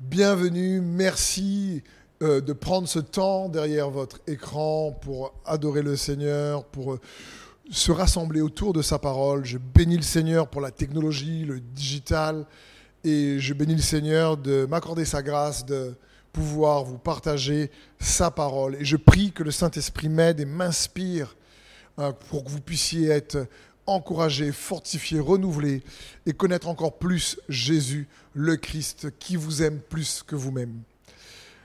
bienvenue, 0.00 0.80
merci 0.80 1.82
euh, 2.22 2.40
de 2.40 2.52
prendre 2.52 2.88
ce 2.88 2.98
temps 2.98 3.48
derrière 3.48 3.90
votre 3.90 4.20
écran 4.26 4.92
pour 4.92 5.34
adorer 5.46 5.82
le 5.82 5.96
Seigneur, 5.96 6.64
pour 6.64 6.94
euh, 6.94 7.00
se 7.70 7.92
rassembler 7.92 8.40
autour 8.40 8.72
de 8.72 8.82
sa 8.82 8.98
parole. 8.98 9.44
Je 9.44 9.58
bénis 9.58 9.96
le 9.96 10.02
Seigneur 10.02 10.48
pour 10.48 10.60
la 10.60 10.70
technologie, 10.70 11.44
le 11.44 11.60
digital, 11.60 12.46
et 13.04 13.38
je 13.38 13.54
bénis 13.54 13.76
le 13.76 13.82
Seigneur 13.82 14.36
de 14.36 14.66
m'accorder 14.66 15.04
sa 15.04 15.22
grâce, 15.22 15.64
de 15.64 15.94
pouvoir 16.32 16.84
vous 16.84 16.98
partager 16.98 17.70
sa 18.00 18.30
parole. 18.30 18.76
Et 18.76 18.84
je 18.84 18.96
prie 18.96 19.32
que 19.32 19.42
le 19.42 19.50
Saint-Esprit 19.50 20.08
m'aide 20.08 20.40
et 20.40 20.44
m'inspire 20.44 21.36
euh, 21.98 22.12
pour 22.30 22.44
que 22.44 22.50
vous 22.50 22.60
puissiez 22.60 23.08
être 23.08 23.46
encouragé, 23.86 24.52
fortifié, 24.52 25.20
renouvelé 25.20 25.82
et 26.26 26.32
connaître 26.32 26.68
encore 26.68 26.98
plus 26.98 27.38
Jésus, 27.48 28.08
le 28.32 28.56
Christ, 28.56 29.08
qui 29.18 29.36
vous 29.36 29.62
aime 29.62 29.80
plus 29.80 30.22
que 30.26 30.34
vous-même. 30.36 30.82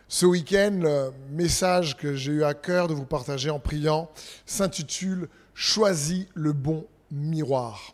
Ce 0.08 0.26
week-end, 0.26 0.80
le 0.82 1.12
message 1.32 1.96
que 1.96 2.16
j'ai 2.16 2.32
eu 2.32 2.44
à 2.44 2.54
cœur 2.54 2.88
de 2.88 2.94
vous 2.94 3.06
partager 3.06 3.50
en 3.50 3.60
priant 3.60 4.10
s'intitule 4.46 5.30
Choisis 5.54 6.26
le 6.34 6.54
bon 6.54 6.88
miroir. 7.12 7.94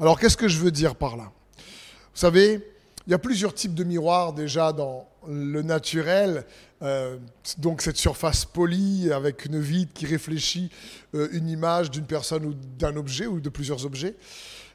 Alors 0.00 0.18
qu'est-ce 0.18 0.36
que 0.36 0.48
je 0.48 0.58
veux 0.58 0.70
dire 0.70 0.96
par 0.96 1.16
là? 1.16 1.30
Vous 1.56 2.20
savez, 2.20 2.66
il 3.06 3.10
y 3.10 3.14
a 3.14 3.18
plusieurs 3.18 3.52
types 3.52 3.74
de 3.74 3.84
miroirs 3.84 4.32
déjà 4.32 4.72
dans 4.72 5.06
le 5.28 5.62
naturel. 5.62 6.44
Euh, 6.82 7.18
donc 7.58 7.82
cette 7.82 7.96
surface 7.96 8.44
polie 8.44 9.12
avec 9.12 9.44
une 9.44 9.60
vitre 9.60 9.92
qui 9.94 10.06
réfléchit 10.06 10.70
euh, 11.14 11.28
une 11.32 11.48
image 11.48 11.90
d'une 11.90 12.06
personne 12.06 12.44
ou 12.44 12.54
d'un 12.78 12.96
objet 12.96 13.26
ou 13.26 13.40
de 13.40 13.48
plusieurs 13.48 13.84
objets. 13.84 14.16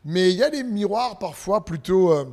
Mais 0.06 0.32
il 0.32 0.38
y 0.38 0.44
a 0.44 0.50
des 0.50 0.64
miroirs 0.64 1.18
parfois 1.18 1.66
plutôt 1.66 2.14
euh, 2.14 2.26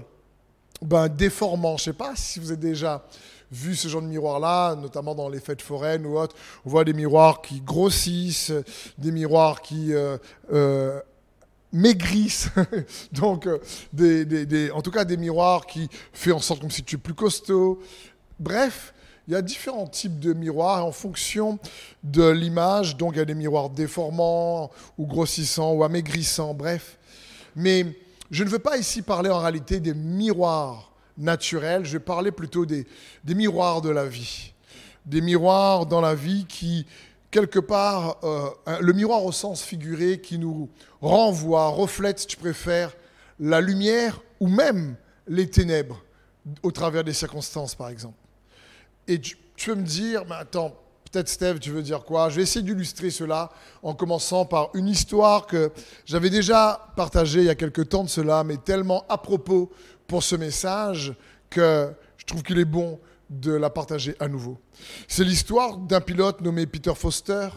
ben, 0.83 1.09
déformants. 1.09 1.77
Je 1.77 1.83
ne 1.83 1.93
sais 1.93 1.99
pas 1.99 2.13
si 2.15 2.41
vous 2.41 2.53
avez 2.53 2.61
déjà 2.61 3.07
vu 3.51 3.75
ce 3.75 3.89
genre 3.89 4.03
de 4.03 4.09
miroir-là, 4.09 4.75
notamment 4.75 5.15
dans 5.15 5.29
les 5.29 5.41
fêtes 5.41 5.63
foraines 5.63 6.05
ou 6.05 6.19
autres. 6.19 6.37
On 6.65 6.71
voit 6.71 6.85
des 6.85 6.93
miroirs 6.93 7.41
qui 7.41 7.61
grossissent, 7.61 8.53
des 8.99 9.13
miroirs 9.13 9.63
qui 9.63 9.93
maigrissent, 11.77 12.49
donc 13.13 13.49
des, 13.93 14.71
en 14.73 14.83
tout 14.83 14.91
cas 14.91 15.05
des 15.05 15.17
miroirs 15.17 15.67
qui 15.67 15.89
font 16.13 16.33
en 16.33 16.41
sorte 16.41 16.61
comme 16.61 16.71
si 16.71 16.83
tu 16.83 16.97
es 16.97 16.99
plus 16.99 17.15
costaud. 17.15 17.81
Bref, 18.41 18.95
il 19.29 19.35
y 19.35 19.37
a 19.37 19.43
différents 19.43 19.87
types 19.87 20.19
de 20.19 20.33
miroirs 20.33 20.87
en 20.87 20.93
fonction 20.93 21.59
de 22.03 22.29
l'image. 22.29 22.97
Donc 22.97 23.15
il 23.15 23.19
y 23.19 23.23
a 23.23 23.25
des 23.25 23.35
miroirs 23.35 23.71
déformants 23.71 24.71
ou 24.99 25.07
grossissants 25.07 25.73
ou 25.73 25.85
amaigrissants, 25.85 26.55
bref. 26.55 26.99
Mais 27.55 27.87
je 28.31 28.45
ne 28.45 28.49
veux 28.49 28.59
pas 28.59 28.77
ici 28.77 29.03
parler 29.03 29.31
en 29.31 29.41
réalité 29.41 29.81
des 29.81 29.95
miroirs 29.95 30.93
naturels, 31.19 31.85
je 31.85 31.93
vais 31.93 32.05
parler 32.05 32.31
plutôt 32.31 32.67
des, 32.67 32.87
des 33.25 33.35
miroirs 33.35 33.81
de 33.81 33.91
la 33.91 34.07
vie. 34.07 34.53
Des 35.07 35.21
miroirs 35.21 35.87
dans 35.87 36.01
la 36.01 36.15
vie 36.15 36.47
qui, 36.49 36.87
quelque 37.37 37.59
part, 37.59 38.17
euh, 38.25 38.49
le 38.81 38.95
miroir 38.95 39.23
au 39.23 39.31
sens 39.31 39.63
figuré 39.63 40.23
qui 40.23 40.39
nous 40.39 40.71
renvoie, 41.03 41.67
reflète, 41.67 42.21
si 42.21 42.27
tu 42.27 42.39
préfères, 42.39 42.97
la 43.39 43.61
lumière 43.61 44.23
ou 44.41 44.49
même 44.49 44.97
les 45.29 45.51
ténèbres 45.51 46.03
au 46.63 46.71
travers 46.71 47.05
des 47.05 47.13
circonstances, 47.13 47.75
par 47.75 47.91
exemple. 47.91 48.17
Et 49.07 49.21
tu, 49.21 49.37
tu 49.55 49.69
veux 49.69 49.77
me 49.77 49.83
dire, 49.83 50.25
mais 50.27 50.37
attends, 50.37 50.81
peut-être 51.13 51.29
Steve, 51.29 51.59
tu 51.59 51.73
veux 51.73 51.83
dire 51.83 52.05
quoi? 52.05 52.31
Je 52.31 52.37
vais 52.37 52.43
essayer 52.45 52.65
d'illustrer 52.65 53.11
cela 53.11 53.51
en 53.83 53.93
commençant 53.93 54.47
par 54.47 54.71
une 54.73 54.89
histoire 54.89 55.47
que 55.47 55.71
j'avais 56.07 56.31
déjà 56.31 56.89
partagée 56.97 57.41
il 57.41 57.47
y 57.47 57.51
a 57.51 57.55
quelques 57.55 57.91
temps 57.91 58.05
de 58.05 58.09
cela, 58.09 58.45
mais 58.45 58.57
tellement 58.57 59.05
à 59.11 59.19
propos 59.19 59.71
pour 60.07 60.23
ce 60.23 60.37
message 60.37 61.13
que 61.51 61.93
je 62.17 62.25
trouve 62.25 62.43
qu'il 62.43 62.59
est 62.59 62.65
bon 62.65 62.99
de 63.31 63.53
la 63.53 63.71
partager 63.71 64.15
à 64.21 64.29
nouveau. 64.29 64.59
C'est 65.09 65.25
l'histoire 65.25 65.77
d'un 65.77 66.01
pilote 66.01 66.41
nommé 66.41 66.67
Peter 66.67 66.95
Foster 66.95 67.49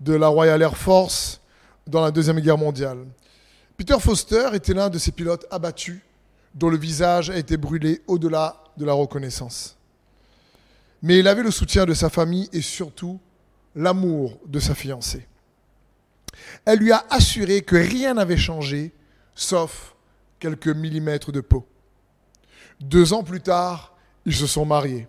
de 0.00 0.14
la 0.14 0.28
Royal 0.28 0.62
Air 0.62 0.76
Force 0.76 1.40
dans 1.86 2.00
la 2.00 2.10
Deuxième 2.10 2.40
Guerre 2.40 2.58
mondiale. 2.58 3.06
Peter 3.76 3.98
Foster 3.98 4.50
était 4.54 4.74
l'un 4.74 4.88
de 4.88 4.98
ces 4.98 5.12
pilotes 5.12 5.46
abattus 5.50 6.00
dont 6.54 6.68
le 6.68 6.76
visage 6.76 7.30
a 7.30 7.36
été 7.36 7.56
brûlé 7.56 8.00
au-delà 8.06 8.62
de 8.76 8.84
la 8.84 8.92
reconnaissance. 8.92 9.76
Mais 11.02 11.18
il 11.18 11.28
avait 11.28 11.42
le 11.42 11.50
soutien 11.50 11.86
de 11.86 11.94
sa 11.94 12.10
famille 12.10 12.48
et 12.52 12.60
surtout 12.60 13.18
l'amour 13.74 14.38
de 14.46 14.60
sa 14.60 14.74
fiancée. 14.74 15.26
Elle 16.64 16.78
lui 16.78 16.92
a 16.92 17.04
assuré 17.10 17.62
que 17.62 17.76
rien 17.76 18.14
n'avait 18.14 18.36
changé, 18.36 18.92
sauf 19.34 19.94
quelques 20.38 20.68
millimètres 20.68 21.32
de 21.32 21.40
peau. 21.40 21.66
Deux 22.80 23.12
ans 23.12 23.22
plus 23.22 23.40
tard, 23.40 23.89
ils 24.26 24.34
se 24.34 24.46
sont 24.46 24.64
mariés. 24.64 25.08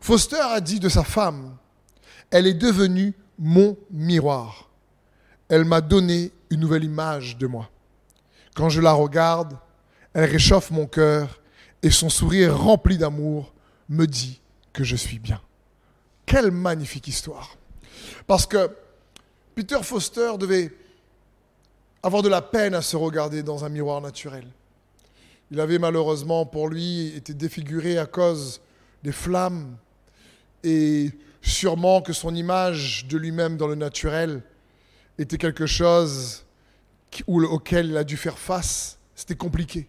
Foster 0.00 0.40
a 0.40 0.60
dit 0.60 0.80
de 0.80 0.88
sa 0.88 1.04
femme, 1.04 1.56
elle 2.30 2.46
est 2.46 2.54
devenue 2.54 3.14
mon 3.38 3.76
miroir. 3.90 4.68
Elle 5.48 5.64
m'a 5.64 5.80
donné 5.80 6.32
une 6.50 6.60
nouvelle 6.60 6.84
image 6.84 7.36
de 7.36 7.46
moi. 7.46 7.70
Quand 8.54 8.68
je 8.68 8.80
la 8.80 8.92
regarde, 8.92 9.56
elle 10.12 10.30
réchauffe 10.30 10.70
mon 10.70 10.86
cœur 10.86 11.40
et 11.82 11.90
son 11.90 12.08
sourire 12.08 12.56
rempli 12.56 12.98
d'amour 12.98 13.52
me 13.88 14.06
dit 14.06 14.40
que 14.72 14.82
je 14.82 14.96
suis 14.96 15.18
bien. 15.18 15.40
Quelle 16.24 16.50
magnifique 16.50 17.06
histoire. 17.06 17.56
Parce 18.26 18.46
que 18.46 18.70
Peter 19.54 19.78
Foster 19.82 20.32
devait 20.38 20.72
avoir 22.02 22.22
de 22.22 22.28
la 22.28 22.42
peine 22.42 22.74
à 22.74 22.82
se 22.82 22.96
regarder 22.96 23.42
dans 23.42 23.64
un 23.64 23.68
miroir 23.68 24.00
naturel. 24.00 24.46
Il 25.50 25.60
avait 25.60 25.78
malheureusement 25.78 26.44
pour 26.44 26.68
lui 26.68 27.08
été 27.14 27.32
défiguré 27.32 27.98
à 27.98 28.06
cause 28.06 28.60
des 29.04 29.12
flammes 29.12 29.76
et 30.64 31.12
sûrement 31.40 32.02
que 32.02 32.12
son 32.12 32.34
image 32.34 33.06
de 33.06 33.16
lui-même 33.16 33.56
dans 33.56 33.68
le 33.68 33.76
naturel 33.76 34.42
était 35.18 35.38
quelque 35.38 35.66
chose 35.66 36.44
auquel 37.28 37.86
il 37.86 37.96
a 37.96 38.04
dû 38.04 38.16
faire 38.16 38.38
face. 38.38 38.98
C'était 39.14 39.36
compliqué. 39.36 39.88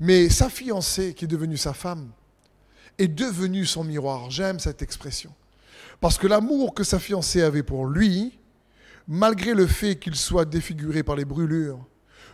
Mais 0.00 0.28
sa 0.28 0.50
fiancée, 0.50 1.14
qui 1.14 1.24
est 1.24 1.28
devenue 1.28 1.56
sa 1.56 1.72
femme, 1.72 2.10
est 2.98 3.08
devenue 3.08 3.64
son 3.66 3.84
miroir. 3.84 4.30
J'aime 4.30 4.58
cette 4.58 4.82
expression. 4.82 5.32
Parce 6.00 6.18
que 6.18 6.26
l'amour 6.26 6.74
que 6.74 6.84
sa 6.84 6.98
fiancée 6.98 7.42
avait 7.42 7.62
pour 7.62 7.86
lui, 7.86 8.38
malgré 9.06 9.54
le 9.54 9.66
fait 9.66 9.96
qu'il 9.96 10.16
soit 10.16 10.44
défiguré 10.44 11.02
par 11.02 11.16
les 11.16 11.24
brûlures, 11.24 11.78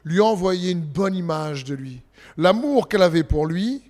lui 0.05 0.21
a 0.21 0.25
envoyé 0.25 0.71
une 0.71 0.81
bonne 0.81 1.15
image 1.15 1.65
de 1.65 1.75
lui. 1.75 2.01
L'amour 2.37 2.89
qu'elle 2.89 3.03
avait 3.03 3.25
pour 3.25 3.47
lui 3.47 3.83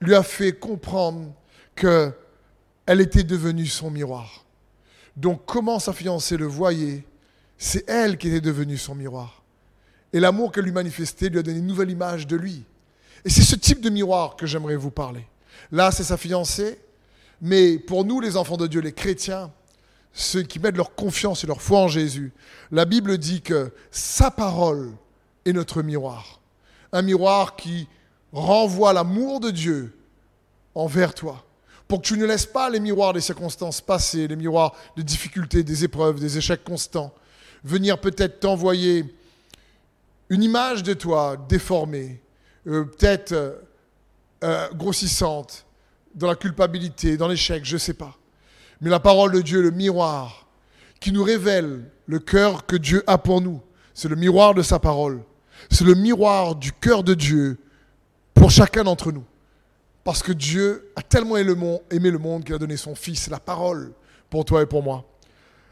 lui 0.00 0.14
a 0.14 0.22
fait 0.22 0.52
comprendre 0.52 1.32
qu'elle 1.74 3.00
était 3.00 3.24
devenue 3.24 3.66
son 3.66 3.90
miroir. 3.90 4.44
Donc 5.16 5.42
comment 5.46 5.78
sa 5.78 5.92
fiancée 5.92 6.36
le 6.36 6.46
voyait, 6.46 7.04
c'est 7.56 7.88
elle 7.88 8.18
qui 8.18 8.28
était 8.28 8.40
devenue 8.40 8.76
son 8.76 8.94
miroir. 8.94 9.42
Et 10.12 10.20
l'amour 10.20 10.52
qu'elle 10.52 10.64
lui 10.64 10.72
manifestait 10.72 11.28
lui 11.28 11.38
a 11.38 11.42
donné 11.42 11.58
une 11.58 11.66
nouvelle 11.66 11.90
image 11.90 12.26
de 12.26 12.36
lui. 12.36 12.64
Et 13.24 13.30
c'est 13.30 13.42
ce 13.42 13.56
type 13.56 13.80
de 13.80 13.90
miroir 13.90 14.36
que 14.36 14.46
j'aimerais 14.46 14.76
vous 14.76 14.90
parler. 14.90 15.26
Là, 15.72 15.90
c'est 15.90 16.04
sa 16.04 16.16
fiancée, 16.16 16.78
mais 17.40 17.78
pour 17.78 18.04
nous, 18.04 18.20
les 18.20 18.36
enfants 18.36 18.56
de 18.56 18.66
Dieu, 18.66 18.80
les 18.80 18.92
chrétiens, 18.92 19.50
ceux 20.12 20.42
qui 20.42 20.58
mettent 20.60 20.76
leur 20.76 20.94
confiance 20.94 21.42
et 21.42 21.46
leur 21.46 21.62
foi 21.62 21.80
en 21.80 21.88
Jésus, 21.88 22.32
la 22.70 22.84
Bible 22.84 23.18
dit 23.18 23.40
que 23.42 23.72
sa 23.90 24.30
parole 24.30 24.92
est 25.44 25.52
notre 25.52 25.82
miroir. 25.82 26.40
Un 26.92 27.02
miroir 27.02 27.56
qui 27.56 27.88
renvoie 28.32 28.92
l'amour 28.92 29.40
de 29.40 29.50
Dieu 29.50 29.96
envers 30.74 31.14
toi. 31.14 31.44
Pour 31.86 32.00
que 32.00 32.06
tu 32.06 32.18
ne 32.18 32.24
laisses 32.24 32.46
pas 32.46 32.70
les 32.70 32.80
miroirs 32.80 33.12
des 33.12 33.20
circonstances 33.20 33.80
passées, 33.80 34.26
les 34.26 34.36
miroirs 34.36 34.74
des 34.96 35.02
difficultés, 35.02 35.62
des 35.62 35.84
épreuves, 35.84 36.18
des 36.18 36.38
échecs 36.38 36.64
constants, 36.64 37.14
venir 37.62 38.00
peut-être 38.00 38.40
t'envoyer 38.40 39.04
une 40.30 40.42
image 40.42 40.82
de 40.82 40.94
toi 40.94 41.36
déformée, 41.48 42.20
euh, 42.66 42.84
peut-être 42.84 43.32
euh, 43.32 43.52
euh, 44.42 44.68
grossissante, 44.72 45.66
dans 46.14 46.28
la 46.28 46.36
culpabilité, 46.36 47.16
dans 47.16 47.28
l'échec, 47.28 47.64
je 47.64 47.74
ne 47.74 47.78
sais 47.78 47.94
pas. 47.94 48.16
Mais 48.80 48.90
la 48.90 49.00
parole 49.00 49.32
de 49.32 49.40
Dieu, 49.40 49.62
le 49.62 49.70
miroir, 49.70 50.46
qui 51.00 51.12
nous 51.12 51.24
révèle 51.24 51.90
le 52.06 52.18
cœur 52.18 52.66
que 52.66 52.76
Dieu 52.76 53.02
a 53.06 53.18
pour 53.18 53.40
nous, 53.40 53.60
c'est 53.94 54.08
le 54.08 54.16
miroir 54.16 54.54
de 54.54 54.62
sa 54.62 54.78
parole. 54.78 55.20
C'est 55.70 55.84
le 55.84 55.94
miroir 55.94 56.54
du 56.54 56.72
cœur 56.72 57.02
de 57.02 57.14
Dieu 57.14 57.58
pour 58.34 58.50
chacun 58.50 58.84
d'entre 58.84 59.12
nous. 59.12 59.24
Parce 60.02 60.22
que 60.22 60.32
Dieu 60.32 60.92
a 60.96 61.02
tellement 61.02 61.36
aimé 61.36 62.10
le 62.10 62.18
monde 62.18 62.44
qu'il 62.44 62.54
a 62.54 62.58
donné 62.58 62.76
son 62.76 62.94
Fils, 62.94 63.28
la 63.28 63.40
parole, 63.40 63.92
pour 64.28 64.44
toi 64.44 64.62
et 64.62 64.66
pour 64.66 64.82
moi. 64.82 65.04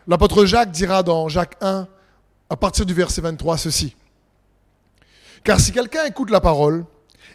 L'apôtre 0.06 0.46
Jacques 0.46 0.70
dira 0.70 1.02
dans 1.02 1.28
Jacques 1.28 1.56
1, 1.60 1.86
à 2.48 2.56
partir 2.56 2.86
du 2.86 2.94
verset 2.94 3.20
23, 3.20 3.58
ceci. 3.58 3.94
Car 5.44 5.60
si 5.60 5.72
quelqu'un 5.72 6.04
écoute 6.04 6.30
la 6.30 6.40
parole 6.40 6.84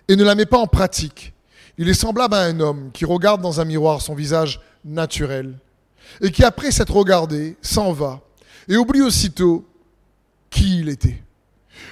et 0.07 0.15
ne 0.15 0.23
la 0.23 0.35
met 0.35 0.45
pas 0.45 0.57
en 0.57 0.67
pratique, 0.67 1.33
il 1.77 1.87
est 1.89 1.93
semblable 1.93 2.33
à 2.33 2.41
un 2.41 2.59
homme 2.59 2.91
qui 2.91 3.05
regarde 3.05 3.41
dans 3.41 3.61
un 3.61 3.65
miroir 3.65 4.01
son 4.01 4.15
visage 4.15 4.59
naturel 4.83 5.57
et 6.21 6.31
qui, 6.31 6.43
après 6.43 6.71
s'être 6.71 6.95
regardé, 6.95 7.57
s'en 7.61 7.91
va 7.91 8.21
et 8.67 8.77
oublie 8.77 9.01
aussitôt 9.01 9.65
qui 10.49 10.79
il 10.79 10.89
était. 10.89 11.21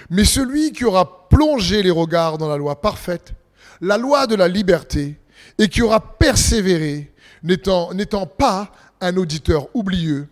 Mais 0.10 0.26
celui 0.26 0.72
qui 0.72 0.86
aura 0.86 1.28
plongé 1.30 1.84
les 1.84 1.92
regards 1.92 2.38
dans 2.38 2.50
la 2.50 2.58
loi 2.58 2.82
parfaite, 2.82 3.34
la 3.82 3.98
loi 3.98 4.28
de 4.28 4.36
la 4.36 4.48
liberté, 4.48 5.20
et 5.58 5.68
qui 5.68 5.82
aura 5.82 6.00
persévéré, 6.00 7.12
n'étant 7.44 8.26
pas 8.26 8.72
un 9.02 9.16
auditeur 9.18 9.68
oublieux, 9.74 10.28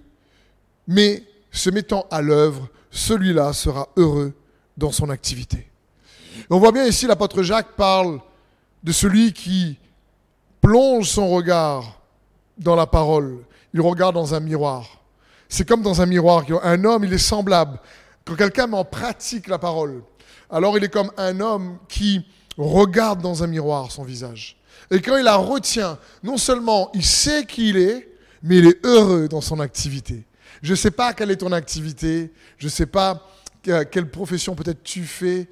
mais 0.88 1.24
se 1.52 1.70
mettant 1.70 2.06
à 2.10 2.22
l'œuvre, 2.22 2.68
celui-là 2.92 3.54
sera 3.54 3.90
heureux 3.96 4.34
dans 4.78 4.92
son 4.92 5.10
activité. 5.10 5.70
on 6.50 6.60
voit 6.60 6.72
bien 6.72 6.86
ici, 6.86 7.06
l'apôtre 7.06 7.44
Jacques 7.44 7.76
parle 7.76 8.20
de 8.84 8.92
celui 8.92 9.34
qui 9.34 9.78
plonge 10.62 11.10
son 11.10 11.30
regard 11.30 12.02
dans 12.58 12.76
la 12.76 12.88
parole. 12.88 13.40
Il 13.74 13.82
regarde 13.82 14.16
dans 14.16 14.34
un 14.34 14.40
miroir. 14.40 15.02
C'est 15.50 15.68
comme 15.68 15.82
dans 15.82 16.02
un 16.02 16.06
miroir. 16.06 16.44
Un 16.64 16.84
homme, 16.84 17.04
il 17.04 17.14
est 17.14 17.18
semblable. 17.18 17.80
Quand 18.26 18.36
quelqu'un 18.36 18.68
met 18.68 18.78
en 18.78 18.86
pratique 18.86 19.48
la 19.48 19.60
parole, 19.60 20.04
alors 20.50 20.78
il 20.78 20.84
est 20.84 20.90
comme 20.90 21.12
un 21.18 21.40
homme 21.40 21.78
qui 21.90 22.26
regarde 22.58 23.22
dans 23.22 23.44
un 23.44 23.48
miroir 23.48 23.92
son 23.92 24.04
visage. 24.04 24.58
Et 24.92 25.02
quand 25.02 25.18
il 25.18 25.24
la 25.24 25.36
retient, 25.36 25.98
non 26.24 26.38
seulement 26.38 26.92
il 26.94 27.04
sait 27.04 27.46
qui 27.46 27.70
il 27.70 27.78
est, 27.78 28.10
mais 28.42 28.58
il 28.58 28.68
est 28.68 28.86
heureux 28.86 29.28
dans 29.28 29.42
son 29.42 29.60
activité. 29.60 30.26
Je 30.62 30.72
ne 30.72 30.76
sais 30.76 30.92
pas 30.92 31.14
quelle 31.14 31.32
est 31.32 31.38
ton 31.38 31.52
activité, 31.52 32.32
je 32.58 32.66
ne 32.66 32.72
sais 32.72 32.86
pas 32.86 33.28
quelle 33.64 34.10
profession 34.10 34.56
peut-être 34.56 34.84
tu 34.84 35.04
fais, 35.04 35.48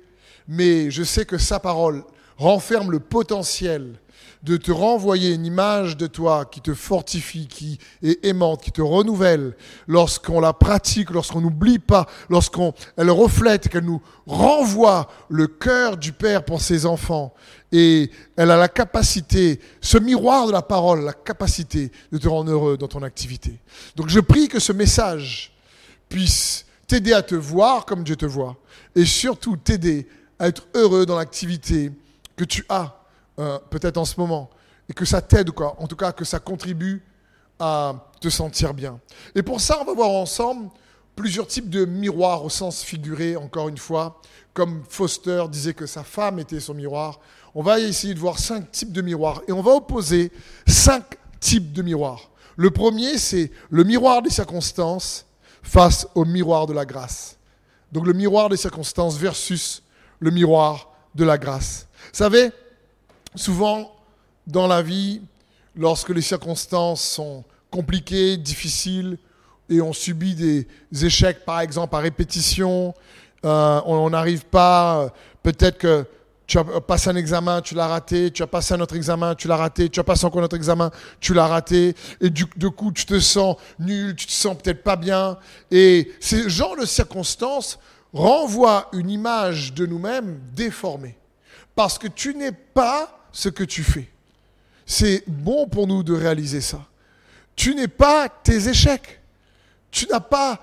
mais 0.48 0.92
je 0.92 1.04
sais 1.04 1.26
que 1.26 1.38
sa 1.38 1.60
parole 1.60 2.04
renferme 2.38 2.92
le 2.92 3.00
potentiel 3.00 4.00
de 4.44 4.58
te 4.58 4.72
renvoyer 4.72 5.34
une 5.34 5.46
image 5.46 5.98
de 5.98 6.08
toi 6.08 6.46
qui 6.46 6.62
te 6.62 6.74
fortifie, 6.74 7.48
qui 7.48 7.78
est 8.02 8.26
aimante, 8.26 8.64
qui 8.64 8.72
te 8.72 8.82
renouvelle, 8.82 9.56
lorsqu'on 9.88 10.40
la 10.40 10.54
pratique, 10.54 11.12
lorsqu'on 11.12 11.42
n'oublie 11.42 11.80
pas, 11.80 12.08
lorsqu'on 12.30 12.74
elle 12.98 13.12
reflète, 13.12 13.70
qu'elle 13.70 13.86
nous 13.86 14.02
renvoie 14.26 15.08
le 15.30 15.48
cœur 15.48 15.98
du 15.98 16.12
Père 16.12 16.44
pour 16.44 16.62
ses 16.62 16.86
enfants. 16.86 17.34
Et 17.72 18.10
elle 18.36 18.52
a 18.52 18.58
la 18.58 18.68
capacité, 18.68 19.60
ce 19.80 19.98
miroir 19.98 20.48
de 20.48 20.52
la 20.52 20.62
parole, 20.62 21.06
la 21.06 21.14
capacité 21.14 21.92
de 22.12 22.18
te 22.18 22.28
rendre 22.28 22.52
heureux 22.52 22.78
dans 22.78 22.88
ton 22.88 23.04
activité. 23.04 23.60
Donc 23.96 24.10
je 24.10 24.20
prie 24.20 24.48
que 24.48 24.60
ce 24.60 24.74
message 24.74 25.54
puisse 26.10 26.66
t'aider 26.88 27.14
à 27.14 27.22
te 27.22 27.36
voir 27.36 27.86
comme 27.86 28.04
Dieu 28.04 28.16
te 28.16 28.26
voit, 28.26 28.58
et 28.96 29.06
surtout 29.06 29.56
t'aider 29.56 30.08
à 30.40 30.48
être 30.48 30.68
heureux 30.74 31.06
dans 31.06 31.16
l'activité 31.16 31.92
que 32.36 32.44
tu 32.44 32.66
as 32.68 33.01
euh, 33.40 33.60
peut-être 33.70 33.98
en 33.98 34.06
ce 34.06 34.20
moment, 34.20 34.50
et 34.90 34.94
que 34.94 35.06
ça 35.06 35.22
t'aide, 35.22 35.52
quoi. 35.52 35.76
En 35.80 35.88
tout 35.88 35.96
cas, 35.96 36.12
que 36.12 36.26
ça 36.26 36.40
contribue 36.40 37.04
à 37.60 37.96
te 38.20 38.30
sentir 38.30 38.74
bien. 38.74 39.00
Et 39.36 39.44
pour 39.44 39.62
ça, 39.62 39.78
on 39.82 39.86
va 39.86 39.94
voir 39.94 40.10
ensemble 40.10 40.70
plusieurs 41.16 41.48
types 41.48 41.70
de 41.70 41.86
miroirs 41.86 42.44
au 42.44 42.50
sens 42.50 42.82
figuré, 42.82 43.36
encore 43.36 43.70
une 43.70 43.78
fois. 43.78 44.20
Comme 44.54 44.84
Foster 44.90 45.46
disait 45.50 45.74
que 45.74 45.86
sa 45.86 46.04
femme 46.04 46.40
était 46.40 46.60
son 46.60 46.74
miroir, 46.74 47.20
on 47.54 47.62
va 47.62 47.80
essayer 47.80 48.14
de 48.14 48.20
voir 48.20 48.40
cinq 48.40 48.72
types 48.72 48.92
de 48.92 49.02
miroirs. 49.02 49.42
Et 49.48 49.52
on 49.52 49.62
va 49.62 49.72
opposer 49.72 50.32
cinq 50.68 51.04
types 51.40 51.72
de 51.72 51.82
miroirs. 51.82 52.30
Le 52.56 52.72
premier, 52.72 53.18
c'est 53.18 53.52
le 53.70 53.84
miroir 53.84 54.22
des 54.22 54.30
circonstances 54.30 55.26
face 55.64 56.08
au 56.16 56.26
miroir 56.26 56.68
de 56.68 56.74
la 56.74 56.86
grâce. 56.86 57.38
Donc 57.92 58.06
le 58.06 58.14
miroir 58.14 58.50
des 58.50 58.58
circonstances 58.58 59.18
versus 59.18 59.84
le 60.20 60.32
miroir 60.32 60.90
de 61.14 61.24
la 61.24 61.38
grâce. 61.38 61.88
Vous 62.12 62.18
savez, 62.18 62.52
Souvent, 63.36 63.96
dans 64.48 64.68
la 64.68 64.82
vie, 64.82 65.22
lorsque 65.76 66.10
les 66.10 66.22
circonstances 66.22 67.02
sont 67.02 67.44
compliquées, 67.70 68.38
difficiles, 68.38 69.18
et 69.70 69.82
on 69.82 69.94
subit 69.94 70.36
des 70.36 70.68
échecs, 71.06 71.46
par 71.46 71.62
exemple, 71.62 71.96
à 71.96 72.00
répétition, 72.00 72.94
euh, 73.46 73.82
on 73.86 74.10
n'arrive 74.10 74.46
pas, 74.46 75.14
peut-être 75.42 75.78
que 75.78 76.06
tu 76.46 76.60
as 76.60 76.64
passé 76.82 77.10
un 77.10 77.16
examen, 77.16 77.62
tu 77.62 77.76
l'as 77.76 77.88
raté, 77.88 78.30
tu 78.30 78.44
as 78.44 78.48
passé 78.48 78.74
un 78.74 78.82
autre 78.82 78.98
examen, 78.98 79.36
tu 79.36 79.48
l'as 79.48 79.56
raté, 79.56 79.88
tu 79.88 80.02
as 80.02 80.04
passé 80.04 80.26
encore 80.26 80.42
un 80.42 80.46
autre 80.46 80.58
examen, 80.58 80.92
tu 81.22 81.34
l'as 81.34 81.48
raté, 81.48 81.96
et 82.20 82.30
du, 82.30 82.46
coup, 82.46 82.92
tu 82.92 83.06
te 83.06 83.18
sens 83.20 83.56
nul, 83.80 84.16
tu 84.16 84.26
te 84.26 84.32
sens 84.34 84.58
peut-être 84.58 84.84
pas 84.84 84.98
bien. 84.98 85.38
Et 85.72 86.12
ce 86.20 86.50
genre 86.50 86.76
de 86.76 86.86
circonstances 86.86 87.80
renvoient 88.12 88.90
une 88.92 89.10
image 89.10 89.74
de 89.74 89.86
nous-mêmes 89.86 90.42
déformée. 90.54 91.18
Parce 91.74 91.98
que 91.98 92.08
tu 92.08 92.36
n'es 92.36 92.52
pas 92.52 93.21
ce 93.32 93.50
que 93.50 93.64
tu 93.64 93.84
fais. 93.84 94.10
C'est 94.86 95.24
bon 95.28 95.68
pour 95.68 95.88
nous 95.88 96.04
de 96.04 96.14
réaliser 96.14 96.62
ça. 96.62 96.86
Tu 97.56 97.76
n'es 97.76 97.88
pas 97.88 98.30
tes 98.30 98.68
échecs. 98.68 99.22
Tu 99.90 100.08
n'as 100.10 100.20
pas, 100.20 100.60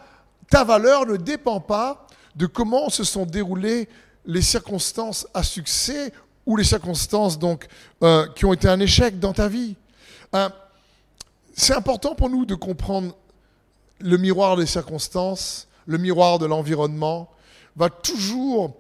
ta 0.51 0.65
valeur 0.65 1.07
ne 1.07 1.17
dépend 1.17 1.61
pas 1.61 2.07
de 2.35 2.47
comment 2.47 2.89
se 2.89 3.05
sont 3.05 3.27
déroulées 3.27 3.89
les 4.25 4.43
circonstances 4.43 5.27
à 5.35 5.43
succès 5.43 6.13
ou 6.47 6.57
les 6.57 6.65
circonstances 6.65 7.39
donc 7.39 7.67
euh, 8.03 8.27
qui 8.35 8.45
ont 8.45 8.53
été 8.53 8.69
un 8.69 8.81
échec 8.81 9.19
dans 9.19 9.33
ta 9.33 9.49
vie. 9.49 9.77
Euh, 10.35 10.49
c'est 11.55 11.75
important 11.75 12.15
pour 12.15 12.31
nous 12.31 12.47
de 12.47 12.55
comprendre 12.55 13.17
le 14.01 14.17
miroir 14.17 14.57
des 14.57 14.67
circonstances, 14.67 15.69
le 15.87 15.99
miroir 15.99 16.39
de 16.39 16.47
l'environnement, 16.47 17.31
va 17.77 17.91
toujours 17.91 18.77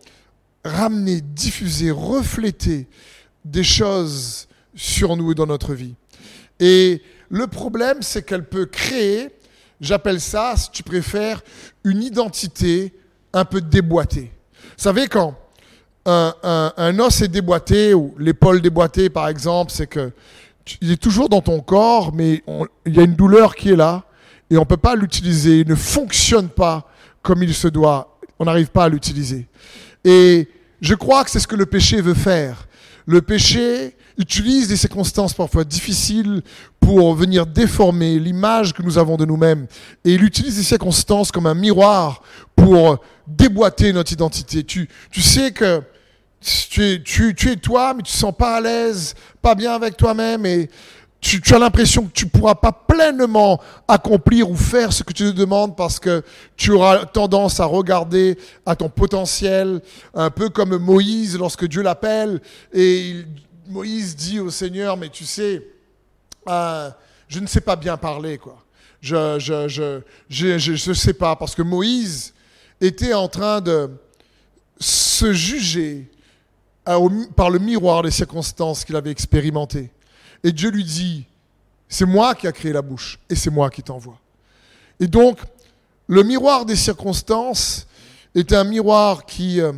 ramener, 0.64 1.20
diffuser, 1.20 1.90
refléter 1.90 2.88
des 3.44 3.64
choses 3.64 4.48
sur 4.74 5.16
nous 5.16 5.32
et 5.32 5.34
dans 5.34 5.46
notre 5.46 5.74
vie. 5.74 5.94
Et 6.60 7.02
le 7.30 7.46
problème, 7.46 7.98
c'est 8.00 8.24
qu'elle 8.24 8.44
peut 8.44 8.66
créer, 8.66 9.30
j'appelle 9.80 10.20
ça, 10.20 10.54
si 10.56 10.70
tu 10.70 10.82
préfères, 10.82 11.42
une 11.84 12.02
identité 12.02 12.94
un 13.32 13.44
peu 13.44 13.60
déboîtée. 13.60 14.32
Vous 14.54 14.82
savez, 14.82 15.08
quand 15.08 15.36
un, 16.06 16.98
os 16.98 17.20
est 17.20 17.28
déboîté, 17.28 17.94
ou 17.94 18.14
l'épaule 18.18 18.60
déboîtée 18.60 19.10
par 19.10 19.28
exemple, 19.28 19.72
c'est 19.72 19.86
que 19.86 20.10
il 20.80 20.92
est 20.92 21.02
toujours 21.02 21.28
dans 21.28 21.40
ton 21.40 21.60
corps, 21.60 22.12
mais 22.14 22.42
il 22.84 22.94
y 22.94 23.00
a 23.00 23.02
une 23.02 23.14
douleur 23.14 23.54
qui 23.54 23.70
est 23.70 23.76
là, 23.76 24.04
et 24.50 24.56
on 24.56 24.62
ne 24.62 24.66
peut 24.66 24.76
pas 24.76 24.94
l'utiliser, 24.94 25.60
il 25.60 25.68
ne 25.68 25.74
fonctionne 25.74 26.48
pas 26.48 26.86
comme 27.22 27.42
il 27.42 27.54
se 27.54 27.68
doit, 27.68 28.18
on 28.38 28.44
n'arrive 28.44 28.68
pas 28.68 28.84
à 28.84 28.88
l'utiliser. 28.88 29.46
Et 30.04 30.48
je 30.80 30.94
crois 30.94 31.24
que 31.24 31.30
c'est 31.30 31.40
ce 31.40 31.46
que 31.46 31.56
le 31.56 31.66
péché 31.66 32.00
veut 32.00 32.14
faire. 32.14 32.67
Le 33.08 33.22
péché 33.22 33.96
utilise 34.18 34.68
des 34.68 34.76
circonstances 34.76 35.32
parfois 35.32 35.64
difficiles 35.64 36.42
pour 36.78 37.14
venir 37.14 37.46
déformer 37.46 38.18
l'image 38.18 38.74
que 38.74 38.82
nous 38.82 38.98
avons 38.98 39.16
de 39.16 39.24
nous-mêmes. 39.24 39.66
Et 40.04 40.12
il 40.12 40.22
utilise 40.22 40.56
ces 40.56 40.62
circonstances 40.62 41.32
comme 41.32 41.46
un 41.46 41.54
miroir 41.54 42.20
pour 42.54 43.00
déboîter 43.26 43.94
notre 43.94 44.12
identité. 44.12 44.62
Tu, 44.62 44.90
tu 45.10 45.22
sais 45.22 45.52
que 45.52 45.80
tu 46.42 46.82
es, 46.82 47.56
toi, 47.56 47.94
mais 47.94 48.02
tu 48.02 48.12
te 48.12 48.18
sens 48.18 48.36
pas 48.36 48.56
à 48.56 48.60
l'aise, 48.60 49.14
pas 49.40 49.54
bien 49.54 49.72
avec 49.72 49.96
toi-même. 49.96 50.44
Et 50.44 50.68
tu, 51.20 51.42
as 51.52 51.58
l'impression 51.58 52.04
que 52.06 52.12
tu 52.12 52.26
ne 52.26 52.30
pourras 52.30 52.54
pas 52.54 52.72
pleinement 52.72 53.60
accomplir 53.88 54.48
ou 54.50 54.54
faire 54.54 54.92
ce 54.92 55.02
que 55.02 55.12
tu 55.12 55.24
te 55.24 55.36
demandes 55.36 55.76
parce 55.76 55.98
que 55.98 56.22
tu 56.56 56.70
auras 56.70 57.06
tendance 57.06 57.58
à 57.60 57.64
regarder 57.64 58.38
à 58.64 58.76
ton 58.76 58.88
potentiel, 58.88 59.80
un 60.14 60.30
peu 60.30 60.48
comme 60.48 60.76
Moïse 60.78 61.36
lorsque 61.36 61.66
Dieu 61.66 61.82
l'appelle 61.82 62.40
et 62.72 63.24
Moïse 63.68 64.16
dit 64.16 64.40
au 64.40 64.50
Seigneur, 64.50 64.96
mais 64.96 65.08
tu 65.08 65.24
sais, 65.24 65.62
euh, 66.48 66.90
je 67.26 67.40
ne 67.40 67.46
sais 67.46 67.60
pas 67.60 67.76
bien 67.76 67.96
parler, 67.96 68.38
quoi. 68.38 68.64
Je 69.00 69.38
je, 69.38 69.68
je, 69.68 70.00
je, 70.28 70.58
je 70.58 70.92
sais 70.92 71.14
pas, 71.14 71.36
parce 71.36 71.54
que 71.54 71.62
Moïse 71.62 72.32
était 72.80 73.12
en 73.12 73.28
train 73.28 73.60
de 73.60 73.90
se 74.80 75.32
juger 75.32 76.10
euh, 76.88 77.08
par 77.36 77.50
le 77.50 77.58
miroir 77.58 78.02
des 78.02 78.10
circonstances 78.10 78.84
qu'il 78.84 78.96
avait 78.96 79.10
expérimentées. 79.10 79.90
Et 80.44 80.52
Dieu 80.52 80.70
lui 80.70 80.84
dit, 80.84 81.24
c'est 81.88 82.06
moi 82.06 82.34
qui 82.34 82.46
a 82.46 82.52
créé 82.52 82.72
la 82.72 82.82
bouche 82.82 83.18
et 83.28 83.34
c'est 83.34 83.50
moi 83.50 83.70
qui 83.70 83.82
t'envoie. 83.82 84.18
Et 85.00 85.06
donc, 85.06 85.38
le 86.06 86.22
miroir 86.22 86.64
des 86.64 86.76
circonstances 86.76 87.86
est 88.34 88.52
un 88.52 88.64
miroir 88.64 89.26
qui 89.26 89.60
euh, 89.60 89.72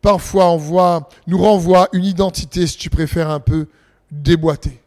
parfois 0.00 0.56
nous 1.26 1.38
renvoie 1.38 1.88
une 1.92 2.04
identité, 2.04 2.66
si 2.66 2.76
tu 2.76 2.90
préfères, 2.90 3.30
un 3.30 3.40
peu 3.40 3.66
déboîtée. 4.10 4.80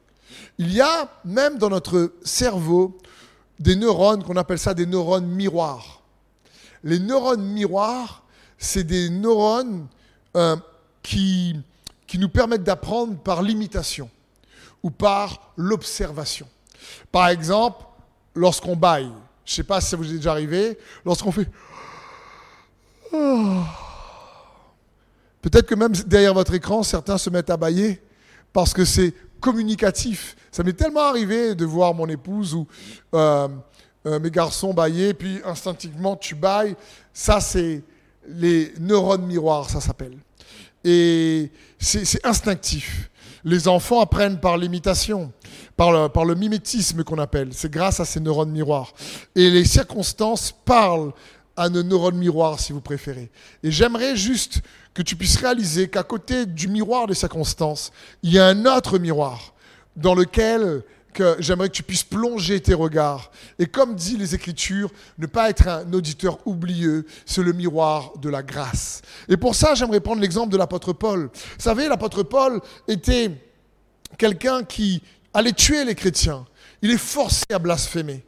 Il 0.57 0.73
y 0.73 0.81
a 0.81 1.09
même 1.25 1.57
dans 1.57 1.69
notre 1.69 2.13
cerveau 2.23 2.97
des 3.59 3.75
neurones 3.75 4.23
qu'on 4.23 4.37
appelle 4.37 4.59
ça 4.59 4.73
des 4.73 4.85
neurones 4.85 5.27
miroirs. 5.27 6.01
Les 6.83 6.99
neurones 6.99 7.43
miroirs, 7.43 8.23
c'est 8.57 8.83
des 8.83 9.09
neurones 9.09 9.87
euh, 10.35 10.55
qui, 11.03 11.55
qui 12.07 12.19
nous 12.19 12.29
permettent 12.29 12.63
d'apprendre 12.63 13.17
par 13.17 13.41
l'imitation 13.41 14.09
ou 14.83 14.89
par 14.91 15.53
l'observation. 15.57 16.47
Par 17.11 17.27
exemple, 17.29 17.83
lorsqu'on 18.35 18.75
baille, 18.75 19.11
je 19.45 19.51
ne 19.51 19.55
sais 19.55 19.63
pas 19.63 19.81
si 19.81 19.89
ça 19.89 19.97
vous 19.97 20.11
est 20.11 20.17
déjà 20.17 20.31
arrivé, 20.31 20.77
lorsqu'on 21.05 21.31
fait... 21.31 21.49
Oh. 23.11 23.63
Peut-être 25.41 25.65
que 25.65 25.75
même 25.75 25.93
derrière 25.93 26.33
votre 26.33 26.53
écran, 26.53 26.83
certains 26.83 27.17
se 27.17 27.29
mettent 27.29 27.49
à 27.49 27.57
bailler 27.57 28.01
parce 28.53 28.73
que 28.73 28.85
c'est 28.85 29.13
communicatif. 29.39 30.35
Ça 30.51 30.63
m'est 30.63 30.73
tellement 30.73 31.01
arrivé 31.01 31.55
de 31.55 31.65
voir 31.65 31.93
mon 31.93 32.07
épouse 32.07 32.53
ou 32.53 32.67
euh, 33.13 33.47
euh, 34.05 34.19
mes 34.19 34.31
garçons 34.31 34.73
bailler, 34.73 35.13
puis 35.13 35.39
instinctivement 35.45 36.15
tu 36.15 36.35
bailles. 36.35 36.75
Ça, 37.13 37.39
c'est 37.39 37.83
les 38.27 38.73
neurones 38.79 39.25
miroirs, 39.25 39.69
ça 39.69 39.81
s'appelle. 39.81 40.17
Et 40.83 41.51
c'est 41.79 42.25
instinctif. 42.25 43.09
Les 43.43 43.67
enfants 43.67 44.01
apprennent 44.01 44.39
par 44.39 44.57
l'imitation, 44.57 45.31
par 45.77 45.91
le, 45.91 46.35
mimétisme 46.35 47.03
qu'on 47.03 47.19
appelle. 47.19 47.49
C'est 47.51 47.71
grâce 47.71 47.99
à 47.99 48.05
ces 48.05 48.19
neurones 48.19 48.51
miroirs. 48.51 48.93
Et 49.35 49.49
les 49.49 49.65
circonstances 49.65 50.51
parlent 50.65 51.13
à 51.55 51.69
nos 51.69 51.83
neurones 51.83 52.17
miroirs, 52.17 52.59
si 52.59 52.73
vous 52.73 52.81
préférez. 52.81 53.29
Et 53.63 53.71
j'aimerais 53.71 54.15
juste 54.15 54.61
que 54.93 55.01
tu 55.01 55.15
puisses 55.15 55.37
réaliser 55.37 55.89
qu'à 55.89 56.03
côté 56.03 56.45
du 56.45 56.67
miroir 56.67 57.07
des 57.07 57.13
circonstances, 57.13 57.91
il 58.23 58.31
y 58.31 58.39
a 58.39 58.47
un 58.47 58.65
autre 58.65 58.97
miroir 58.97 59.53
dans 59.95 60.15
lequel 60.15 60.83
que 61.13 61.35
j'aimerais 61.39 61.69
que 61.69 61.73
tu 61.73 61.83
puisses 61.83 62.03
plonger 62.03 62.59
tes 62.61 62.73
regards. 62.73 63.31
Et 63.57 63.65
comme 63.65 63.95
dit 63.95 64.17
les 64.17 64.35
Écritures, 64.35 64.91
ne 65.17 65.25
pas 65.25 65.49
être 65.49 65.67
un 65.67 65.91
auditeur 65.93 66.39
oublieux, 66.45 67.05
c'est 67.25 67.43
le 67.43 67.53
miroir 67.53 68.17
de 68.17 68.29
la 68.29 68.43
grâce. 68.43 69.01
Et 69.27 69.37
pour 69.37 69.55
ça, 69.55 69.75
j'aimerais 69.75 69.99
prendre 69.99 70.21
l'exemple 70.21 70.51
de 70.51 70.57
l'apôtre 70.57 70.93
Paul. 70.93 71.29
Vous 71.33 71.63
savez, 71.63 71.87
l'apôtre 71.87 72.23
Paul 72.23 72.61
était 72.87 73.31
quelqu'un 74.17 74.63
qui 74.63 75.01
allait 75.33 75.53
tuer 75.53 75.85
les 75.85 75.95
chrétiens. 75.95 76.45
Il 76.81 76.91
est 76.91 76.97
forcé 76.97 77.45
à 77.51 77.59
blasphémer. 77.59 78.23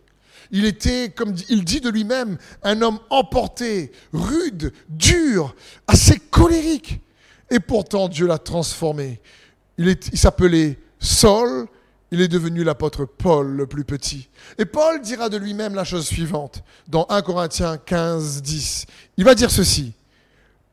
Il 0.51 0.65
était, 0.65 1.09
comme 1.15 1.33
il 1.50 1.63
dit 1.63 1.79
de 1.79 1.89
lui-même, 1.89 2.38
un 2.63 2.81
homme 2.81 3.00
emporté, 3.09 3.91
rude, 4.11 4.73
dur, 4.89 5.55
assez 5.88 6.19
colérique. 6.19 7.00
Et 7.50 7.59
pourtant, 7.59 8.09
Dieu 8.09 8.27
l'a 8.27 8.38
transformé. 8.38 9.21
Il, 9.77 9.88
il 9.88 10.17
s'appelait 10.17 10.77
Saul, 11.00 11.67
il 12.12 12.20
est 12.20 12.27
devenu 12.27 12.63
l'apôtre 12.63 13.06
Paul 13.06 13.48
le 13.56 13.65
plus 13.65 13.86
petit. 13.86 14.30
Et 14.58 14.65
Paul 14.65 15.01
dira 15.01 15.30
de 15.30 15.38
lui-même 15.38 15.74
la 15.74 15.86
chose 15.86 16.06
suivante 16.06 16.63
dans 16.88 17.06
1 17.10 17.22
Corinthiens 17.22 17.77
15, 17.77 18.41
10. 18.41 18.86
Il 19.18 19.24
va 19.24 19.34
dire 19.34 19.50
ceci. 19.50 19.94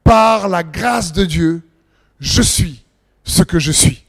Par 0.02 0.48
la 0.48 0.64
grâce 0.64 1.12
de 1.12 1.24
Dieu, 1.24 1.62
je 2.18 2.42
suis 2.42 2.84
ce 3.22 3.42
que 3.42 3.58
je 3.58 3.70
suis. 3.70 4.04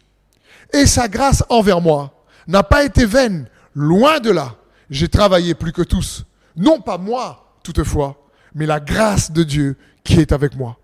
Et 0.73 0.87
sa 0.87 1.07
grâce 1.07 1.43
envers 1.49 1.81
moi 1.81 2.25
n'a 2.47 2.63
pas 2.63 2.83
été 2.83 3.05
vaine, 3.05 3.47
loin 3.75 4.19
de 4.19 4.31
là. 4.31 4.55
J'ai 4.89 5.07
travaillé 5.07 5.53
plus 5.53 5.71
que 5.71 5.83
tous. 5.83 6.25
Non 6.55 6.81
pas 6.81 6.97
moi, 6.97 7.57
toutefois, 7.63 8.27
mais 8.55 8.65
la 8.65 8.79
grâce 8.79 9.31
de 9.31 9.43
Dieu 9.43 9.77
qui 10.03 10.19
est 10.19 10.31
avec 10.31 10.55
moi. 10.55 10.79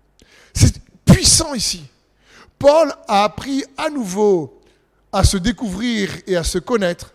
C'est 0.54 0.80
puissant 1.04 1.54
ici. 1.54 1.84
Paul 2.58 2.92
a 3.08 3.24
appris 3.24 3.64
à 3.76 3.90
nouveau 3.90 4.60
à 5.16 5.24
se 5.24 5.38
découvrir 5.38 6.10
et 6.26 6.36
à 6.36 6.44
se 6.44 6.58
connaître 6.58 7.14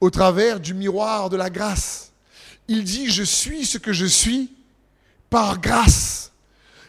au 0.00 0.08
travers 0.08 0.58
du 0.58 0.72
miroir 0.72 1.28
de 1.28 1.36
la 1.36 1.50
grâce. 1.50 2.12
Il 2.66 2.82
dit, 2.82 3.10
je 3.10 3.22
suis 3.22 3.66
ce 3.66 3.76
que 3.76 3.92
je 3.92 4.06
suis 4.06 4.50
par 5.28 5.60
grâce. 5.60 6.32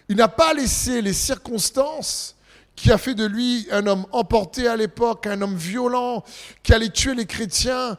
Il 0.08 0.16
n'a 0.16 0.30
pas 0.30 0.54
laissé 0.54 1.02
les 1.02 1.12
circonstances 1.12 2.38
qui 2.78 2.92
a 2.92 2.98
fait 2.98 3.14
de 3.14 3.26
lui 3.26 3.68
un 3.72 3.86
homme 3.88 4.06
emporté 4.14 4.68
à 4.68 4.78
l'époque, 4.78 5.28
un 5.28 5.42
homme 5.42 5.58
violent, 5.58 6.24
qui 6.64 6.74
allait 6.74 6.90
tuer 6.90 7.14
les 7.14 7.26
chrétiens. 7.26 7.98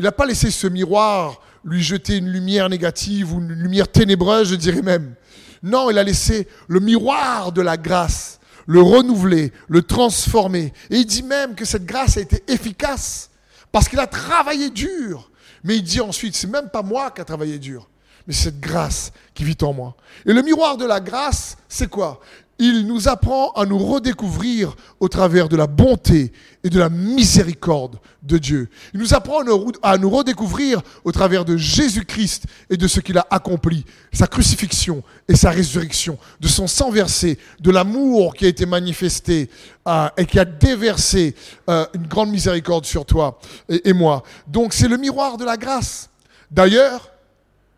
Il 0.00 0.04
n'a 0.04 0.12
pas 0.12 0.26
laissé 0.26 0.50
ce 0.50 0.66
miroir 0.66 1.40
lui 1.62 1.80
jeter 1.82 2.16
une 2.16 2.28
lumière 2.28 2.68
négative 2.68 3.32
ou 3.32 3.38
une 3.38 3.52
lumière 3.52 3.86
ténébreuse, 3.86 4.48
je 4.48 4.56
dirais 4.56 4.82
même. 4.82 5.14
Non, 5.62 5.90
il 5.90 5.98
a 5.98 6.02
laissé 6.02 6.48
le 6.66 6.80
miroir 6.80 7.52
de 7.52 7.62
la 7.62 7.76
grâce 7.76 8.39
le 8.70 8.82
renouveler, 8.82 9.52
le 9.66 9.82
transformer. 9.82 10.72
Et 10.90 10.98
il 10.98 11.04
dit 11.04 11.24
même 11.24 11.56
que 11.56 11.64
cette 11.64 11.84
grâce 11.84 12.16
a 12.16 12.20
été 12.20 12.44
efficace 12.46 13.30
parce 13.72 13.88
qu'il 13.88 13.98
a 13.98 14.06
travaillé 14.06 14.70
dur. 14.70 15.28
Mais 15.64 15.78
il 15.78 15.82
dit 15.82 16.00
ensuite, 16.00 16.36
c'est 16.36 16.46
même 16.46 16.68
pas 16.70 16.82
moi 16.82 17.10
qui 17.10 17.20
a 17.20 17.24
travaillé 17.24 17.58
dur, 17.58 17.88
mais 18.28 18.32
cette 18.32 18.60
grâce 18.60 19.10
qui 19.34 19.42
vit 19.42 19.58
en 19.62 19.72
moi. 19.72 19.96
Et 20.24 20.32
le 20.32 20.40
miroir 20.42 20.76
de 20.76 20.84
la 20.84 21.00
grâce, 21.00 21.56
c'est 21.68 21.90
quoi? 21.90 22.20
Il 22.60 22.86
nous 22.86 23.08
apprend 23.08 23.52
à 23.52 23.64
nous 23.64 23.78
redécouvrir 23.78 24.76
au 25.00 25.08
travers 25.08 25.48
de 25.48 25.56
la 25.56 25.66
bonté 25.66 26.30
et 26.62 26.68
de 26.68 26.78
la 26.78 26.90
miséricorde 26.90 27.98
de 28.22 28.36
Dieu. 28.36 28.68
Il 28.92 29.00
nous 29.00 29.14
apprend 29.14 29.40
à 29.82 29.96
nous 29.96 30.10
redécouvrir 30.10 30.82
au 31.02 31.10
travers 31.10 31.46
de 31.46 31.56
Jésus-Christ 31.56 32.44
et 32.68 32.76
de 32.76 32.86
ce 32.86 33.00
qu'il 33.00 33.16
a 33.16 33.26
accompli, 33.30 33.86
sa 34.12 34.26
crucifixion 34.26 35.02
et 35.26 35.36
sa 35.36 35.48
résurrection, 35.50 36.18
de 36.38 36.48
son 36.48 36.66
sang 36.66 36.90
versé, 36.90 37.38
de 37.60 37.70
l'amour 37.70 38.34
qui 38.34 38.44
a 38.44 38.48
été 38.48 38.66
manifesté 38.66 39.48
euh, 39.88 40.08
et 40.18 40.26
qui 40.26 40.38
a 40.38 40.44
déversé 40.44 41.34
euh, 41.70 41.86
une 41.94 42.06
grande 42.06 42.28
miséricorde 42.28 42.84
sur 42.84 43.06
toi 43.06 43.38
et, 43.70 43.88
et 43.88 43.92
moi. 43.94 44.22
Donc 44.46 44.74
c'est 44.74 44.88
le 44.88 44.98
miroir 44.98 45.38
de 45.38 45.46
la 45.46 45.56
grâce. 45.56 46.10
D'ailleurs, 46.50 47.10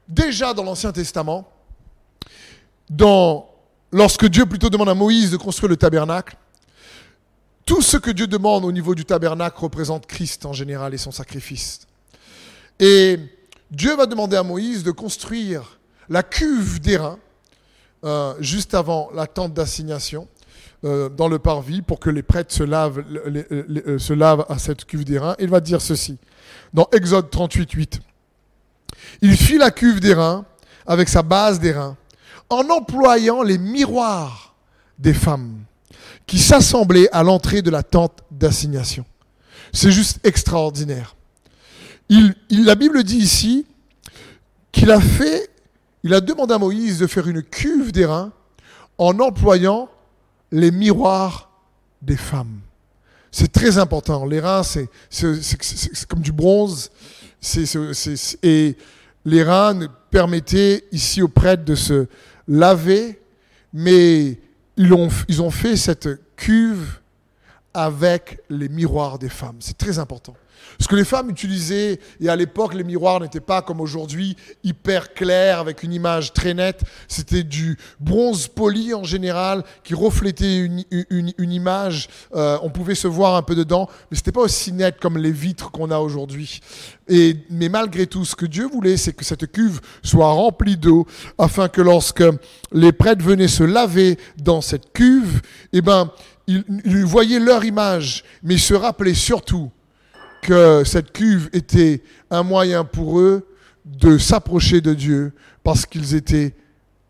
déjà 0.09 0.53
dans 0.53 0.65
l'Ancien 0.65 0.91
Testament, 0.91 1.49
dans 2.91 3.52
lorsque 3.93 4.27
Dieu 4.27 4.47
plutôt 4.47 4.71
demande 4.71 4.89
à 4.89 4.95
Moïse 4.95 5.31
de 5.31 5.37
construire 5.37 5.69
le 5.71 5.77
tabernacle, 5.77 6.37
tout 7.65 7.83
ce 7.83 7.97
que 7.97 8.11
Dieu 8.11 8.27
demande 8.27 8.65
au 8.65 8.73
niveau 8.73 8.95
du 8.95 9.05
tabernacle 9.05 9.59
représente 9.61 10.07
Christ 10.07 10.47
en 10.47 10.53
général 10.53 10.95
et 10.95 10.99
son 10.99 11.13
sacrifice. 11.13 11.87
Et 12.81 13.19
Dieu 13.71 13.95
va 13.95 14.07
demander 14.07 14.37
à 14.37 14.43
Moïse 14.43 14.83
de 14.83 14.91
construire 14.91 15.79
la 16.09 16.23
cuve 16.23 16.81
d'airain 16.81 17.19
euh, 18.05 18.35
juste 18.41 18.75
avant 18.75 19.11
la 19.15 19.29
tente 19.29 19.55
d'assignation 19.55 20.27
euh, 20.85 21.09
dans 21.09 21.29
le 21.29 21.39
parvis 21.39 21.83
pour 21.83 22.01
que 22.01 22.11
les 22.11 22.25
prêtres 22.25 22.53
se 22.53 22.65
lavent, 22.65 23.05
euh, 23.09 23.99
se 23.99 24.13
lavent 24.13 24.45
à 24.49 24.59
cette 24.59 24.85
cuve 24.85 25.05
d'airain. 25.05 25.37
Il 25.39 25.49
va 25.49 25.61
dire 25.61 25.81
ceci 25.81 26.19
dans 26.75 26.89
Exode 26.93 27.31
38, 27.31 27.71
8. 27.71 28.01
Il 29.21 29.37
fit 29.37 29.59
la 29.59 29.71
cuve 29.71 30.01
d'airain 30.01 30.45
avec 30.85 31.09
sa 31.09 31.23
base 31.23 31.61
d'airain 31.61 31.97
en 32.53 32.69
employant 32.69 33.43
les 33.43 33.59
miroirs 33.59 34.55
des 34.99 35.15
femmes 35.15 35.65
qui 36.27 36.39
s'assemblaient 36.39 37.09
à 37.11 37.23
l'entrée 37.23 37.63
de 37.63 37.71
la 37.71 37.83
tente 37.83 38.21
d'assignation. 38.31 39.05
C'est 39.73 39.91
juste 39.91 40.21
extraordinaire. 40.25 41.17
La 42.51 42.75
Bible 42.75 43.03
dit 43.05 43.17
ici 43.17 43.67
qu'il 44.71 44.91
a 44.91 45.01
fait, 45.01 45.49
il 46.03 46.13
a 46.13 46.21
demandé 46.21 46.53
à 46.53 46.59
Moïse 46.59 46.99
de 46.99 47.07
faire 47.07 47.27
une 47.27 47.43
cuve 47.43 47.91
d'airain 47.91 48.33
en 48.99 49.19
employant 49.19 49.89
les 50.51 50.71
miroirs 50.71 51.51
des 52.03 52.19
femmes. 52.19 52.61
C'est 53.31 53.51
très 53.51 53.79
important. 53.79 54.27
Les 54.27 54.41
reins, 54.41 54.63
c'est 54.63 54.89
comme 56.07 56.21
du 56.21 56.33
bronze. 56.33 56.91
et 58.43 58.77
les 59.25 59.43
reins 59.43 59.89
permettaient 60.11 60.85
ici 60.93 61.23
aux 61.23 61.29
prêtres 61.29 61.65
de 61.65 61.75
se, 61.75 62.07
lavé, 62.49 63.21
mais 63.73 64.39
ils 64.77 64.93
ont, 64.93 65.09
ils 65.29 65.43
ont 65.43 65.51
fait 65.51 65.77
cette 65.77 66.09
cuve 66.37 66.99
avec 67.75 68.41
les 68.51 68.69
miroirs 68.69 69.19
des 69.19 69.29
femmes. 69.29 69.57
C'est 69.61 69.79
très 69.79 69.99
important. 69.99 70.35
Ce 70.81 70.89
que 70.89 70.97
les 70.97 71.05
femmes 71.05 71.31
utilisaient, 71.31 72.01
et 72.21 72.29
à 72.29 72.37
l'époque 72.37 72.75
les 72.75 72.85
miroirs 72.85 73.21
n'étaient 73.21 73.41
pas 73.41 73.63
comme 73.63 73.81
aujourd'hui 73.81 74.37
hyper 74.65 75.15
clairs 75.15 75.61
avec 75.61 75.83
une 75.83 75.93
image 75.93 76.33
très 76.33 76.55
nette, 76.55 76.83
c'était 77.09 77.43
du 77.43 77.79
bronze 78.01 78.49
poli 78.49 78.95
en 78.95 79.05
général 79.05 79.65
qui 79.85 79.95
reflétait 79.95 80.59
une, 80.59 80.83
image, 81.39 82.09
euh, 82.35 82.59
on 82.63 82.71
pouvait 82.71 82.95
se 82.95 83.09
voir 83.09 83.37
un 83.37 83.43
peu 83.43 83.55
dedans, 83.55 83.89
mais 84.11 84.17
c'était 84.17 84.33
pas 84.33 84.43
aussi 84.43 84.73
net 84.73 84.99
comme 85.01 85.19
les 85.19 85.33
vitres 85.33 85.71
qu'on 85.71 85.91
a 85.91 85.99
aujourd'hui. 85.99 86.61
Et, 87.09 87.37
mais 87.51 87.69
malgré 87.69 88.07
tout, 88.07 88.25
ce 88.25 88.35
que 88.35 88.47
Dieu 88.47 88.67
voulait, 88.67 88.97
c'est 88.97 89.13
que 89.13 89.25
cette 89.25 89.51
cuve 89.51 89.81
soit 90.03 90.31
remplie 90.31 90.77
d'eau, 90.77 91.07
afin 91.39 91.69
que 91.69 91.81
lorsque 91.81 92.25
les 92.73 92.93
prêtres 92.93 93.25
venaient 93.25 93.49
se 93.49 93.65
laver 93.65 94.19
dans 94.39 94.61
cette 94.61 94.93
cuve, 94.93 95.43
eh 95.73 95.83
ben, 95.83 96.11
ils, 96.47 96.65
ils 96.85 97.05
voyaient 97.05 97.41
leur 97.41 97.65
image, 97.65 98.25
mais 98.43 98.55
ils 98.55 98.61
se 98.61 98.75
rappelaient 98.75 99.15
surtout 99.15 99.71
que 100.43 100.83
cette 100.85 101.13
cuve 101.13 101.49
était 101.53 102.03
un 102.31 102.43
moyen 102.43 102.85
pour 102.85 103.21
eux 103.21 103.47
de 103.87 104.19
s'approcher 104.19 104.81
de 104.81 104.93
Dieu 104.93 105.33
parce 105.65 105.87
qu'ils 105.87 106.15
étaient 106.15 106.55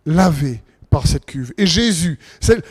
lavés 0.06 0.62
par 0.92 1.06
cette 1.06 1.24
cuve. 1.24 1.54
Et 1.56 1.66
Jésus, 1.66 2.18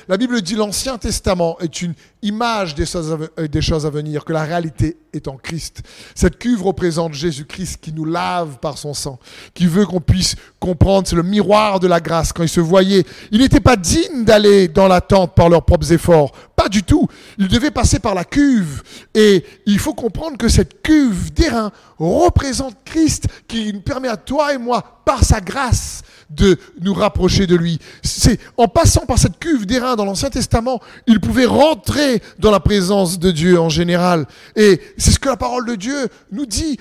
la 0.08 0.16
Bible 0.16 0.44
dit 0.44 0.54
l'Ancien 0.54 1.00
Testament 1.00 1.58
est 1.60 1.82
une 1.82 1.96
image 2.22 2.75
des 2.75 2.86
choses, 2.86 3.18
à, 3.36 3.48
des 3.48 3.62
choses 3.63 3.88
à 3.88 3.90
venir, 3.90 4.24
que 4.24 4.32
la 4.32 4.44
réalité 4.44 4.98
est 5.12 5.28
en 5.28 5.38
Christ. 5.38 5.82
Cette 6.13 6.38
cuve 6.38 6.62
représente 6.62 7.16
Jésus-Christ 7.16 7.80
qui 7.82 7.92
nous 7.92 8.06
lave 8.06 8.60
par 8.60 8.78
son 8.78 8.94
sang, 8.94 9.18
qui 9.56 9.66
veut 9.66 9.88
qu'on 9.88 10.01
puisse 10.01 10.36
comprendre, 10.60 11.08
c'est 11.08 11.16
le 11.16 11.24
miroir 11.24 11.80
de 11.80 11.88
la 11.88 12.00
grâce. 12.00 12.32
Quand 12.32 12.44
ils 12.44 12.50
se 12.50 12.60
voyaient, 12.60 13.06
ils 13.32 13.40
n'étaient 13.40 13.60
pas 13.60 13.75
dignes 13.75 14.24
d'aller 14.24 14.68
dans 14.68 14.88
la 14.88 15.01
tente 15.01 15.34
par 15.34 15.50
leurs 15.50 15.66
propres 15.66 15.92
efforts, 15.92 16.32
pas 16.56 16.70
du 16.70 16.84
tout. 16.84 17.08
Ils 17.40 17.48
devaient 17.48 17.72
passer 17.72 17.98
par 17.98 18.13
la 18.13 18.24
cuve. 18.24 18.84
Et 19.16 19.44
il 19.66 19.80
faut 19.80 19.96
comprendre 19.96 20.38
que 20.38 20.48
cette 20.48 20.84
cuve 20.84 21.34
d'airain 21.34 21.72
représente 21.98 22.78
Christ 22.86 23.25
qui 23.48 23.74
nous 23.74 23.82
permet 23.82 24.10
à 24.10 24.18
toi 24.18 24.54
et 24.54 24.60
moi, 24.60 25.01
par 25.06 25.24
sa 25.24 25.42
grâce, 25.42 26.04
de 26.36 26.58
nous 26.82 26.94
rapprocher 26.94 27.48
de 27.48 27.56
lui. 27.56 27.80
C'est 28.04 28.40
en 28.58 28.68
passant 28.68 29.06
par 29.06 29.20
cette 29.20 29.40
cuve 29.40 29.66
d'airain 29.66 29.96
dans 29.96 30.06
l'Ancien 30.06 30.30
Testament, 30.30 30.80
ils 31.08 31.20
pouvaient 31.20 31.46
rentrer 31.46 32.22
dans 32.40 32.52
la 32.52 32.60
présence 32.60 33.20
de 33.20 33.32
Dieu 33.32 33.60
en 33.60 33.70
général. 33.70 34.26
Et 34.56 34.82
c'est 34.98 35.12
ce 35.12 35.20
que 35.20 35.30
la 35.30 35.38
parole 35.38 35.68
de 35.68 35.76
Dieu 35.76 36.08
nous 36.32 36.46
dit 36.46 36.78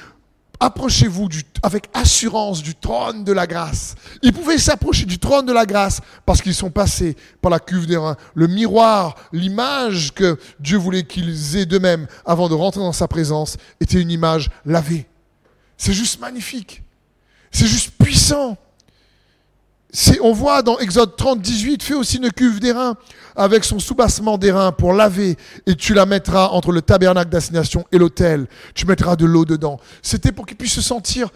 approchez-vous 0.60 1.28
avec 1.62 1.88
assurance 1.94 2.62
du 2.62 2.74
trône 2.74 3.24
de 3.24 3.32
la 3.32 3.46
grâce. 3.46 3.94
Ils 4.22 4.32
pouvaient 4.32 4.58
s'approcher 4.58 5.06
du 5.06 5.18
trône 5.18 5.46
de 5.46 5.52
la 5.52 5.64
grâce 5.64 6.00
parce 6.26 6.42
qu'ils 6.42 6.54
sont 6.54 6.70
passés 6.70 7.16
par 7.40 7.50
la 7.50 7.58
cuve 7.58 7.86
des. 7.86 7.98
Le 8.34 8.46
miroir, 8.46 9.16
l'image 9.32 10.12
que 10.12 10.38
Dieu 10.60 10.76
voulait 10.76 11.04
qu'ils 11.04 11.56
aient 11.56 11.66
d'eux-mêmes 11.66 12.06
avant 12.26 12.48
de 12.48 12.54
rentrer 12.54 12.80
dans 12.80 12.92
sa 12.92 13.08
présence 13.08 13.56
était 13.80 14.00
une 14.00 14.10
image 14.10 14.50
lavée. 14.66 15.06
C'est 15.78 15.94
juste 15.94 16.20
magnifique. 16.20 16.82
C'est 17.50 17.66
juste 17.66 17.92
puissant. 17.98 18.56
On 20.22 20.32
voit 20.32 20.62
dans 20.62 20.78
Exode 20.78 21.16
30, 21.16 21.40
18, 21.40 21.82
fais 21.82 21.94
aussi 21.94 22.18
une 22.18 22.30
cuve 22.30 22.60
d'airain 22.60 22.96
avec 23.34 23.64
son 23.64 23.78
soubassement 23.78 24.38
d'airain 24.38 24.70
pour 24.70 24.92
laver 24.92 25.36
et 25.66 25.74
tu 25.74 25.94
la 25.94 26.06
mettras 26.06 26.48
entre 26.48 26.72
le 26.72 26.82
tabernacle 26.82 27.30
d'assignation 27.30 27.84
et 27.90 27.98
l'autel. 27.98 28.46
Tu 28.74 28.86
mettras 28.86 29.16
de 29.16 29.26
l'eau 29.26 29.44
dedans. 29.44 29.80
C'était 30.02 30.30
pour 30.30 30.46
qu'ils 30.46 30.56
puissent 30.56 30.74
se 30.74 30.82
sentir 30.82 31.30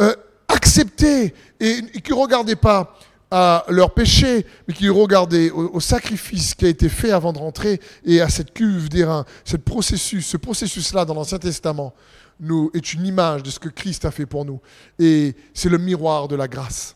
euh, 0.00 0.14
acceptés 0.48 1.34
et, 1.60 1.82
qu'ils 2.02 2.14
ne 2.14 2.20
regardaient 2.20 2.56
pas 2.56 2.98
à 3.30 3.64
leur 3.68 3.92
péché, 3.92 4.46
mais 4.68 4.74
qu'ils 4.74 4.90
regardaient 4.90 5.50
au, 5.50 5.80
sacrifice 5.80 6.54
qui 6.54 6.66
a 6.66 6.68
été 6.68 6.88
fait 6.88 7.10
avant 7.10 7.32
de 7.32 7.38
rentrer 7.38 7.80
et 8.04 8.20
à 8.20 8.28
cette 8.28 8.52
cuve 8.52 8.88
d'airain, 8.88 9.24
ce 9.44 9.56
processus, 9.56 10.26
ce 10.26 10.36
processus-là 10.36 11.04
dans 11.04 11.14
l'Ancien 11.14 11.38
Testament 11.38 11.94
nous, 12.38 12.70
est 12.74 12.92
une 12.92 13.06
image 13.06 13.42
de 13.42 13.50
ce 13.50 13.58
que 13.58 13.68
Christ 13.68 14.04
a 14.04 14.10
fait 14.10 14.26
pour 14.26 14.44
nous. 14.44 14.60
Et 14.98 15.34
c'est 15.54 15.70
le 15.70 15.78
miroir 15.78 16.28
de 16.28 16.36
la 16.36 16.46
grâce 16.46 16.95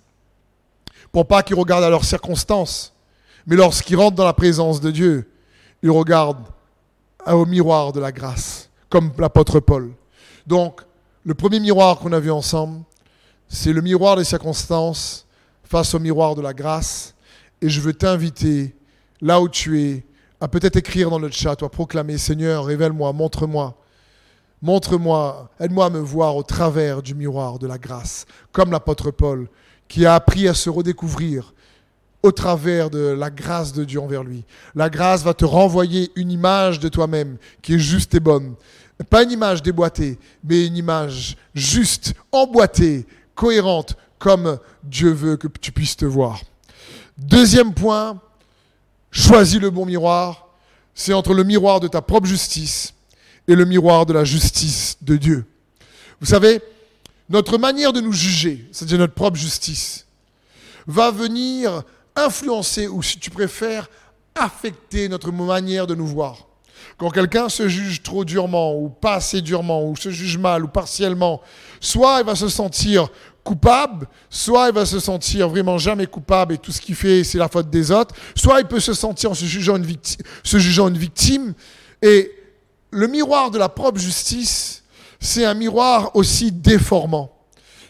pour 1.12 1.26
pas 1.26 1.43
qu'ils 1.43 1.57
regardent 1.57 1.85
à 1.85 1.90
leurs 1.90 2.05
circonstances, 2.05 2.95
mais 3.47 3.57
lorsqu'ils 3.57 3.97
rentrent 3.97 4.17
dans 4.17 4.25
la 4.25 4.33
présence 4.33 4.81
de 4.81 4.90
Dieu, 4.90 5.31
ils 5.83 5.90
regardent 5.90 6.47
au 7.26 7.47
miroir 7.47 7.93
de 7.93 8.00
la 8.00 8.12
grâce, 8.12 8.71
comme 8.88 9.12
l'apôtre 9.19 9.61
Paul. 9.61 9.93
Donc, 10.47 10.83
le 11.25 11.35
premier 11.35 11.61
miroir 11.61 11.99
qu'on 11.99 12.12
a 12.12 12.21
vu 12.21 12.31
ensemble, 12.31 12.83
c'est 13.49 13.73
le 13.73 13.83
miroir 13.83 14.17
des 14.17 14.25
circonstances 14.25 15.26
face 15.64 15.95
au 15.95 15.99
miroir 15.99 16.35
de 16.35 16.43
la 16.43 16.55
grâce. 16.55 17.14
Et 17.61 17.69
je 17.69 17.81
veux 17.81 17.93
t'inviter, 17.93 18.75
là 19.21 19.40
où 19.40 19.49
tu 19.49 19.83
es, 19.83 20.05
à 20.40 20.49
peut-être 20.49 20.76
écrire 20.76 21.11
dans 21.11 21.19
le 21.19 21.31
chat, 21.31 21.62
à 21.62 21.69
proclamer, 21.69 22.17
Seigneur, 22.17 22.64
révèle-moi, 22.64 23.12
montre-moi. 23.12 23.76
Montre-moi, 24.62 25.50
aide-moi 25.59 25.87
à 25.87 25.90
me 25.90 26.00
voir 26.00 26.37
au 26.37 26.43
travers 26.43 27.02
du 27.02 27.14
miroir 27.14 27.59
de 27.59 27.67
la 27.67 27.79
grâce, 27.79 28.26
comme 28.52 28.71
l'apôtre 28.71 29.11
Paul 29.11 29.49
qui 29.90 30.06
a 30.06 30.14
appris 30.14 30.47
à 30.47 30.54
se 30.54 30.70
redécouvrir 30.70 31.52
au 32.23 32.30
travers 32.30 32.90
de 32.90 33.09
la 33.09 33.28
grâce 33.28 33.73
de 33.73 33.82
Dieu 33.82 34.00
envers 34.00 34.23
lui. 34.23 34.44
La 34.76 34.88
grâce 34.88 35.25
va 35.25 35.35
te 35.35 35.44
renvoyer 35.44 36.12
une 36.14 36.30
image 36.30 36.78
de 36.78 36.88
toi-même 36.88 37.38
qui 37.61 37.75
est 37.75 37.78
juste 37.78 38.14
et 38.14 38.20
bonne. 38.20 38.54
Pas 39.11 39.25
une 39.25 39.32
image 39.32 39.62
déboîtée, 39.62 40.16
mais 40.44 40.64
une 40.64 40.76
image 40.76 41.37
juste, 41.54 42.14
emboîtée, 42.30 43.04
cohérente, 43.35 43.97
comme 44.20 44.61
Dieu 44.85 45.11
veut 45.11 45.37
que 45.37 45.49
tu 45.49 45.73
puisses 45.73 45.97
te 45.97 46.04
voir. 46.04 46.40
Deuxième 47.18 47.75
point, 47.75 48.20
choisis 49.11 49.59
le 49.59 49.70
bon 49.70 49.87
miroir. 49.87 50.50
C'est 50.94 51.14
entre 51.14 51.35
le 51.35 51.42
miroir 51.42 51.80
de 51.80 51.88
ta 51.88 52.00
propre 52.00 52.28
justice 52.28 52.94
et 53.49 53.56
le 53.56 53.64
miroir 53.64 54.06
de 54.06 54.12
la 54.12 54.23
justice 54.23 54.99
de 55.02 55.16
Dieu. 55.16 55.47
Vous 56.20 56.26
savez, 56.26 56.62
notre 57.30 57.58
manière 57.58 57.92
de 57.92 58.00
nous 58.00 58.12
juger, 58.12 58.68
c'est-à-dire 58.72 58.99
notre 58.99 59.14
propre 59.14 59.38
justice, 59.38 60.06
va 60.87 61.10
venir 61.10 61.84
influencer, 62.16 62.88
ou 62.88 63.02
si 63.02 63.18
tu 63.18 63.30
préfères, 63.30 63.88
affecter 64.34 65.08
notre 65.08 65.30
manière 65.30 65.87
de 65.87 65.94
nous 65.94 66.06
voir. 66.06 66.49
Quand 66.99 67.10
quelqu'un 67.10 67.49
se 67.49 67.68
juge 67.68 68.02
trop 68.02 68.25
durement, 68.25 68.76
ou 68.76 68.88
pas 68.88 69.14
assez 69.14 69.40
durement, 69.40 69.88
ou 69.88 69.96
se 69.96 70.10
juge 70.10 70.38
mal, 70.38 70.64
ou 70.64 70.68
partiellement, 70.68 71.40
soit 71.80 72.20
il 72.20 72.26
va 72.26 72.34
se 72.34 72.49
sentir 72.49 73.08
coupable, 73.44 74.08
soit 74.28 74.68
il 74.68 74.75
va 74.75 74.84
se 74.84 74.99
sentir 74.99 75.49
vraiment 75.49 75.78
jamais 75.78 76.06
coupable 76.06 76.54
et 76.54 76.58
tout 76.58 76.72
ce 76.72 76.80
qu'il 76.80 76.94
fait, 76.94 77.25
c'est 77.25 77.38
la 77.38 77.49
faute 77.49 77.70
des 77.70 77.90
autres, 77.90 78.14
soit 78.34 78.60
il 78.60 78.66
peut 78.66 78.80
se 78.80 78.92
sentir 78.92 79.30
en 79.30 79.34
se 79.34 79.44
jugeant 79.44 79.76
une 79.76 79.87
victime, 79.87 80.20
se 80.42 80.58
jugeant 80.58 80.88
une 80.88 80.99
victime. 80.99 81.54
Et 82.02 82.32
le 82.90 83.06
miroir 83.06 83.50
de 83.50 83.58
la 83.58 83.68
propre 83.68 83.99
justice, 83.99 84.79
c'est 85.21 85.45
un 85.45 85.55
miroir 85.55 86.17
aussi 86.17 86.50
déformant. 86.50 87.31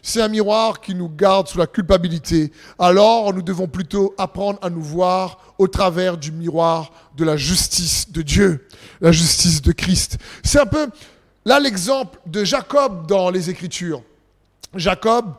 C'est 0.02 0.20
un 0.20 0.28
miroir 0.28 0.80
qui 0.80 0.94
nous 0.94 1.08
garde 1.08 1.46
sous 1.46 1.58
la 1.58 1.66
culpabilité. 1.66 2.52
Alors 2.78 3.32
nous 3.32 3.42
devons 3.42 3.68
plutôt 3.68 4.14
apprendre 4.18 4.58
à 4.62 4.70
nous 4.70 4.82
voir 4.82 5.54
au 5.58 5.68
travers 5.68 6.16
du 6.16 6.32
miroir 6.32 6.90
de 7.16 7.24
la 7.24 7.36
justice 7.36 8.10
de 8.10 8.22
Dieu, 8.22 8.66
la 9.00 9.12
justice 9.12 9.62
de 9.62 9.72
Christ. 9.72 10.18
C'est 10.42 10.58
un 10.58 10.66
peu 10.66 10.88
là 11.44 11.60
l'exemple 11.60 12.18
de 12.26 12.44
Jacob 12.44 13.06
dans 13.06 13.30
les 13.30 13.50
Écritures. 13.50 14.02
Jacob, 14.74 15.34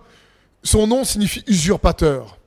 son 0.63 0.87
nom 0.87 1.03
signifie 1.03 1.43
usurpateur. 1.47 2.37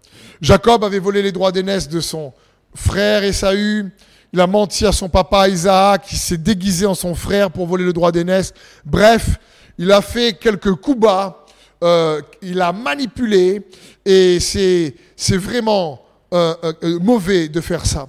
Jacob 0.40 0.84
avait 0.84 0.98
volé 0.98 1.22
les 1.22 1.32
droits 1.32 1.52
d'aînesse 1.52 1.88
de 1.88 2.00
son 2.00 2.32
frère 2.74 3.24
Esaü. 3.24 3.90
Il 4.34 4.40
a 4.40 4.48
menti 4.48 4.84
à 4.84 4.90
son 4.90 5.08
papa 5.08 5.48
Isaac, 5.48 6.06
il 6.10 6.18
s'est 6.18 6.36
déguisé 6.36 6.86
en 6.86 6.96
son 6.96 7.14
frère 7.14 7.52
pour 7.52 7.68
voler 7.68 7.84
le 7.84 7.92
droit 7.92 8.10
d'aînesse. 8.10 8.52
Bref, 8.84 9.38
il 9.78 9.92
a 9.92 10.00
fait 10.02 10.32
quelques 10.32 10.74
coups 10.74 10.98
bas, 10.98 11.46
euh, 11.84 12.20
il 12.42 12.60
a 12.60 12.72
manipulé, 12.72 13.62
et 14.04 14.40
c'est, 14.40 14.96
vraiment 15.36 16.02
euh, 16.32 16.52
euh, 16.82 16.98
mauvais 16.98 17.46
de 17.46 17.60
faire 17.60 17.86
ça. 17.86 18.08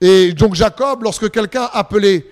Et 0.00 0.32
donc 0.32 0.54
Jacob, 0.54 1.02
lorsque 1.02 1.28
quelqu'un 1.32 1.68
appelait, 1.72 2.24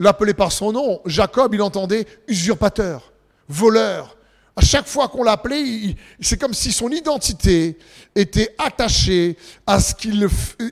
l'appelait 0.00 0.34
par 0.34 0.50
son 0.50 0.72
nom, 0.72 1.00
Jacob, 1.06 1.54
il 1.54 1.62
entendait 1.62 2.08
usurpateur, 2.26 3.12
voleur, 3.48 4.16
à 4.60 4.62
chaque 4.62 4.86
fois 4.86 5.08
qu'on 5.08 5.22
l'appelait, 5.22 5.96
c'est 6.20 6.38
comme 6.38 6.52
si 6.52 6.70
son 6.70 6.90
identité 6.90 7.78
était 8.14 8.54
attachée 8.58 9.38
à 9.66 9.80
ce 9.80 9.94
qu'il, 9.94 10.28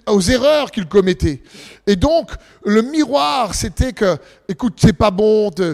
aux 0.07 0.20
erreurs 0.20 0.70
qu'il 0.70 0.85
commettait. 0.85 1.40
Et 1.87 1.96
donc, 1.96 2.33
le 2.66 2.83
miroir, 2.83 3.55
c'était 3.55 3.94
que, 3.94 4.18
écoute, 4.46 4.74
c'est 4.77 4.92
pas 4.92 5.11
bon, 5.11 5.51
tu, 5.51 5.64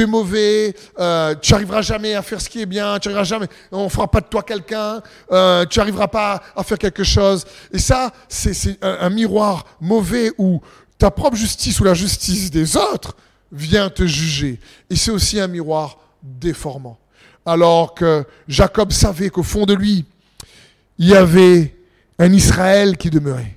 es 0.00 0.06
mauvais, 0.06 0.74
euh, 0.98 1.36
tu 1.40 1.52
n'arriveras 1.52 1.82
jamais 1.82 2.14
à 2.16 2.22
faire 2.22 2.40
ce 2.40 2.48
qui 2.48 2.60
est 2.62 2.66
bien, 2.66 2.98
tu 2.98 3.06
arriveras 3.06 3.22
jamais, 3.22 3.46
on 3.70 3.88
fera 3.88 4.10
pas 4.10 4.20
de 4.20 4.26
toi 4.26 4.42
quelqu'un, 4.42 5.00
euh, 5.30 5.64
tu 5.66 5.78
n'arriveras 5.78 6.08
pas 6.08 6.42
à 6.56 6.64
faire 6.64 6.78
quelque 6.78 7.04
chose. 7.04 7.44
Et 7.72 7.78
ça, 7.78 8.10
c'est, 8.28 8.82
un, 8.82 8.98
un 9.02 9.10
miroir 9.10 9.66
mauvais 9.80 10.32
où 10.36 10.60
ta 10.98 11.12
propre 11.12 11.36
justice 11.36 11.78
ou 11.78 11.84
la 11.84 11.94
justice 11.94 12.50
des 12.50 12.76
autres 12.76 13.14
vient 13.52 13.88
te 13.88 14.04
juger. 14.04 14.58
Et 14.90 14.96
c'est 14.96 15.12
aussi 15.12 15.38
un 15.38 15.46
miroir 15.46 15.98
déformant. 16.40 16.98
Alors 17.44 17.94
que 17.94 18.24
Jacob 18.48 18.92
savait 18.92 19.30
qu'au 19.30 19.42
fond 19.42 19.66
de 19.66 19.74
lui, 19.74 20.04
il 20.98 21.08
y 21.08 21.14
avait 21.14 21.76
un 22.18 22.32
Israël 22.32 22.96
qui 22.96 23.10
demeurait. 23.10 23.56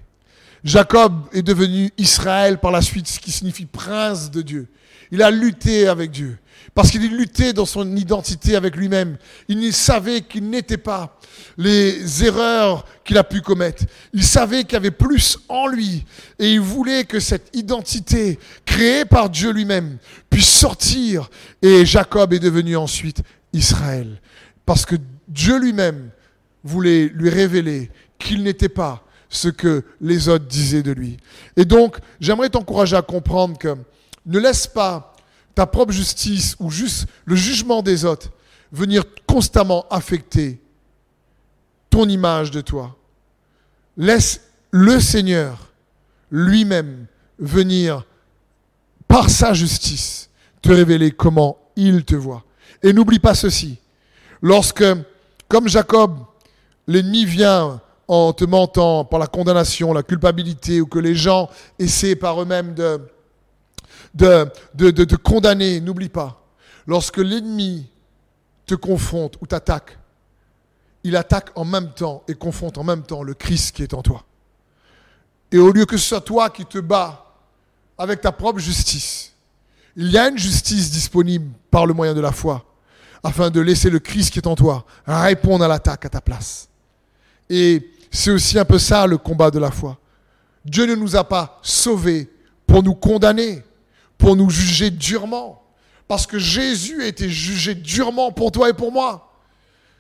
Jacob 0.64 1.14
est 1.34 1.42
devenu 1.42 1.90
Israël 1.98 2.60
par 2.60 2.72
la 2.72 2.82
suite, 2.82 3.08
ce 3.08 3.20
qui 3.20 3.32
signifie 3.32 3.66
prince 3.66 4.30
de 4.30 4.42
Dieu. 4.42 4.68
Il 5.12 5.24
a 5.24 5.32
lutté 5.32 5.88
avec 5.88 6.12
Dieu. 6.12 6.38
Parce 6.76 6.92
qu'il 6.92 7.16
luttait 7.16 7.54
dans 7.54 7.66
son 7.66 7.96
identité 7.96 8.56
avec 8.56 8.76
lui-même. 8.76 9.18
Il 9.48 9.74
savait 9.74 10.22
qu'il 10.22 10.50
n'était 10.50 10.78
pas 10.78 11.18
les 11.58 12.24
erreurs 12.24 12.86
qu'il 13.04 13.18
a 13.18 13.24
pu 13.24 13.42
commettre. 13.42 13.84
Il 14.14 14.24
savait 14.24 14.64
qu'il 14.64 14.74
y 14.74 14.78
avait 14.78 14.92
plus 14.92 15.40
en 15.50 15.68
lui. 15.68 16.06
Et 16.38 16.54
il 16.54 16.60
voulait 16.60 17.06
que 17.06 17.20
cette 17.20 17.50
identité 17.54 18.40
créée 18.66 19.06
par 19.06 19.30
Dieu 19.30 19.52
lui-même 19.52 19.98
puisse 20.30 20.50
sortir. 20.50 21.30
Et 21.62 21.86
Jacob 21.86 22.34
est 22.34 22.40
devenu 22.40 22.76
ensuite 22.78 23.22
Israël. 23.54 24.22
Parce 24.66 24.86
que 24.86 24.96
Dieu 25.28 25.60
lui-même 25.60 26.10
voulait 26.64 27.12
lui 27.14 27.30
révéler 27.30 27.90
qu'il 28.18 28.44
n'était 28.44 28.70
pas 28.70 29.04
ce 29.30 29.48
que 29.48 29.84
les 30.02 30.28
autres 30.28 30.46
disaient 30.46 30.84
de 30.84 30.92
lui. 30.92 31.18
Et 31.56 31.66
donc, 31.66 31.98
j'aimerais 32.20 32.50
t'encourager 32.50 32.96
à 32.96 33.02
comprendre 33.02 33.58
que 33.58 33.76
ne 34.26 34.40
laisse 34.40 34.68
pas 34.68 35.09
ta 35.56 35.66
propre 35.66 35.92
justice 35.92 36.56
ou 36.60 36.70
juste 36.72 37.08
le 37.26 37.36
jugement 37.36 37.82
des 37.82 38.06
autres 38.06 38.30
venir 38.72 39.04
constamment 39.28 39.86
affecter 39.90 40.62
ton 41.90 42.08
image 42.08 42.52
de 42.52 42.62
toi. 42.62 42.96
Laisse 43.98 44.42
le 44.72 45.00
Seigneur 45.00 45.72
lui-même 46.32 47.08
venir 47.40 48.06
par 49.08 49.30
sa 49.30 49.54
justice 49.54 50.30
te 50.62 50.70
révéler 50.70 51.12
comment 51.12 51.58
il 51.76 52.06
te 52.06 52.16
voit. 52.16 52.44
Et 52.84 52.94
n'oublie 52.94 53.20
pas 53.20 53.34
ceci. 53.34 53.80
Lorsque, 54.42 54.86
comme 55.48 55.68
Jacob, 55.68 56.20
l'ennemi 56.88 57.26
vient 57.26 57.82
en 58.08 58.34
te 58.34 58.46
mentant 58.46 59.06
par 59.06 59.20
la 59.20 59.28
condamnation, 59.28 59.94
la 59.94 60.04
culpabilité, 60.04 60.82
ou 60.82 60.86
que 60.86 61.00
les 61.00 61.16
gens 61.16 61.50
essaient 61.78 62.16
par 62.16 62.42
eux-mêmes 62.42 62.74
de, 62.74 63.02
de, 64.14 65.16
condamner, 65.16 65.80
n'oublie 65.82 66.10
pas, 66.10 66.44
lorsque 66.88 67.18
l'ennemi 67.18 67.88
te 68.66 68.76
confronte 68.76 69.36
ou 69.42 69.48
t'attaque, 69.48 69.98
il 71.04 71.16
attaque 71.16 71.52
en 71.56 71.66
même 71.66 71.94
temps 71.94 72.24
et 72.28 72.36
confronte 72.36 72.78
en 72.78 72.84
même 72.84 73.04
temps 73.04 73.24
le 73.24 73.34
Christ 73.34 73.76
qui 73.76 73.84
est 73.84 73.94
en 73.94 74.02
toi. 74.02 74.26
Et 75.52 75.58
au 75.58 75.72
lieu 75.72 75.86
que 75.86 75.98
ce 75.98 76.10
soit 76.10 76.22
toi 76.22 76.50
qui 76.50 76.66
te 76.66 76.78
bats 76.78 77.26
avec 77.98 78.22
ta 78.22 78.32
propre 78.32 78.60
justice, 78.60 79.34
il 79.96 80.12
y 80.12 80.18
a 80.18 80.28
une 80.28 80.38
justice 80.38 80.92
disponible 80.92 81.52
par 81.72 81.86
le 81.86 81.94
moyen 81.94 82.14
de 82.14 82.22
la 82.22 82.32
foi. 82.32 82.66
afin 83.24 83.50
de 83.50 83.60
laisser 83.60 83.90
le 83.90 84.00
Christ 84.00 84.32
qui 84.32 84.40
est 84.40 84.48
en 84.48 84.56
toi 84.56 84.86
répondre 85.06 85.64
à 85.64 85.68
l'attaque 85.68 86.06
à 86.06 86.10
ta 86.10 86.22
place. 86.22 86.70
Et 87.50 87.92
c'est 88.12 88.32
aussi 88.32 88.58
un 88.58 88.66
peu 88.66 88.80
ça 88.80 89.06
le 89.08 89.18
combat 89.18 89.52
de 89.52 89.60
la 89.60 89.72
foi. 89.72 89.98
Dieu 90.64 90.86
ne 90.86 90.96
nous 90.96 91.16
a 91.16 91.24
pas 91.24 91.60
sauvés 91.62 92.30
pour 92.66 92.84
nous 92.84 92.96
condamner, 92.96 93.64
pour 94.20 94.36
nous 94.36 94.52
juger 94.52 94.92
durement, 94.92 95.64
parce 96.08 96.28
que 96.28 96.38
Jésus 96.38 97.02
a 97.02 97.08
été 97.08 97.28
jugé 97.30 97.74
durement 97.74 98.32
pour 98.32 98.52
toi 98.52 98.70
et 98.70 98.74
pour 98.74 98.92
moi. 98.92 99.34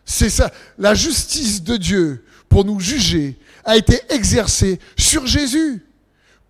C'est 0.06 0.30
ça, 0.30 0.52
la 0.78 0.94
justice 0.94 1.64
de 1.64 1.78
Dieu 1.78 2.26
pour 2.50 2.66
nous 2.66 2.80
juger 2.80 3.40
a 3.64 3.78
été 3.78 4.00
exercée 4.10 4.80
sur 4.98 5.26
Jésus 5.26 5.86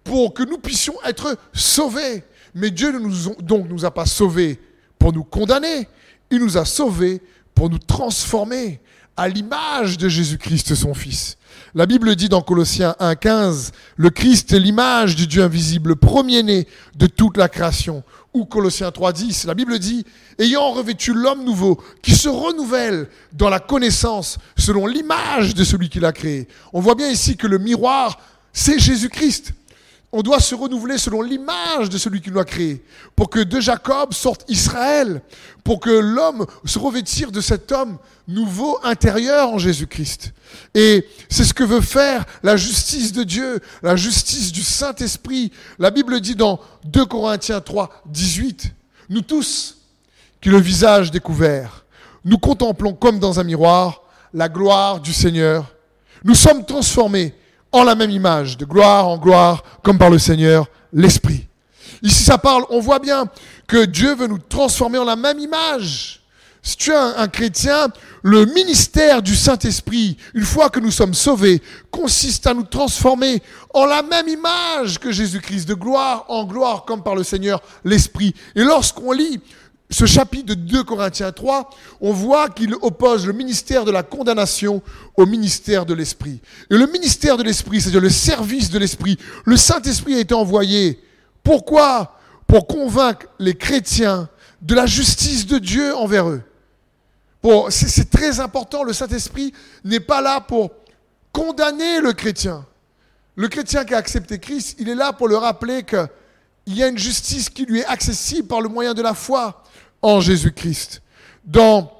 pour 0.03 0.33
que 0.33 0.43
nous 0.43 0.57
puissions 0.57 0.95
être 1.05 1.37
sauvés. 1.53 2.23
Mais 2.55 2.71
Dieu 2.71 2.91
ne 2.91 2.99
nous, 2.99 3.35
donc 3.41 3.67
a 3.83 3.91
pas 3.91 4.05
sauvés 4.05 4.59
pour 4.97 5.13
nous 5.13 5.23
condamner, 5.23 5.87
il 6.31 6.39
nous 6.39 6.57
a 6.57 6.65
sauvés 6.65 7.21
pour 7.53 7.69
nous 7.69 7.77
transformer 7.77 8.81
à 9.19 9.27
l'image 9.27 9.97
de 9.97 10.07
Jésus-Christ, 10.07 10.75
son 10.75 10.93
Fils. 10.93 11.37
La 11.75 11.85
Bible 11.85 12.15
dit 12.15 12.29
dans 12.29 12.41
Colossiens 12.41 12.95
1.15, 13.01 13.71
le 13.97 14.09
Christ 14.11 14.53
est 14.53 14.61
l'image 14.61 15.17
du 15.17 15.27
Dieu 15.27 15.43
invisible, 15.43 15.97
premier-né 15.97 16.69
de 16.95 17.05
toute 17.05 17.35
la 17.35 17.49
création. 17.49 18.01
Ou 18.33 18.45
Colossiens 18.45 18.87
3.10, 18.87 19.45
la 19.45 19.55
Bible 19.55 19.77
dit, 19.77 20.05
ayant 20.37 20.71
revêtu 20.71 21.13
l'homme 21.13 21.43
nouveau, 21.43 21.83
qui 22.01 22.15
se 22.15 22.29
renouvelle 22.29 23.09
dans 23.33 23.49
la 23.49 23.59
connaissance 23.59 24.37
selon 24.57 24.87
l'image 24.87 25.53
de 25.53 25.65
celui 25.65 25.89
qui 25.89 25.99
l'a 25.99 26.13
créé. 26.13 26.47
On 26.71 26.79
voit 26.79 26.95
bien 26.95 27.09
ici 27.09 27.35
que 27.35 27.47
le 27.47 27.57
miroir, 27.57 28.21
c'est 28.53 28.79
Jésus-Christ. 28.79 29.51
On 30.11 30.23
doit 30.23 30.39
se 30.39 30.55
renouveler 30.55 30.97
selon 30.97 31.21
l'image 31.21 31.89
de 31.89 31.97
celui 31.99 32.19
qui 32.19 32.31
nous 32.31 32.39
a 32.39 32.45
créé, 32.45 32.83
pour 33.15 33.29
que 33.29 33.39
de 33.39 33.59
Jacob 33.59 34.13
sorte 34.13 34.43
Israël, 34.47 35.21
pour 35.63 35.79
que 35.79 35.91
l'homme 35.91 36.47
se 36.65 36.79
revêtire 36.79 37.31
de 37.31 37.41
cet 37.41 37.71
homme 37.71 37.99
nouveau 38.27 38.79
intérieur 38.83 39.49
en 39.49 39.59
Jésus-Christ. 39.59 40.33
Et 40.73 41.05
c'est 41.29 41.43
ce 41.43 41.53
que 41.53 41.63
veut 41.63 41.81
faire 41.81 42.25
la 42.41 42.57
justice 42.57 43.11
de 43.11 43.23
Dieu, 43.23 43.59
la 43.83 43.95
justice 43.95 44.51
du 44.51 44.63
Saint-Esprit. 44.63 45.51
La 45.77 45.91
Bible 45.91 46.19
dit 46.21 46.35
dans 46.35 46.59
2 46.85 47.05
Corinthiens 47.05 47.61
3, 47.61 48.03
18, 48.07 48.73
nous 49.09 49.21
tous, 49.21 49.77
qui 50.41 50.49
le 50.49 50.59
visage 50.59 51.11
découvert, 51.11 51.85
nous 52.25 52.37
contemplons 52.39 52.93
comme 52.93 53.19
dans 53.19 53.39
un 53.39 53.43
miroir 53.43 54.01
la 54.33 54.49
gloire 54.49 54.99
du 54.99 55.13
Seigneur, 55.13 55.75
nous 56.23 56.35
sommes 56.35 56.65
transformés 56.65 57.33
en 57.71 57.83
la 57.83 57.95
même 57.95 58.11
image, 58.11 58.57
de 58.57 58.65
gloire 58.65 59.07
en 59.07 59.17
gloire, 59.17 59.63
comme 59.83 59.97
par 59.97 60.09
le 60.09 60.19
Seigneur, 60.19 60.67
l'Esprit. 60.91 61.47
Ici, 62.01 62.23
ça 62.23 62.37
parle, 62.37 62.63
on 62.69 62.79
voit 62.79 62.99
bien 62.99 63.25
que 63.67 63.85
Dieu 63.85 64.15
veut 64.15 64.27
nous 64.27 64.39
transformer 64.39 64.97
en 64.97 65.05
la 65.05 65.15
même 65.15 65.39
image. 65.39 66.21
Si 66.61 66.75
tu 66.75 66.91
es 66.91 66.95
un, 66.95 67.27
chrétien, 67.27 67.87
le 68.21 68.45
ministère 68.45 69.21
du 69.21 69.35
Saint-Esprit, 69.35 70.17
une 70.33 70.43
fois 70.43 70.69
que 70.69 70.79
nous 70.79 70.91
sommes 70.91 71.13
sauvés, 71.13 71.61
consiste 71.89 72.47
à 72.47 72.53
nous 72.53 72.63
transformer 72.63 73.41
en 73.73 73.85
la 73.85 74.03
même 74.03 74.27
image 74.27 74.99
que 74.99 75.11
Jésus-Christ, 75.11 75.67
de 75.67 75.73
gloire 75.73 76.25
en 76.27 76.43
gloire, 76.43 76.83
comme 76.85 77.01
par 77.01 77.15
le 77.15 77.23
Seigneur 77.23 77.61
l'Esprit. 77.85 78.35
Et 78.55 78.63
lorsqu'on 78.63 79.13
lit 79.13 79.39
ce 79.91 80.05
chapitre 80.05 80.45
de 80.45 80.53
2 80.53 80.83
Corinthiens 80.83 81.31
3, 81.31 81.69
on 81.99 82.13
voit 82.13 82.49
qu'il 82.49 82.75
oppose 82.75 83.25
le 83.25 83.33
ministère 83.33 83.85
de 83.85 83.91
la 83.91 84.03
condamnation 84.03 84.83
au 85.17 85.25
ministère 85.25 85.85
de 85.85 85.95
l'Esprit. 85.95 86.41
Et 86.69 86.77
le 86.77 86.85
ministère 86.85 87.37
de 87.37 87.43
l'Esprit, 87.43 87.81
c'est-à-dire 87.81 88.01
le 88.01 88.09
service 88.09 88.69
de 88.69 88.77
l'Esprit, 88.77 89.17
le 89.45 89.57
Saint-Esprit 89.57 90.15
a 90.15 90.19
été 90.19 90.35
envoyé. 90.35 91.01
Pourquoi? 91.43 92.19
Pour 92.45 92.67
convaincre 92.67 93.25
les 93.39 93.55
chrétiens 93.55 94.29
de 94.61 94.75
la 94.75 94.85
justice 94.85 95.47
de 95.47 95.57
Dieu 95.57 95.95
envers 95.95 96.29
eux. 96.29 96.43
Bon, 97.41 97.67
c'est 97.69 98.11
très 98.11 98.39
important, 98.39 98.83
le 98.83 98.93
Saint-Esprit 98.93 99.53
n'est 99.83 99.99
pas 99.99 100.21
là 100.21 100.41
pour 100.41 100.71
condamner 101.31 101.99
le 102.01 102.13
chrétien. 102.13 102.65
Le 103.35 103.47
chrétien 103.47 103.85
qui 103.85 103.95
a 103.95 103.97
accepté 103.97 104.37
Christ, 104.37 104.75
il 104.79 104.89
est 104.89 104.95
là 104.95 105.13
pour 105.13 105.27
le 105.27 105.37
rappeler 105.37 105.83
qu'il 105.83 106.75
y 106.75 106.83
a 106.83 106.87
une 106.87 106.97
justice 106.97 107.49
qui 107.49 107.65
lui 107.65 107.79
est 107.79 107.85
accessible 107.85 108.47
par 108.47 108.61
le 108.61 108.69
moyen 108.69 108.93
de 108.93 109.01
la 109.01 109.13
foi 109.13 109.63
en 110.01 110.21
Jésus-Christ. 110.21 111.01
Dans 111.45 111.91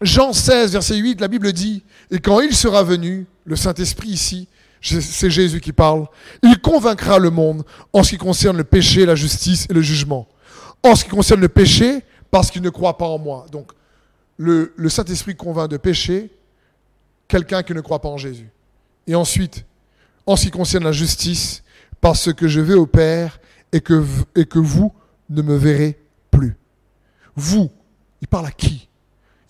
Jean 0.00 0.32
16, 0.32 0.72
verset 0.72 0.96
8, 0.96 1.20
la 1.20 1.28
Bible 1.28 1.52
dit, 1.52 1.82
et 2.10 2.18
quand 2.18 2.40
il 2.40 2.54
sera 2.54 2.82
venu, 2.82 3.26
le 3.44 3.56
Saint-Esprit 3.56 4.08
ici, 4.08 4.48
c'est 4.80 5.30
Jésus 5.30 5.60
qui 5.60 5.72
parle, 5.72 6.06
il 6.42 6.60
convaincra 6.60 7.18
le 7.18 7.30
monde 7.30 7.64
en 7.92 8.02
ce 8.02 8.10
qui 8.10 8.18
concerne 8.18 8.58
le 8.58 8.64
péché, 8.64 9.06
la 9.06 9.14
justice 9.14 9.66
et 9.70 9.72
le 9.72 9.80
jugement. 9.80 10.28
En 10.82 10.94
ce 10.94 11.04
qui 11.04 11.10
concerne 11.10 11.40
le 11.40 11.48
péché, 11.48 12.02
parce 12.30 12.50
qu'il 12.50 12.62
ne 12.62 12.68
croit 12.68 12.98
pas 12.98 13.06
en 13.06 13.18
moi. 13.18 13.46
Donc, 13.50 13.72
le, 14.36 14.72
Saint-Esprit 14.88 15.36
convainc 15.36 15.70
de 15.70 15.76
péché 15.76 16.30
quelqu'un 17.28 17.62
qui 17.62 17.72
ne 17.72 17.80
croit 17.80 18.00
pas 18.00 18.08
en 18.08 18.18
Jésus. 18.18 18.50
Et 19.06 19.14
ensuite, 19.14 19.64
en 20.26 20.36
ce 20.36 20.44
qui 20.44 20.50
concerne 20.50 20.84
la 20.84 20.92
justice, 20.92 21.62
parce 22.00 22.32
que 22.32 22.48
je 22.48 22.60
vais 22.60 22.74
au 22.74 22.86
Père 22.86 23.40
et 23.72 23.80
que, 23.80 24.04
et 24.36 24.44
que 24.44 24.58
vous 24.58 24.92
ne 25.30 25.40
me 25.40 25.56
verrez. 25.56 25.98
Vous, 27.36 27.70
il 28.20 28.28
parle 28.28 28.46
à 28.46 28.50
qui? 28.50 28.88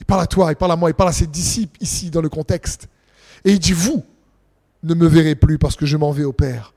Il 0.01 0.07
parle 0.07 0.23
à 0.23 0.27
toi, 0.27 0.51
il 0.51 0.57
parle 0.57 0.73
à 0.73 0.77
moi, 0.77 0.91
il 0.91 0.95
parle 0.95 1.11
à 1.11 1.13
ses 1.13 1.27
disciples 1.27 1.83
ici 1.83 2.11
dans 2.11 2.21
le 2.21 2.29
contexte. 2.29 2.89
Et 3.45 3.53
il 3.53 3.59
dit, 3.59 3.73
vous 3.73 4.05
ne 4.83 4.95
me 4.95 5.07
verrez 5.07 5.35
plus 5.35 5.59
parce 5.59 5.77
que 5.77 5.87
je 5.87 5.97
m'en 5.97 6.11
vais 6.11 6.25
au 6.25 6.33
Père. 6.33 6.75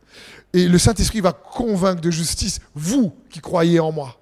Et 0.53 0.67
le 0.67 0.77
Saint-Esprit 0.77 1.19
va 1.19 1.33
convaincre 1.33 2.01
de 2.01 2.11
justice, 2.11 2.59
vous 2.73 3.13
qui 3.29 3.39
croyez 3.39 3.79
en 3.79 3.91
moi, 3.91 4.17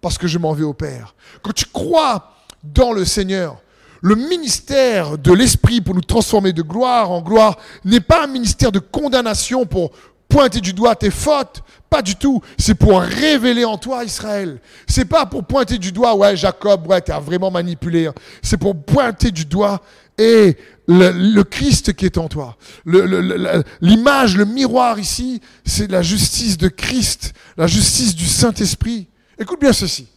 parce 0.00 0.18
que 0.18 0.26
je 0.26 0.38
m'en 0.38 0.52
vais 0.52 0.62
au 0.62 0.74
Père. 0.74 1.14
Quand 1.42 1.52
tu 1.52 1.66
crois 1.66 2.32
dans 2.62 2.92
le 2.92 3.04
Seigneur, 3.04 3.60
le 4.00 4.14
ministère 4.14 5.18
de 5.18 5.32
l'Esprit 5.32 5.80
pour 5.80 5.94
nous 5.94 6.02
transformer 6.02 6.52
de 6.52 6.62
gloire 6.62 7.10
en 7.10 7.22
gloire 7.22 7.56
n'est 7.84 8.00
pas 8.00 8.24
un 8.24 8.26
ministère 8.26 8.70
de 8.70 8.78
condamnation 8.78 9.66
pour 9.66 9.92
pointer 10.34 10.60
du 10.60 10.72
doigt 10.72 10.96
tes 10.96 11.12
fautes, 11.12 11.62
pas 11.88 12.02
du 12.02 12.16
tout. 12.16 12.42
C'est 12.58 12.74
pour 12.74 13.00
révéler 13.00 13.64
en 13.64 13.78
toi 13.78 14.02
Israël. 14.02 14.60
C'est 14.88 15.04
pas 15.04 15.26
pour 15.26 15.44
pointer 15.44 15.78
du 15.78 15.92
doigt, 15.92 16.16
ouais, 16.16 16.36
Jacob, 16.36 16.88
ouais, 16.88 17.08
as 17.08 17.20
vraiment 17.20 17.52
manipulé. 17.52 18.08
Hein. 18.08 18.14
C'est 18.42 18.56
pour 18.56 18.74
pointer 18.74 19.30
du 19.30 19.44
doigt 19.44 19.80
et 20.18 20.56
le, 20.88 21.42
Christ 21.42 21.92
qui 21.92 22.04
est 22.04 22.18
en 22.18 22.26
toi. 22.26 22.56
L'image, 22.84 24.36
le, 24.36 24.44
miroir 24.44 24.98
ici, 24.98 25.40
c'est 25.64 25.88
la 25.88 26.02
justice 26.02 26.58
de 26.58 26.66
Christ, 26.66 27.32
la 27.56 27.68
justice 27.68 28.16
du 28.16 28.26
Saint-Esprit. 28.26 29.06
Écoute 29.38 29.60
bien 29.60 29.72
ceci. 29.72 30.08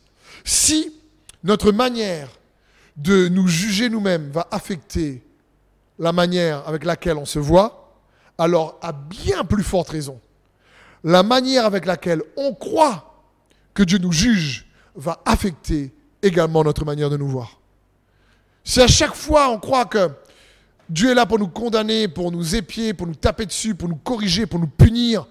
Si 0.43 0.93
notre 1.43 1.71
manière 1.71 2.29
de 2.95 3.27
nous 3.27 3.47
juger 3.47 3.87
nous-mêmes 3.87 4.31
va 4.31 4.47
affecter 4.49 5.21
la 5.99 6.11
manière 6.11 6.67
avec 6.67 6.85
laquelle 6.85 7.17
on 7.17 7.25
se 7.25 7.37
voit, 7.37 7.86
alors 8.37 8.77
à 8.81 8.91
bien 8.91 9.43
plus 9.43 9.63
forte 9.63 9.89
raison, 9.89 10.19
la 11.03 11.23
manière 11.23 11.65
avec 11.65 11.85
laquelle 11.85 12.21
on 12.35 12.53
croit 12.53 13.23
que 13.73 13.83
Dieu 13.83 13.97
nous 13.97 14.11
juge 14.11 14.65
va 14.95 15.21
affecter 15.25 15.93
également 16.21 16.63
notre 16.63 16.85
manière 16.85 17.09
de 17.09 17.17
nous 17.17 17.27
voir. 17.27 17.59
Si 18.63 18.81
à 18.81 18.87
chaque 18.87 19.15
fois 19.15 19.49
on 19.49 19.59
croit 19.59 19.85
que 19.85 20.09
Dieu 20.89 21.11
est 21.11 21.15
là 21.15 21.25
pour 21.25 21.39
nous 21.39 21.47
condamner, 21.47 22.07
pour 22.07 22.31
nous 22.31 22.55
épier, 22.55 22.93
pour 22.93 23.07
nous 23.07 23.15
taper 23.15 23.45
dessus, 23.45 23.75
pour 23.75 23.89
nous 23.89 23.97
corriger, 23.97 24.45
pour 24.45 24.59
nous 24.59 24.67
punir, 24.67 25.27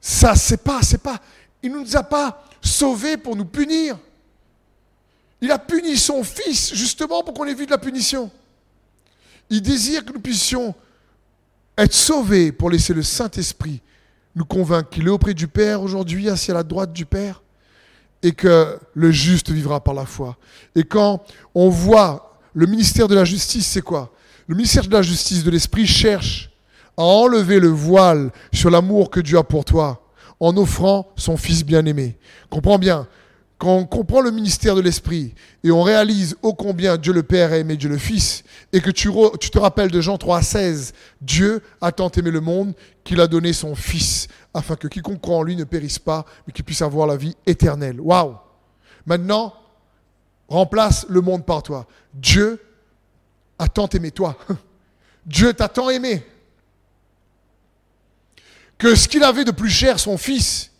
ça 0.00 0.34
c'est 0.34 0.62
pas, 0.62 0.82
c'est 0.82 1.02
pas. 1.02 1.20
Il 1.62 1.72
ne 1.72 1.78
nous 1.80 1.96
a 1.96 2.02
pas 2.02 2.44
sauvés 2.60 3.16
pour 3.16 3.36
nous 3.36 3.46
punir. 3.46 3.98
Il 5.40 5.50
a 5.50 5.58
puni 5.58 5.96
son 5.96 6.22
fils 6.22 6.74
justement 6.74 7.22
pour 7.22 7.34
qu'on 7.34 7.44
de 7.44 7.70
la 7.70 7.78
punition. 7.78 8.30
Il 9.50 9.60
désire 9.60 10.04
que 10.04 10.12
nous 10.12 10.20
puissions 10.20 10.74
être 11.76 11.92
sauvés 11.92 12.52
pour 12.52 12.70
laisser 12.70 12.94
le 12.94 13.02
Saint-Esprit 13.02 13.80
nous 14.34 14.44
convaincre 14.44 14.90
qu'il 14.90 15.06
est 15.06 15.10
auprès 15.10 15.34
du 15.34 15.48
Père 15.48 15.82
aujourd'hui, 15.82 16.28
assis 16.28 16.50
à 16.50 16.54
la 16.54 16.62
droite 16.62 16.92
du 16.92 17.06
Père, 17.06 17.42
et 18.22 18.32
que 18.32 18.78
le 18.94 19.10
juste 19.10 19.50
vivra 19.50 19.82
par 19.82 19.94
la 19.94 20.06
foi. 20.06 20.36
Et 20.74 20.82
quand 20.82 21.22
on 21.54 21.68
voit 21.68 22.38
le 22.52 22.66
ministère 22.66 23.06
de 23.06 23.14
la 23.14 23.24
justice, 23.24 23.66
c'est 23.66 23.82
quoi? 23.82 24.12
Le 24.46 24.54
ministère 24.54 24.86
de 24.86 24.92
la 24.92 25.02
justice 25.02 25.44
de 25.44 25.50
l'Esprit 25.50 25.86
cherche 25.86 26.50
à 26.96 27.02
enlever 27.02 27.60
le 27.60 27.68
voile 27.68 28.30
sur 28.52 28.70
l'amour 28.70 29.10
que 29.10 29.20
Dieu 29.20 29.38
a 29.38 29.44
pour 29.44 29.64
toi 29.64 30.00
en 30.40 30.56
offrant 30.56 31.12
son 31.16 31.36
Fils 31.36 31.64
bien-aimé. 31.64 32.18
Comprends 32.50 32.78
bien, 32.78 33.06
quand 33.58 33.76
on 33.76 33.86
comprend 33.86 34.20
le 34.20 34.30
ministère 34.30 34.74
de 34.74 34.80
l'Esprit 34.80 35.34
et 35.62 35.70
on 35.70 35.82
réalise 35.82 36.36
ô 36.42 36.54
combien 36.54 36.96
Dieu 36.96 37.12
le 37.12 37.22
Père 37.22 37.52
a 37.52 37.58
aimé 37.58 37.76
Dieu 37.76 37.88
le 37.88 37.98
Fils, 37.98 38.44
et 38.72 38.80
que 38.80 38.90
tu, 38.90 39.08
te 39.08 39.58
rappelles 39.58 39.90
de 39.90 40.00
Jean 40.00 40.18
3, 40.18 40.42
16, 40.42 40.92
Dieu 41.20 41.62
a 41.80 41.92
tant 41.92 42.10
aimé 42.10 42.30
le 42.30 42.40
monde 42.40 42.74
qu'il 43.04 43.20
a 43.20 43.28
donné 43.28 43.52
son 43.52 43.74
Fils, 43.74 44.26
afin 44.52 44.74
que 44.74 44.88
quiconque 44.88 45.20
croit 45.20 45.36
en 45.36 45.42
lui 45.42 45.56
ne 45.56 45.64
périsse 45.64 45.98
pas, 45.98 46.24
mais 46.46 46.52
qu'il 46.52 46.64
puisse 46.64 46.82
avoir 46.82 47.06
la 47.06 47.16
vie 47.16 47.36
éternelle. 47.46 48.00
Waouh 48.00 48.36
Maintenant, 49.06 49.54
remplace 50.48 51.06
le 51.08 51.20
monde 51.20 51.44
par 51.44 51.62
toi. 51.62 51.86
Dieu 52.12 52.60
a 53.58 53.68
tant 53.68 53.88
aimé 53.88 54.10
toi. 54.10 54.36
Dieu 55.26 55.52
t'a 55.52 55.68
tant 55.68 55.90
aimé 55.90 56.26
que 58.76 58.94
ce 58.94 59.08
qu'il 59.08 59.22
avait 59.22 59.44
de 59.44 59.50
plus 59.50 59.70
cher, 59.70 59.98
son 60.00 60.18
Fils, 60.18 60.72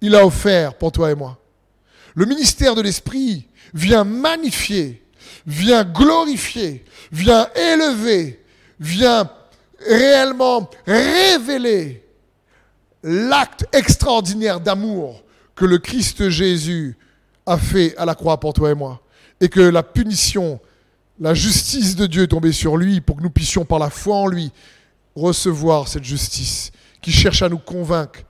il 0.00 0.14
a 0.14 0.24
offert 0.24 0.74
pour 0.74 0.90
toi 0.90 1.10
et 1.10 1.14
moi. 1.14 1.39
Le 2.14 2.26
ministère 2.26 2.74
de 2.74 2.82
l'Esprit 2.82 3.46
vient 3.74 4.04
magnifier 4.04 5.02
vient 5.46 5.84
glorifier, 5.84 6.84
vient 7.12 7.48
élever, 7.54 8.44
vient 8.78 9.30
réellement 9.88 10.68
révéler 10.86 12.04
l'acte 13.02 13.66
extraordinaire 13.72 14.60
d'amour 14.60 15.22
que 15.54 15.64
le 15.64 15.78
Christ 15.78 16.28
Jésus 16.28 16.96
a 17.46 17.56
fait 17.56 17.96
à 17.96 18.04
la 18.04 18.14
croix 18.14 18.38
pour 18.38 18.52
toi 18.52 18.70
et 18.70 18.74
moi. 18.74 19.00
Et 19.40 19.48
que 19.48 19.60
la 19.60 19.82
punition, 19.82 20.60
la 21.18 21.32
justice 21.32 21.96
de 21.96 22.06
Dieu 22.06 22.24
est 22.24 22.28
tombée 22.28 22.52
sur 22.52 22.76
lui 22.76 23.00
pour 23.00 23.16
que 23.16 23.22
nous 23.22 23.30
puissions 23.30 23.64
par 23.64 23.78
la 23.78 23.88
foi 23.88 24.16
en 24.16 24.26
lui 24.26 24.52
recevoir 25.16 25.88
cette 25.88 26.04
justice 26.04 26.70
qui 27.00 27.10
cherche 27.10 27.42
à 27.42 27.48
nous 27.48 27.58
convaincre 27.58 28.20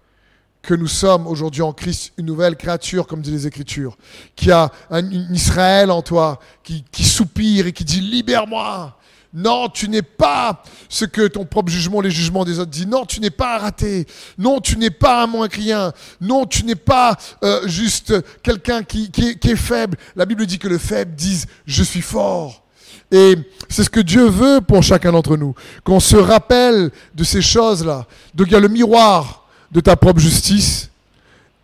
que 0.62 0.75
nous 0.75 0.88
sommes 0.88 1.27
aujourd'hui 1.27 1.62
en 1.62 1.73
Christ 1.73 2.12
une 2.18 2.27
nouvelle 2.27 2.57
créature, 2.57 3.07
comme 3.07 3.23
dit 3.23 3.31
les 3.31 3.46
Écritures, 3.46 3.96
qui 4.37 4.51
a 4.51 4.70
un 4.90 5.09
Israël 5.33 5.90
en 5.90 6.03
toi, 6.03 6.38
qui, 6.62 6.85
soupire 7.05 7.66
et 7.66 7.73
qui 7.73 7.85
dit 7.85 8.01
libère-moi, 8.01 8.96
non, 9.33 9.68
tu 9.68 9.88
n'es 9.88 10.03
pas 10.03 10.62
ce 10.88 11.05
que 11.05 11.29
ton 11.29 11.44
propre 11.44 11.70
jugement, 11.70 12.01
les 12.01 12.11
jugements 12.11 12.44
des 12.44 12.59
autres 12.59 12.70
dit. 12.70 12.87
Non, 12.87 13.07
tu 13.07 13.20
n'es 13.20 13.31
pas 13.31 13.59
raté. 13.59 14.07
Non, 14.37 14.61
tu 14.61 14.77
n'es 14.77 14.90
pas 14.90 15.23
un 15.23 15.27
moins 15.29 15.46
que 15.46 15.57
rien. 15.57 15.92
Non, 16.20 16.46
tu 16.46 16.64
n'es 16.64 16.75
pas 16.75 17.16
euh, 17.44 17.66
juste 17.68 18.12
quelqu'un 18.42 18.83
qui, 18.83 19.09
qui, 19.12 19.38
est 19.51 19.57
faible. 19.57 19.96
La 20.16 20.27
Bible 20.27 20.46
dit 20.46 20.59
que 20.59 20.66
le 20.66 20.79
faible 20.79 21.14
dise 21.14 21.46
je 21.64 21.85
suis 21.85 22.03
fort. 22.03 22.64
Et 23.12 23.37
c'est 23.68 23.85
ce 23.85 23.90
que 23.90 24.01
Dieu 24.01 24.29
veut 24.29 24.61
pour 24.61 24.83
chacun 24.83 25.12
d'entre 25.12 25.37
nous. 25.37 25.55
Qu'on 25.85 26.01
se 26.01 26.16
rappelle 26.16 26.90
de 27.14 27.23
ces 27.23 27.42
choses-là. 27.42 28.07
Donc 28.35 28.49
il 28.49 28.53
y 28.53 28.57
a 28.57 28.61
le 28.61 28.68
miroir 28.68 29.39
de 29.70 29.80
ta 29.80 29.96
propre 29.96 30.20
justice 30.20 30.90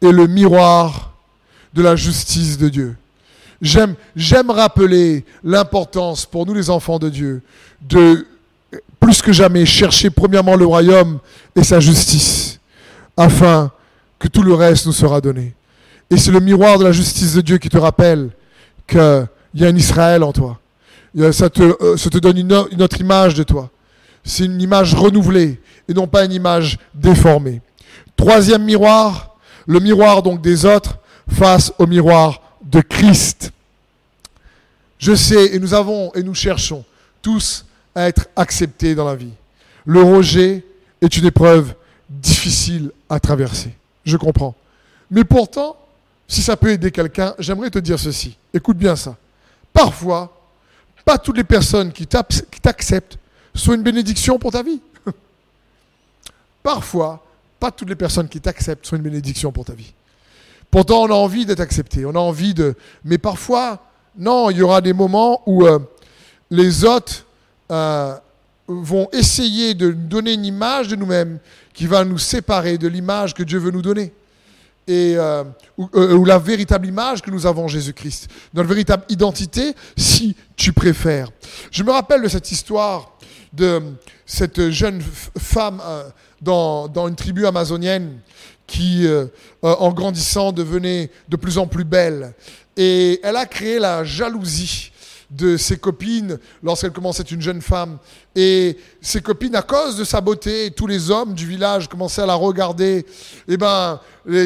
et 0.01 0.13
le 0.13 0.27
miroir 0.27 1.13
de 1.75 1.83
la 1.83 1.97
justice 1.97 2.59
de 2.59 2.69
Dieu. 2.69 2.97
J'aime, 3.61 3.97
rappeler 4.51 5.25
l'importance 5.43 6.27
pour 6.27 6.47
nous 6.47 6.55
les 6.55 6.69
enfants 6.71 6.99
de 6.99 7.09
Dieu 7.09 7.43
de 7.81 8.27
plus 9.01 9.23
que 9.23 9.33
jamais 9.33 9.65
chercher 9.65 10.11
premièrement 10.11 10.57
le 10.57 10.67
royaume 10.67 11.21
et 11.55 11.65
sa 11.65 11.81
justice 11.81 12.61
afin 13.17 13.71
que 14.19 14.29
tout 14.29 14.43
le 14.43 14.55
reste 14.55 14.87
nous 14.87 14.93
sera 14.93 15.21
donné. 15.21 15.55
Et 16.11 16.17
c'est 16.17 16.31
le 16.31 16.41
miroir 16.41 16.79
de 16.79 16.85
la 16.85 16.93
justice 16.93 17.35
de 17.35 17.41
Dieu 17.41 17.59
qui 17.59 17.69
te 17.69 17.79
rappelle 17.79 18.31
qu'il 18.87 19.29
y 19.55 19.65
a 19.65 19.69
un 19.69 19.77
Israël 19.77 20.23
en 20.23 20.33
toi. 20.33 20.61
Ça 21.33 21.49
te, 21.49 21.63
euh, 21.63 21.97
ça 21.97 22.11
te 22.11 22.19
donne 22.19 22.37
une 22.37 22.83
autre 22.83 23.01
image 23.01 23.35
de 23.35 23.43
toi. 23.43 23.71
C'est 24.27 24.45
une 24.45 24.61
image 24.61 24.93
renouvelée 24.93 25.61
et 25.89 25.95
non 25.95 26.09
pas 26.09 26.25
une 26.25 26.33
image 26.33 26.79
déformée. 26.93 27.63
Troisième 28.17 28.65
miroir, 28.65 29.37
le 29.67 29.79
miroir 29.79 30.23
donc 30.23 30.43
des 30.43 30.67
autres 30.67 30.99
face 31.29 31.73
au 31.79 31.87
miroir 31.87 32.43
de 32.61 32.81
Christ. 32.81 33.53
Je 34.99 35.15
sais, 35.15 35.55
et 35.55 35.61
nous 35.61 35.75
avons, 35.75 36.13
et 36.15 36.25
nous 36.25 36.35
cherchons 36.35 36.85
tous 37.23 37.65
à 37.95 38.09
être 38.09 38.27
acceptés 38.35 38.97
dans 38.97 39.05
la 39.05 39.15
vie. 39.15 39.33
Le 39.85 40.03
rejet 40.03 40.65
est 41.01 41.17
une 41.17 41.27
épreuve 41.27 41.75
difficile 42.09 42.91
à 43.09 43.21
traverser. 43.21 43.73
Je 44.05 44.17
comprends. 44.17 44.57
Mais 45.09 45.23
pourtant, 45.23 45.77
si 46.27 46.43
ça 46.43 46.57
peut 46.57 46.71
aider 46.71 46.91
quelqu'un, 46.91 47.35
j'aimerais 47.39 47.71
te 47.71 47.79
dire 47.79 47.99
ceci. 47.99 48.37
Écoute 48.53 48.77
bien 48.77 48.97
ça. 48.97 49.17
Parfois, 49.73 50.37
pas 51.05 51.17
toutes 51.17 51.37
les 51.37 51.45
personnes 51.45 51.93
qui 51.93 52.07
t'acceptent 52.07 53.19
sont 53.57 53.75
une 53.75 53.83
bénédiction 53.83 54.39
pour 54.39 54.53
ta 54.53 54.63
vie. 54.63 54.81
Parfois, 56.63 57.25
pas 57.59 57.71
toutes 57.71 57.89
les 57.89 57.97
personnes 57.97 58.29
qui 58.29 58.41
t'acceptent 58.41 58.87
sont 58.87 58.97
une 58.97 59.03
bénédiction 59.03 59.53
pour 59.53 59.65
ta 59.65 59.73
vie. 59.73 59.93
Pourtant, 60.71 61.03
on 61.03 61.11
a 61.11 61.15
envie 61.15 61.47
d'être 61.47 61.61
accepté, 61.61 62.05
on 62.05 62.11
a 62.11 62.19
envie 62.19 62.53
de... 62.53 62.75
Mais 63.05 63.19
parfois, 63.19 63.81
non, 64.19 64.51
il 64.51 64.59
y 64.59 64.63
aura 64.63 64.81
des 64.81 64.93
moments 64.93 65.43
où 65.47 65.67
euh, 65.67 65.79
les 66.51 66.85
autres 66.85 67.25
euh, 67.71 68.15
vont 68.67 69.09
essayer 69.13 69.75
de 69.75 69.91
donner 69.91 70.35
une 70.35 70.45
image 70.45 70.89
de 70.89 70.97
nous-mêmes 70.97 71.39
qui 71.73 71.87
va 71.87 72.05
nous 72.05 72.19
séparer 72.19 72.79
de 72.79 72.89
l'image 72.89 73.35
que 73.35 73.43
Dieu 73.43 73.59
veut 73.59 73.71
nous 73.71 73.83
donner. 73.83 74.13
Et, 74.89 75.15
euh, 75.17 75.45
ou, 75.77 76.25
la 76.25 76.39
véritable 76.39 76.87
image 76.87 77.21
que 77.21 77.31
nous 77.31 77.45
avons 77.45 77.65
en 77.65 77.69
Jésus-Christ, 77.69 78.29
notre 78.55 78.69
véritable 78.69 79.05
identité, 79.09 79.75
si 79.97 80.37
tu 80.57 80.73
préfères. 80.73 81.29
Je 81.71 81.83
me 81.83 81.91
rappelle 81.91 82.23
de 82.23 82.29
cette 82.29 82.53
histoire 82.53 83.17
de 83.57 83.81
cette 84.27 84.71
jeune 84.71 85.03
femme 85.39 85.81
dans, 86.41 86.89
dans, 86.89 87.09
une 87.09 87.17
tribu 87.17 87.47
amazonienne 87.47 88.21
qui, 88.67 89.07
euh, 89.07 89.27
euh, 89.65 89.75
en 89.79 89.93
grandissant, 89.93 90.53
devenait 90.53 91.11
de 91.29 91.37
plus 91.37 91.59
en 91.59 91.67
plus 91.67 91.85
belle. 91.85 92.35
Et 92.77 93.21
elle 93.23 93.37
a 93.37 93.47
créé 93.47 93.79
la 93.79 94.05
jalousie 94.05 94.93
de 95.31 95.57
ses 95.57 95.77
copines 95.77 96.39
lorsqu'elle 96.63 96.93
commençait 96.93 97.23
une 97.23 97.41
jeune 97.41 97.63
femme. 97.63 97.99
Et 98.39 98.77
ses 99.01 99.23
copines, 99.23 99.57
à 99.57 99.63
cause 99.63 99.97
de 99.97 100.05
sa 100.05 100.21
beauté, 100.21 100.71
tous 100.71 100.87
les 100.87 101.11
hommes 101.11 101.33
du 101.33 101.47
village 101.47 101.89
commençaient 101.89 102.21
à 102.21 102.27
la 102.27 102.35
regarder. 102.35 102.99
Et 102.99 103.05
eh 103.49 103.57
ben, 103.57 103.99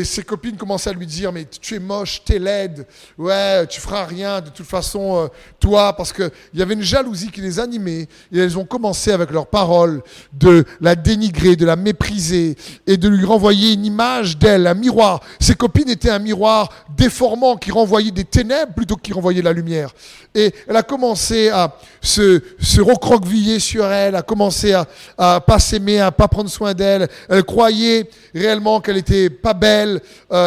ses 0.05 0.23
copines 0.23 0.57
commençaient 0.57 0.91
à 0.91 0.93
lui 0.93 1.07
dire, 1.07 1.33
mais 1.33 1.45
tu 1.61 1.75
es 1.75 1.81
moche, 1.81 2.23
tu 2.25 2.35
es 2.35 2.39
laide, 2.39 2.87
ouais, 3.19 3.67
tu 3.67 3.81
feras 3.81 4.05
rien 4.05 4.43
de 4.43 4.51
toute 4.51 4.67
façon, 4.67 5.17
euh, 5.17 5.29
toi, 5.59 5.97
parce 5.97 6.13
qu'il 6.13 6.31
y 6.55 6.63
avait 6.63 6.75
une 6.75 6.83
jalousie 6.83 7.33
qui 7.33 7.41
les 7.41 7.59
animait. 7.59 8.07
Et 8.31 8.39
elles 8.39 8.59
ont 8.59 8.65
commencé 8.65 9.11
avec 9.11 9.31
leurs 9.31 9.49
paroles 9.49 10.03
de 10.35 10.65
la 10.81 10.95
dénigrer, 10.95 11.57
de 11.57 11.67
la 11.67 11.77
mépriser 11.77 12.57
et 12.87 12.97
de 12.97 13.09
lui 13.09 13.25
renvoyer 13.25 13.73
une 13.73 13.87
image 13.87 14.39
d'elle, 14.39 14.69
un 14.69 14.75
miroir. 14.75 15.21
Ses 15.41 15.55
copines 15.55 15.89
étaient 15.89 16.11
un 16.11 16.21
miroir 16.21 16.69
déformant 16.97 17.57
qui 17.57 17.73
renvoyait 17.73 18.13
des 18.13 18.25
ténèbres 18.25 18.75
plutôt 18.75 18.97
qu'il 18.97 19.15
renvoyait 19.15 19.43
la 19.43 19.53
lumière. 19.53 19.95
Et 20.35 20.55
elle 20.69 20.77
a 20.77 20.85
commencé 20.85 21.49
à 21.49 21.77
se, 22.01 22.43
se 22.61 22.81
recroqueviller 22.81 23.59
sur 23.59 23.80
elle, 23.85 24.15
a 24.15 24.23
commencé 24.23 24.73
à, 24.73 24.87
à 25.17 25.41
pas 25.41 25.59
s'aimer, 25.59 26.01
à 26.01 26.11
pas 26.11 26.29
prendre 26.29 26.51
soin 26.51 26.75
d'elle. 26.75 27.09
Elle 27.29 27.45
croyait 27.45 28.09
réellement 28.35 28.81
qu'elle 28.81 28.99
était 28.99 29.31
pas 29.31 29.55
belle, 29.55 30.01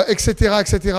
etc., 0.07 0.35
euh, 0.41 0.59
etc. 0.59 0.97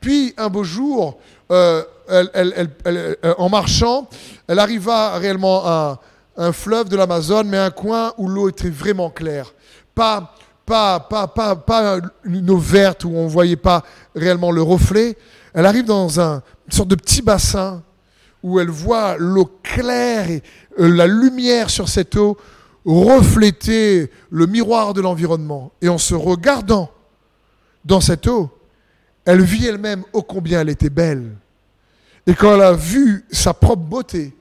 Puis 0.00 0.34
un 0.36 0.48
beau 0.48 0.64
jour, 0.64 1.18
euh, 1.50 1.82
euh, 2.10 3.14
en 3.38 3.48
marchant, 3.48 4.08
elle 4.48 4.58
arriva 4.58 5.18
réellement 5.18 5.62
à 5.64 6.00
un 6.36 6.52
fleuve 6.52 6.88
de 6.88 6.96
l'Amazone, 6.96 7.48
mais 7.48 7.58
un 7.58 7.70
coin 7.70 8.12
où 8.18 8.28
l'eau 8.28 8.48
était 8.48 8.70
vraiment 8.70 9.10
claire. 9.10 9.52
Pas, 9.94 10.34
une 12.24 12.50
eau 12.50 12.58
verte 12.58 13.04
où 13.04 13.10
on 13.14 13.24
ne 13.24 13.28
voyait 13.28 13.56
pas 13.56 13.82
réellement 14.14 14.52
le 14.52 14.62
reflet. 14.62 15.16
Elle 15.52 15.66
arrive 15.66 15.84
dans 15.84 16.20
un, 16.20 16.42
une 16.66 16.72
sorte 16.72 16.88
de 16.88 16.94
petit 16.94 17.22
bassin 17.22 17.82
où 18.42 18.58
elle 18.58 18.70
voit 18.70 19.16
l'eau 19.18 19.50
claire 19.62 20.30
et 20.30 20.42
la 20.86 21.06
lumière 21.06 21.70
sur 21.70 21.88
cette 21.88 22.16
eau 22.16 22.36
refléter 22.84 24.10
le 24.30 24.46
miroir 24.46 24.94
de 24.94 25.00
l'environnement. 25.00 25.72
Et 25.82 25.88
en 25.88 25.98
se 25.98 26.14
regardant 26.14 26.90
dans 27.84 28.00
cette 28.00 28.26
eau, 28.26 28.50
elle 29.24 29.42
vit 29.42 29.66
elle-même 29.66 30.04
ô 30.12 30.22
combien 30.22 30.60
elle 30.60 30.70
était 30.70 30.90
belle. 30.90 31.36
Et 32.26 32.34
quand 32.34 32.54
elle 32.54 32.62
a 32.62 32.72
vu 32.72 33.24
sa 33.30 33.54
propre 33.54 33.82
beauté, 33.82 34.34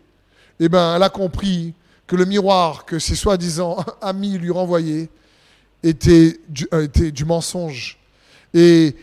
eh 0.60 0.70
ben, 0.70 0.96
elle 0.96 1.04
a 1.04 1.10
compris 1.10 1.74
que 2.08 2.16
le 2.16 2.26
miroir 2.26 2.86
que 2.86 3.00
ses 3.00 3.16
soi-disant 3.16 3.78
amis 4.02 4.38
lui 4.38 4.52
renvoyaient 4.52 5.10
était 5.84 6.40
du, 6.50 6.68
euh, 6.74 6.88
mensonge. 7.26 7.98
Et 8.54 8.96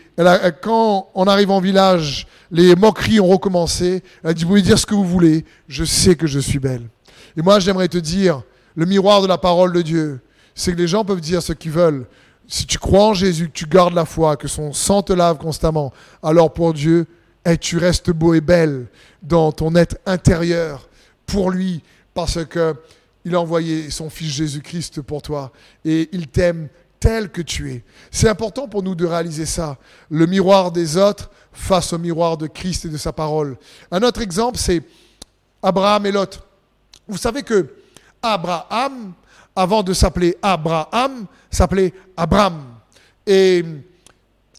quand 0.61 1.09
on 1.15 1.25
arrive 1.25 1.51
en 1.51 1.61
village, 1.61 2.27
les 2.51 2.75
moqueries 2.75 3.21
ont 3.21 3.27
recommencé. 3.27 4.03
Elle 4.23 4.29
a 4.31 4.33
dit, 4.33 4.43
vous 4.43 4.49
pouvez 4.49 4.61
dire 4.61 4.77
ce 4.77 4.85
que 4.85 4.93
vous 4.93 5.05
voulez, 5.05 5.45
je 5.69 5.85
sais 5.85 6.15
que 6.15 6.27
je 6.27 6.39
suis 6.39 6.59
belle. 6.59 6.83
Et 7.37 7.41
moi, 7.41 7.59
j'aimerais 7.59 7.87
te 7.87 7.97
dire, 7.97 8.41
le 8.75 8.85
miroir 8.85 9.21
de 9.21 9.27
la 9.27 9.37
parole 9.37 9.71
de 9.71 9.81
Dieu, 9.81 10.19
c'est 10.55 10.73
que 10.73 10.77
les 10.77 10.87
gens 10.87 11.05
peuvent 11.05 11.21
dire 11.21 11.41
ce 11.41 11.53
qu'ils 11.53 11.71
veulent. 11.71 12.07
Si 12.47 12.65
tu 12.65 12.79
crois 12.79 13.05
en 13.05 13.13
Jésus, 13.13 13.47
que 13.47 13.53
tu 13.53 13.67
gardes 13.67 13.93
la 13.93 14.05
foi, 14.05 14.37
que 14.37 14.47
son 14.47 14.73
sang 14.73 15.03
te 15.03 15.13
lave 15.13 15.37
constamment, 15.37 15.93
alors 16.23 16.51
pour 16.51 16.73
Dieu, 16.73 17.05
eh, 17.45 17.57
tu 17.57 17.77
restes 17.77 18.09
beau 18.09 18.33
et 18.33 18.41
belle 18.41 18.87
dans 19.21 19.51
ton 19.51 19.75
être 19.75 19.97
intérieur 20.05 20.89
pour 21.25 21.51
lui, 21.51 21.83
parce 22.13 22.43
que 22.45 22.75
il 23.27 23.35
a 23.35 23.41
envoyé 23.41 23.89
son 23.89 24.09
fils 24.09 24.31
Jésus-Christ 24.31 25.01
pour 25.01 25.21
toi 25.21 25.51
et 25.83 26.07
il 26.13 26.27
t'aime 26.27 26.69
tel 26.97 27.29
que 27.29 27.41
tu 27.41 27.73
es. 27.73 27.83
C'est 28.09 28.29
important 28.29 28.69
pour 28.69 28.83
nous 28.83 28.95
de 28.95 29.05
réaliser 29.05 29.45
ça. 29.45 29.77
Le 30.09 30.25
miroir 30.25 30.71
des 30.71 30.95
autres 30.95 31.29
face 31.51 31.91
au 31.91 31.97
miroir 31.97 32.37
de 32.37 32.47
Christ 32.47 32.85
et 32.85 32.89
de 32.89 32.95
sa 32.95 33.11
parole. 33.11 33.57
Un 33.91 34.01
autre 34.03 34.21
exemple, 34.21 34.57
c'est 34.57 34.81
Abraham 35.61 36.05
et 36.05 36.11
Lot. 36.13 36.46
Vous 37.07 37.17
savez 37.17 37.43
que 37.43 37.73
Abraham, 38.21 39.13
avant 39.55 39.83
de 39.83 39.93
s'appeler 39.93 40.37
Abraham, 40.41 41.25
s'appelait 41.49 41.93
Abraham. 42.15 42.75
Et 43.25 43.63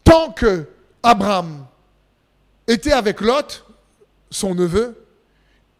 tant 0.03 0.31
que 0.31 0.67
Abraham 1.01 1.65
était 2.67 2.91
avec 2.91 3.21
Lot, 3.21 3.65
son 4.29 4.53
neveu, 4.53 4.95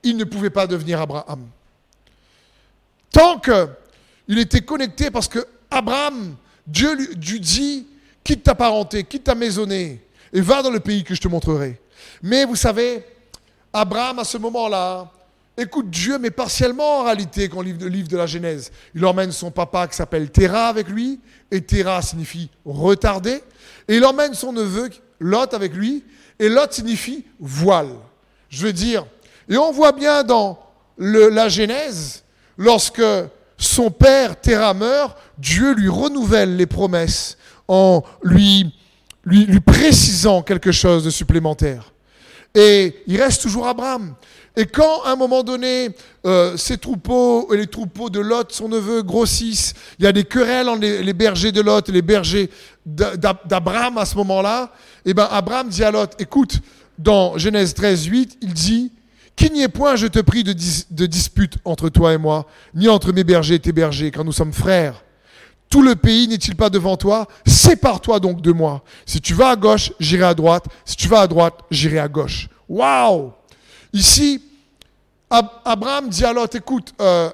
il 0.04 0.18
ne 0.18 0.24
pouvait 0.24 0.50
pas 0.50 0.68
devenir 0.68 1.02
Abraham. 1.02 1.48
Tant 3.12 3.40
qu'il 3.40 4.40
était 4.40 4.62
connecté, 4.62 5.12
parce 5.12 5.28
que 5.28 5.46
Abraham 5.70 6.36
Dieu 6.66 6.96
lui 6.96 7.40
dit, 7.40 7.88
quitte 8.24 8.44
ta 8.44 8.56
parenté, 8.56 9.04
quitte 9.04 9.24
ta 9.26 9.36
maisonnée, 9.36 10.02
et 10.32 10.42
va 10.42 10.62
dans 10.62 10.70
le 10.70 10.80
pays 10.80 11.04
que 11.04 11.16
je 11.16 11.22
te 11.22 11.28
montrerai. 11.28 11.80
Mais 12.22 12.46
vous 12.46 12.56
savez, 12.56 13.04
Abraham, 13.74 14.20
à 14.20 14.24
ce 14.24 14.38
moment-là, 14.38 15.12
écoute 15.60 15.90
Dieu, 15.90 16.18
mais 16.18 16.32
partiellement 16.32 17.00
en 17.00 17.04
réalité, 17.04 17.50
quand 17.50 17.62
livre 17.62 17.80
le 17.82 17.90
livre 17.90 18.08
de 18.08 18.18
la 18.18 18.26
Genèse. 18.26 18.72
Il 18.96 19.06
emmène 19.06 19.32
son 19.32 19.52
papa 19.52 19.88
qui 19.88 19.96
s'appelle 19.96 20.32
Terah 20.32 20.68
avec 20.68 20.88
lui, 20.88 21.20
et 21.52 21.62
Terah 21.62 22.02
signifie 22.02 22.50
retardé, 22.66 23.44
et 23.88 23.98
il 23.98 24.06
emmène 24.06 24.34
son 24.34 24.54
neveu 24.54 24.90
Lot 25.20 25.54
avec 25.54 25.74
lui, 25.74 26.04
et 26.40 26.50
Lot 26.50 26.72
signifie 26.72 27.26
voile. 27.40 27.92
Je 28.50 28.66
veux 28.66 28.74
dire, 28.74 29.06
et 29.50 29.58
on 29.58 29.72
voit 29.72 29.92
bien 29.92 30.24
dans 30.24 30.60
la 30.98 31.50
Genèse, 31.50 32.24
lorsque 32.58 33.04
son 33.58 33.92
père 33.92 34.40
Terah 34.40 34.74
meurt, 34.74 35.18
Dieu 35.38 35.74
lui 35.74 35.90
renouvelle 35.90 36.56
les 36.56 36.66
promesses 36.66 37.38
en 37.68 38.04
lui, 38.24 38.74
lui, 39.26 39.46
lui 39.46 39.60
précisant 39.60 40.42
quelque 40.42 40.72
chose 40.72 41.04
de 41.04 41.10
supplémentaire. 41.10 41.92
Et 42.56 43.04
il 43.06 43.22
reste 43.22 43.42
toujours 43.42 43.68
Abraham. 43.68 44.16
Et 44.60 44.66
quand, 44.66 45.04
à 45.04 45.12
un 45.12 45.16
moment 45.16 45.42
donné, 45.42 45.88
euh, 46.26 46.58
ses 46.58 46.78
troupeaux 46.78 47.54
et 47.54 47.58
les 47.58 47.68
troupeaux 47.68 48.10
de 48.10 48.20
Lot, 48.20 48.52
son 48.52 48.68
neveu, 48.68 49.04
grossissent, 49.04 49.74
il 49.98 50.04
y 50.04 50.06
a 50.06 50.12
des 50.12 50.26
querelles 50.26 50.68
entre 50.68 50.82
les, 50.82 51.14
bergers 51.14 51.54
de 51.54 51.62
Lot 51.62 51.88
et 51.88 51.94
les 51.94 52.02
bergers 52.02 52.50
d'Abraham 52.86 53.98
à 53.98 54.04
ce 54.04 54.18
moment-là, 54.18 54.74
et 55.06 55.12
eh 55.12 55.14
ben 55.14 55.30
Abraham 55.32 55.70
dit 55.70 55.82
à 55.82 55.92
Lot, 55.92 56.14
écoute, 56.20 56.60
dans 56.98 57.38
Genèse 57.38 57.74
13, 57.74 58.04
8, 58.04 58.38
il 58.42 58.52
dit, 58.52 58.92
qu'il 59.38 59.54
n'y 59.54 59.62
ait 59.62 59.70
point, 59.70 59.96
je 59.96 60.08
te 60.08 60.20
prie, 60.20 60.44
de, 60.44 60.54
de 60.92 61.06
dispute 61.06 61.54
entre 61.64 61.88
toi 61.88 62.12
et 62.12 62.18
moi, 62.18 62.46
ni 62.76 62.90
entre 62.90 63.14
mes 63.14 63.24
bergers 63.24 63.56
et 63.56 63.60
tes 63.60 63.72
bergers, 63.72 64.12
car 64.12 64.26
nous 64.26 64.34
sommes 64.34 64.52
frères. 64.52 65.06
Tout 65.70 65.82
le 65.82 65.96
pays 65.96 66.28
n'est-il 66.28 66.58
pas 66.58 66.70
devant 66.70 66.98
toi? 66.98 67.30
Sépare-toi 67.48 68.20
donc 68.20 68.42
de 68.42 68.52
moi. 68.52 68.84
Si 69.06 69.22
tu 69.22 69.34
vas 69.34 69.52
à 69.52 69.56
gauche, 69.56 69.94
j'irai 70.02 70.26
à 70.26 70.34
droite. 70.34 70.66
Si 70.84 70.98
tu 70.98 71.08
vas 71.08 71.22
à 71.22 71.28
droite, 71.28 71.62
j'irai 71.72 72.00
à 72.00 72.10
gauche. 72.10 72.50
Waouh 72.68 73.32
Ici, 73.94 74.42
Abraham 75.30 76.10
dit 76.10 76.26
à 76.26 76.34
Lot, 76.34 76.54
écoute, 76.56 76.94
euh, 77.00 77.30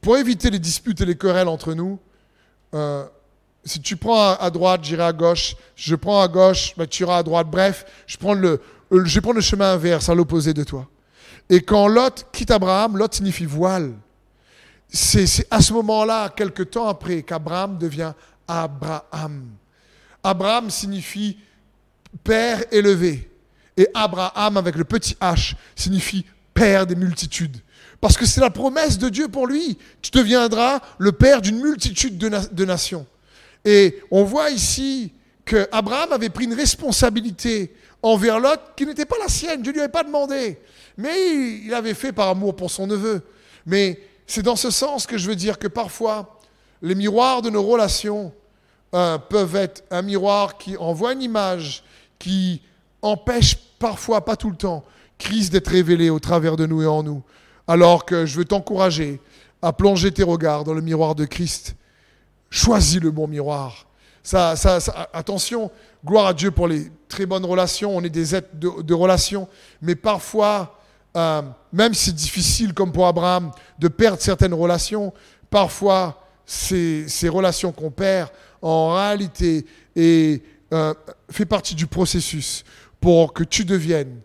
pour 0.00 0.16
éviter 0.16 0.50
les 0.50 0.58
disputes 0.58 1.00
et 1.00 1.04
les 1.04 1.16
querelles 1.16 1.48
entre 1.48 1.74
nous, 1.74 1.98
euh, 2.74 3.04
si 3.64 3.80
tu 3.80 3.96
prends 3.96 4.34
à, 4.34 4.50
droite, 4.50 4.82
j'irai 4.84 5.04
à 5.04 5.12
gauche. 5.12 5.54
Je 5.76 5.94
prends 5.94 6.22
à 6.22 6.28
gauche, 6.28 6.74
bah, 6.76 6.86
tu 6.86 7.02
iras 7.02 7.18
à 7.18 7.22
droite. 7.22 7.48
Bref, 7.50 7.84
je, 8.06 8.16
prends 8.16 8.34
le, 8.34 8.60
vais 8.90 9.20
prendre 9.20 9.36
le 9.36 9.42
chemin 9.42 9.72
inverse, 9.74 10.08
à 10.08 10.14
l'opposé 10.14 10.54
de 10.54 10.64
toi. 10.64 10.88
Et 11.50 11.60
quand 11.60 11.86
Lot 11.86 12.26
quitte 12.32 12.50
Abraham, 12.50 12.96
Lot 12.96 13.14
signifie 13.14 13.44
voile 13.44 13.92
c'est 14.90 15.46
à 15.50 15.60
ce 15.60 15.72
moment-là, 15.74 16.30
quelque 16.30 16.62
temps 16.62 16.88
après, 16.88 17.22
qu'Abraham 17.22 17.78
devient 17.78 18.12
Abraham. 18.46 19.50
Abraham 20.22 20.70
signifie 20.70 21.38
père 22.24 22.64
élevé. 22.72 23.30
Et 23.76 23.86
Abraham, 23.94 24.56
avec 24.56 24.76
le 24.76 24.84
petit 24.84 25.14
H, 25.20 25.54
signifie 25.76 26.24
père 26.58 26.86
des 26.86 26.96
multitudes. 26.96 27.56
Parce 28.00 28.16
que 28.16 28.26
c'est 28.26 28.40
la 28.40 28.50
promesse 28.50 28.98
de 28.98 29.08
Dieu 29.08 29.28
pour 29.28 29.46
lui. 29.46 29.78
Tu 30.02 30.10
deviendras 30.10 30.80
le 30.98 31.12
père 31.12 31.40
d'une 31.40 31.60
multitude 31.60 32.18
de, 32.18 32.64
nations. 32.64 33.06
Et 33.64 34.00
on 34.10 34.24
voit 34.24 34.50
ici 34.50 35.12
qu'Abraham 35.44 36.12
avait 36.12 36.28
pris 36.28 36.44
une 36.44 36.54
responsabilité 36.54 37.74
envers 38.02 38.38
Lot 38.38 38.60
qui 38.76 38.86
n'était 38.86 39.06
pas 39.06 39.16
la 39.20 39.28
sienne. 39.28 39.62
Dieu 39.62 39.72
ne 39.72 39.74
lui 39.74 39.82
avait 39.82 39.92
pas 39.92 40.04
demandé. 40.04 40.58
Mais 40.96 41.60
il 41.64 41.74
avait 41.74 41.94
fait 41.94 42.12
par 42.12 42.28
amour 42.28 42.54
pour 42.54 42.70
son 42.70 42.86
neveu. 42.86 43.22
Mais 43.66 44.00
c'est 44.26 44.42
dans 44.42 44.56
ce 44.56 44.70
sens 44.70 45.06
que 45.06 45.18
je 45.18 45.28
veux 45.28 45.36
dire 45.36 45.58
que 45.58 45.68
parfois, 45.68 46.40
les 46.82 46.94
miroirs 46.94 47.42
de 47.42 47.50
nos 47.50 47.62
relations 47.62 48.32
euh, 48.94 49.18
peuvent 49.18 49.56
être 49.56 49.82
un 49.90 50.02
miroir 50.02 50.56
qui 50.56 50.76
envoie 50.76 51.12
une 51.12 51.22
image, 51.22 51.82
qui 52.18 52.62
empêche 53.02 53.56
parfois, 53.78 54.24
pas 54.24 54.36
tout 54.36 54.50
le 54.50 54.56
temps, 54.56 54.84
Christ 55.18 55.52
d'être 55.52 55.68
révélé 55.68 56.10
au 56.10 56.18
travers 56.18 56.56
de 56.56 56.66
nous 56.66 56.82
et 56.82 56.86
en 56.86 57.02
nous. 57.02 57.22
Alors 57.66 58.04
que 58.04 58.24
je 58.24 58.36
veux 58.36 58.44
t'encourager 58.44 59.20
à 59.60 59.72
plonger 59.72 60.12
tes 60.12 60.22
regards 60.22 60.64
dans 60.64 60.74
le 60.74 60.80
miroir 60.80 61.14
de 61.14 61.24
Christ. 61.24 61.76
Choisis 62.50 63.00
le 63.00 63.10
bon 63.10 63.26
miroir. 63.26 63.86
Ça, 64.22 64.56
ça, 64.56 64.78
attention, 65.12 65.70
gloire 66.04 66.26
à 66.26 66.34
Dieu 66.34 66.50
pour 66.50 66.68
les 66.68 66.90
très 67.08 67.26
bonnes 67.26 67.44
relations. 67.44 67.96
On 67.96 68.02
est 68.02 68.10
des 68.10 68.34
êtres 68.34 68.48
de, 68.54 68.94
relations, 68.94 69.48
mais 69.82 69.94
parfois 69.94 70.78
euh, 71.16 71.42
même 71.72 71.94
si 71.94 72.06
c'est 72.06 72.14
difficile, 72.14 72.74
comme 72.74 72.92
pour 72.92 73.06
Abraham, 73.06 73.50
de 73.78 73.88
perdre 73.88 74.20
certaines 74.20 74.54
relations, 74.54 75.12
parfois 75.50 76.22
ces, 76.46 77.06
relations 77.28 77.72
qu'on 77.72 77.90
perd, 77.90 78.30
en 78.62 78.94
réalité, 78.94 79.66
et, 79.96 80.42
euh, 80.72 80.94
fait 81.30 81.46
partie 81.46 81.74
du 81.74 81.86
processus 81.86 82.64
pour 83.00 83.32
que 83.32 83.44
tu 83.44 83.64
deviennes 83.64 84.20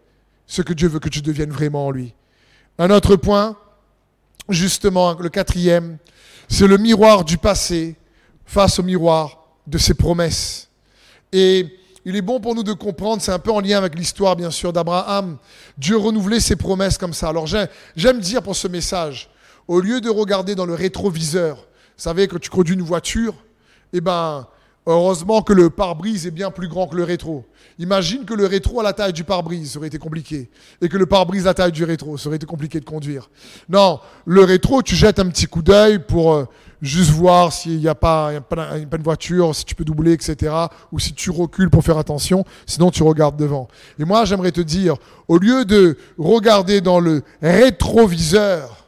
ce 0.53 0.61
que 0.61 0.73
Dieu 0.73 0.87
veut 0.87 0.99
que 0.99 1.09
tu 1.09 1.23
deviennes 1.23 1.49
vraiment 1.49 1.87
en 1.87 1.89
lui. 1.89 2.13
Un 2.77 2.91
autre 2.91 3.15
point, 3.15 3.57
justement, 4.49 5.15
le 5.19 5.29
quatrième, 5.29 5.97
c'est 6.47 6.67
le 6.67 6.77
miroir 6.77 7.25
du 7.25 7.39
passé 7.39 7.95
face 8.45 8.77
au 8.77 8.83
miroir 8.83 9.47
de 9.65 9.79
ses 9.79 9.95
promesses. 9.95 10.69
Et 11.31 11.75
il 12.05 12.15
est 12.15 12.21
bon 12.21 12.39
pour 12.39 12.53
nous 12.53 12.61
de 12.61 12.73
comprendre, 12.73 13.19
c'est 13.19 13.31
un 13.31 13.39
peu 13.39 13.51
en 13.51 13.61
lien 13.61 13.79
avec 13.79 13.95
l'histoire 13.95 14.35
bien 14.35 14.51
sûr 14.51 14.71
d'Abraham. 14.71 15.39
Dieu 15.79 15.97
renouvelait 15.97 16.39
ses 16.39 16.55
promesses 16.55 16.99
comme 16.99 17.15
ça. 17.15 17.29
Alors 17.29 17.47
j'aime 17.47 18.19
dire 18.19 18.43
pour 18.43 18.55
ce 18.55 18.67
message, 18.67 19.31
au 19.67 19.79
lieu 19.79 20.01
de 20.01 20.09
regarder 20.11 20.53
dans 20.53 20.67
le 20.67 20.75
rétroviseur, 20.75 21.55
vous 21.55 21.63
savez, 22.03 22.27
quand 22.27 22.39
tu 22.39 22.51
conduis 22.51 22.75
une 22.75 22.83
voiture, 22.83 23.33
eh 23.91 24.01
ben, 24.01 24.45
heureusement 24.86 25.41
que 25.41 25.54
le 25.54 25.69
pare-brise 25.69 26.28
est 26.28 26.32
bien 26.32 26.52
plus 26.52 26.67
grand 26.67 26.88
que 26.88 26.96
le 26.96 27.04
rétro. 27.04 27.46
Imagine 27.80 28.26
que 28.26 28.34
le 28.34 28.46
rétro 28.46 28.80
à 28.80 28.84
la 28.84 28.93
taille 28.93 29.13
du 29.13 29.24
pare-brise, 29.24 29.72
ça 29.72 29.80
aurait 29.80 29.88
été 29.88 29.98
compliqué. 29.98 30.50
Et 30.82 30.89
que 30.89 30.98
le 30.98 31.06
pare-brise 31.06 31.46
à 31.46 31.52
la 31.52 31.54
taille 31.54 31.72
du 31.72 31.84
rétro, 31.84 32.17
ça 32.17 32.28
aurait 32.28 32.36
été 32.36 32.46
compliqué 32.46 32.80
de 32.80 32.86
conduire. 32.86 33.30
Non, 33.69 34.00
le 34.26 34.43
rétro, 34.43 34.82
tu 34.82 34.96
jettes 34.96 35.19
un 35.19 35.30
petit 35.30 35.46
coup 35.48 35.62
d'œil 35.62 36.00
pour 36.00 36.34
euh, 36.34 36.46
juste 36.82 37.12
voir 37.12 37.54
s'il 37.54 37.80
n'y 37.80 37.88
a, 37.88 37.96
pas, 37.96 38.32
une 38.34 39.04
voiture, 39.04 39.56
si 39.56 39.65
tu 39.65 39.74
peux 39.74 39.86
doubler, 39.86 40.12
etc. 40.12 40.54
Ou 40.91 41.00
si 41.00 41.13
tu 41.13 41.32
recules 41.32 41.69
pour 41.69 41.84
faire 41.84 41.98
attention, 41.98 42.46
sinon 42.65 42.91
tu 42.91 43.04
regardes 43.04 43.38
devant. 43.38 43.67
Et 43.98 44.06
moi, 44.06 44.26
j'aimerais 44.26 44.52
te 44.52 44.62
dire, 44.62 44.96
au 45.28 45.38
lieu 45.38 45.65
de 45.65 45.98
regarder 46.17 46.82
dans 46.82 47.00
le 47.00 47.24
rétroviseur, 47.41 48.86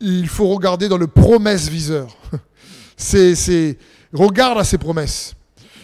il 0.00 0.28
faut 0.28 0.48
regarder 0.48 0.88
dans 0.88 0.98
le 0.98 1.06
promesse-viseur. 1.06 2.16
c'est, 2.96 3.78
regarde 4.12 4.58
à 4.58 4.64
ses 4.64 4.78
promesses. 4.78 5.34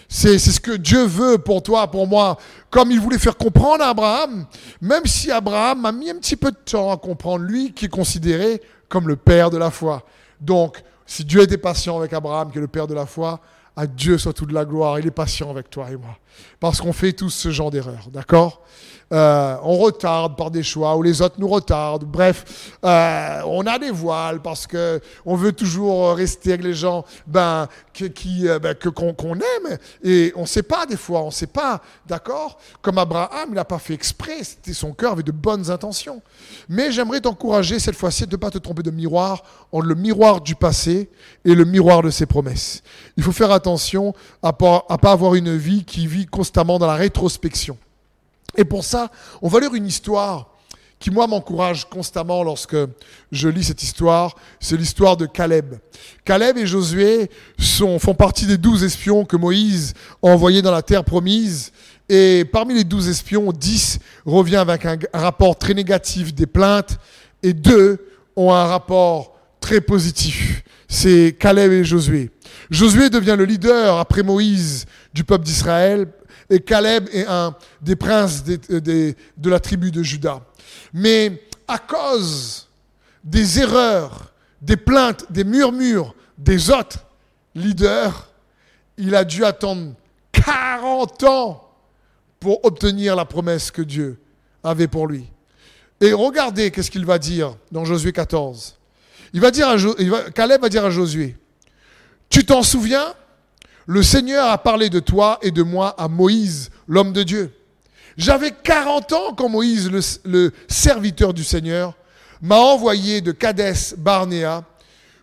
C'est, 0.08 0.38
ce 0.38 0.60
que 0.60 0.72
Dieu 0.72 1.06
veut 1.06 1.38
pour 1.38 1.62
toi, 1.62 1.90
pour 1.90 2.06
moi. 2.06 2.36
Comme 2.70 2.90
il 2.90 3.00
voulait 3.00 3.18
faire 3.18 3.36
comprendre 3.36 3.82
à 3.82 3.88
Abraham, 3.88 4.46
même 4.80 5.06
si 5.06 5.30
Abraham 5.30 5.86
a 5.86 5.92
mis 5.92 6.10
un 6.10 6.16
petit 6.16 6.36
peu 6.36 6.50
de 6.50 6.56
temps 6.56 6.90
à 6.90 6.98
comprendre, 6.98 7.44
lui 7.44 7.72
qui 7.72 7.86
est 7.86 7.88
considéré 7.88 8.60
comme 8.88 9.08
le 9.08 9.16
père 9.16 9.48
de 9.48 9.56
la 9.56 9.70
foi. 9.70 10.02
Donc, 10.38 10.82
si 11.06 11.24
Dieu 11.24 11.40
était 11.40 11.56
patient 11.56 11.98
avec 11.98 12.12
Abraham, 12.12 12.50
qui 12.50 12.58
est 12.58 12.60
le 12.60 12.68
père 12.68 12.86
de 12.86 12.94
la 12.94 13.06
foi, 13.06 13.40
à 13.76 13.86
Dieu 13.86 14.18
soit 14.18 14.32
toute 14.32 14.52
la 14.52 14.64
gloire. 14.64 14.98
Il 14.98 15.06
est 15.06 15.10
patient 15.10 15.50
avec 15.50 15.70
toi 15.70 15.90
et 15.90 15.96
moi. 15.96 16.18
Parce 16.60 16.80
qu'on 16.80 16.92
fait 16.92 17.12
tous 17.12 17.30
ce 17.30 17.50
genre 17.50 17.70
d'erreurs, 17.70 18.08
d'accord? 18.12 18.62
Euh, 19.12 19.56
On 19.62 19.76
retarde 19.76 20.36
par 20.36 20.50
des 20.50 20.62
choix 20.62 20.96
ou 20.96 21.02
les 21.02 21.20
autres 21.20 21.36
nous 21.38 21.48
retardent. 21.48 22.04
Bref, 22.04 22.78
euh, 22.84 23.40
on 23.46 23.66
a 23.66 23.78
des 23.78 23.90
voiles 23.90 24.40
parce 24.40 24.66
que 24.66 25.00
on 25.26 25.36
veut 25.36 25.52
toujours 25.52 26.14
rester 26.14 26.54
avec 26.54 26.64
les 26.64 26.74
gens 26.74 27.04
ben, 27.26 27.68
qui, 27.92 28.48
euh, 28.48 28.58
ben, 28.58 28.74
que, 28.74 28.88
qu'on, 28.88 29.34
aime. 29.34 29.78
Et 30.02 30.32
on 30.36 30.42
ne 30.42 30.46
sait 30.46 30.62
pas 30.62 30.86
des 30.86 30.96
fois, 30.96 31.22
on 31.22 31.26
ne 31.26 31.30
sait 31.30 31.46
pas, 31.46 31.80
d'accord? 32.06 32.58
Comme 32.80 32.98
Abraham, 32.98 33.48
il 33.50 33.54
n'a 33.54 33.64
pas 33.64 33.78
fait 33.78 33.94
exprès. 33.94 34.42
C'était 34.42 34.72
son 34.72 34.92
cœur 34.92 35.12
avec 35.12 35.26
de 35.26 35.32
bonnes 35.32 35.70
intentions. 35.70 36.22
Mais 36.68 36.90
j'aimerais 36.90 37.20
t'encourager 37.20 37.78
cette 37.78 37.96
fois-ci 37.96 38.26
de 38.26 38.32
ne 38.32 38.36
pas 38.36 38.50
te 38.50 38.58
tromper 38.58 38.82
de 38.82 38.90
miroir 38.90 39.42
entre 39.72 39.86
le 39.86 39.94
miroir 39.94 40.40
du 40.40 40.54
passé 40.54 41.10
et 41.44 41.54
le 41.54 41.64
miroir 41.64 42.02
de 42.02 42.10
ses 42.10 42.26
promesses. 42.26 42.82
Il 43.16 43.22
faut 43.22 43.32
faire 43.32 43.50
attention 43.50 44.14
à 44.42 44.48
ne 44.48 44.96
pas 44.96 45.12
avoir 45.12 45.34
une 45.34 45.56
vie 45.56 45.84
qui 45.84 46.06
vit 46.06 46.26
constamment 46.26 46.78
dans 46.78 46.86
la 46.86 46.94
rétrospection. 46.94 47.76
Et 48.56 48.64
pour 48.64 48.84
ça, 48.84 49.10
on 49.40 49.48
va 49.48 49.60
lire 49.60 49.74
une 49.74 49.86
histoire 49.86 50.52
qui, 51.02 51.10
moi, 51.10 51.26
m'encourage 51.26 51.88
constamment 51.88 52.44
lorsque 52.44 52.76
je 53.32 53.48
lis 53.48 53.64
cette 53.64 53.82
histoire. 53.82 54.36
C'est 54.60 54.76
l'histoire 54.76 55.16
de 55.16 55.26
Caleb. 55.26 55.74
Caleb 56.24 56.56
et 56.58 56.66
Josué 56.66 57.28
font 57.98 58.14
partie 58.14 58.46
des 58.46 58.56
douze 58.56 58.84
espions 58.84 59.24
que 59.24 59.36
Moïse 59.36 59.94
a 60.22 60.28
envoyés 60.28 60.62
dans 60.62 60.70
la 60.70 60.82
terre 60.82 61.04
promise. 61.04 61.72
Et 62.08 62.44
parmi 62.44 62.74
les 62.74 62.84
douze 62.84 63.08
espions, 63.08 63.52
dix 63.52 63.98
revient 64.24 64.56
avec 64.56 64.86
un 64.86 64.96
rapport 65.12 65.56
très 65.58 65.74
négatif 65.74 66.32
des 66.34 66.46
plaintes 66.46 66.98
et 67.42 67.52
deux 67.52 67.98
ont 68.36 68.52
un 68.52 68.66
rapport 68.66 69.36
très 69.60 69.80
positif. 69.80 70.62
C'est 70.88 71.36
Caleb 71.38 71.72
et 71.72 71.84
Josué. 71.84 72.30
Josué 72.70 73.10
devient 73.10 73.34
le 73.36 73.44
leader 73.44 73.98
après 73.98 74.22
Moïse 74.22 74.86
du 75.14 75.24
peuple 75.24 75.44
d'Israël 75.44 76.06
et 76.52 76.60
Caleb 76.60 77.08
est 77.12 77.26
un 77.26 77.56
des 77.80 77.96
princes 77.96 78.44
de 78.44 79.14
la 79.42 79.58
tribu 79.58 79.90
de 79.90 80.02
Juda. 80.02 80.42
Mais 80.92 81.42
à 81.66 81.78
cause 81.78 82.68
des 83.24 83.60
erreurs, 83.60 84.32
des 84.60 84.76
plaintes, 84.76 85.24
des 85.32 85.44
murmures 85.44 86.14
des 86.36 86.70
autres 86.70 86.98
leaders, 87.54 88.28
il 88.98 89.14
a 89.14 89.24
dû 89.24 89.46
attendre 89.46 89.94
40 90.32 91.24
ans 91.24 91.70
pour 92.38 92.62
obtenir 92.66 93.16
la 93.16 93.24
promesse 93.24 93.70
que 93.70 93.82
Dieu 93.82 94.20
avait 94.62 94.88
pour 94.88 95.06
lui. 95.06 95.24
Et 96.02 96.12
regardez 96.12 96.70
qu'est-ce 96.70 96.90
qu'il 96.90 97.06
va 97.06 97.18
dire 97.18 97.56
dans 97.70 97.86
Josué 97.86 98.12
14. 98.12 98.76
Il 99.32 99.40
va 99.40 99.50
dire 99.50 99.68
à 99.68 99.76
Caleb 100.34 100.60
va 100.60 100.68
dire 100.68 100.84
à 100.84 100.90
Josué, 100.90 101.34
tu 102.28 102.44
t'en 102.44 102.62
souviens? 102.62 103.14
Le 103.86 104.02
Seigneur 104.02 104.48
a 104.48 104.58
parlé 104.58 104.90
de 104.90 105.00
toi 105.00 105.38
et 105.42 105.50
de 105.50 105.62
moi 105.62 105.94
à 105.98 106.08
Moïse, 106.08 106.70
l'homme 106.86 107.12
de 107.12 107.22
Dieu. 107.22 107.52
J'avais 108.16 108.50
40 108.50 109.12
ans 109.12 109.34
quand 109.34 109.48
Moïse, 109.48 109.90
le, 110.24 110.52
serviteur 110.68 111.34
du 111.34 111.44
Seigneur, 111.44 111.94
m'a 112.40 112.58
envoyé 112.58 113.20
de 113.20 113.32
Cadès 113.32 113.94
Barnéa 113.96 114.64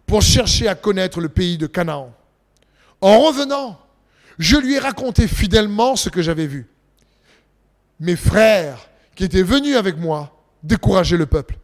pour 0.06 0.22
chercher 0.22 0.68
à 0.68 0.76
connaître 0.76 1.22
le 1.22 1.30
pays 1.30 1.58
de 1.58 1.68
Canaan. 1.68 2.14
En 3.02 3.20
revenant, 3.20 3.80
je 4.40 4.58
lui 4.58 4.76
ai 4.76 4.80
raconté 4.80 5.28
fidèlement 5.28 5.96
ce 5.96 6.10
que 6.10 6.22
j'avais 6.22 6.48
vu. 6.48 6.68
Mes 8.00 8.16
frères 8.16 8.90
qui 9.16 9.24
étaient 9.26 9.44
venus 9.44 9.76
avec 9.76 9.98
moi 9.98 10.34
décourageaient 10.64 11.18
le 11.18 11.26
peuple. 11.26 11.58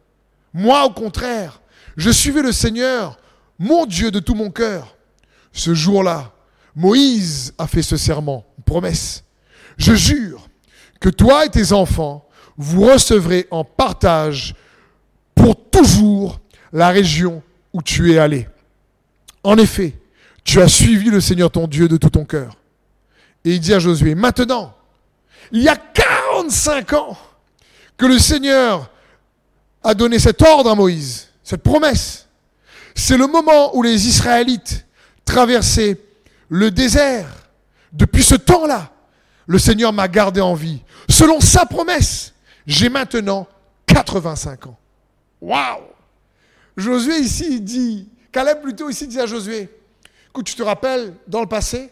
Moi, 0.54 0.86
au 0.86 0.92
contraire, 0.92 1.62
je 1.98 2.12
suivais 2.12 2.42
le 2.42 2.52
Seigneur, 2.52 3.18
mon 3.58 3.86
Dieu, 3.86 4.12
de 4.12 4.20
tout 4.20 4.36
mon 4.36 4.52
cœur. 4.52 4.96
Ce 5.52 5.74
jour-là, 5.74 6.35
Moïse 6.76 7.54
a 7.58 7.68
fait 7.68 7.82
ce 7.82 7.98
serment, 7.98 8.46
une 8.58 8.64
promesse. 8.64 9.24
Je 9.78 9.94
jure 9.94 10.48
que 11.00 11.10
toi 11.10 11.46
et 11.46 11.50
tes 11.50 11.72
enfants, 11.72 12.28
vous 12.58 12.82
recevrez 12.82 13.48
en 13.52 13.64
partage 13.64 14.56
pour 15.34 15.56
toujours 15.70 16.40
la 16.72 16.90
région 16.90 17.42
où 17.74 17.82
tu 17.82 18.14
es 18.14 18.18
allé. 18.18 18.48
En 19.44 19.58
effet, 19.58 19.94
tu 20.44 20.62
as 20.62 20.68
suivi 20.68 21.10
le 21.10 21.22
Seigneur 21.22 21.52
ton 21.52 21.68
Dieu 21.68 21.88
de 21.88 21.98
tout 21.98 22.10
ton 22.10 22.26
cœur. 22.26 22.58
Et 23.44 23.54
il 23.54 23.60
dit 23.60 23.74
à 23.74 23.80
Josué, 23.80 24.16
maintenant, 24.16 24.76
il 25.52 25.62
y 25.62 25.70
a 25.70 25.76
45 25.76 26.94
ans 26.94 27.18
que 27.98 28.06
le 28.06 28.20
Seigneur 28.20 28.90
a 29.84 29.94
donné 29.94 30.20
cet 30.20 30.42
ordre 30.42 30.72
à 30.72 30.76
Moïse, 30.76 31.30
cette 31.44 31.62
promesse. 31.62 32.28
C'est 32.96 33.18
le 33.18 33.28
moment 33.28 33.76
où 33.76 33.84
les 33.84 34.08
Israélites 34.08 34.86
traversaient 35.26 36.00
le 36.50 36.72
désert. 36.72 37.28
Depuis 37.92 38.24
ce 38.24 38.36
temps-là, 38.36 38.92
le 39.48 39.60
Seigneur 39.60 39.94
m'a 39.94 40.08
gardé 40.08 40.42
en 40.42 40.54
vie. 40.54 40.82
Selon 41.10 41.40
sa 41.40 41.66
promesse, 41.66 42.34
j'ai 42.66 42.90
maintenant 42.90 43.48
85 43.88 44.68
ans. 44.68 44.78
Waouh 45.42 45.84
Josué 46.76 47.20
ici 47.20 47.62
dit, 47.62 48.10
Caleb 48.32 48.62
plutôt 48.62 48.90
ici 48.90 49.08
dit 49.08 49.20
à 49.20 49.26
Josué, 49.26 49.70
écoute, 50.30 50.46
tu 50.46 50.56
te 50.56 50.64
rappelles, 50.64 51.14
dans 51.28 51.40
le 51.40 51.48
passé, 51.48 51.92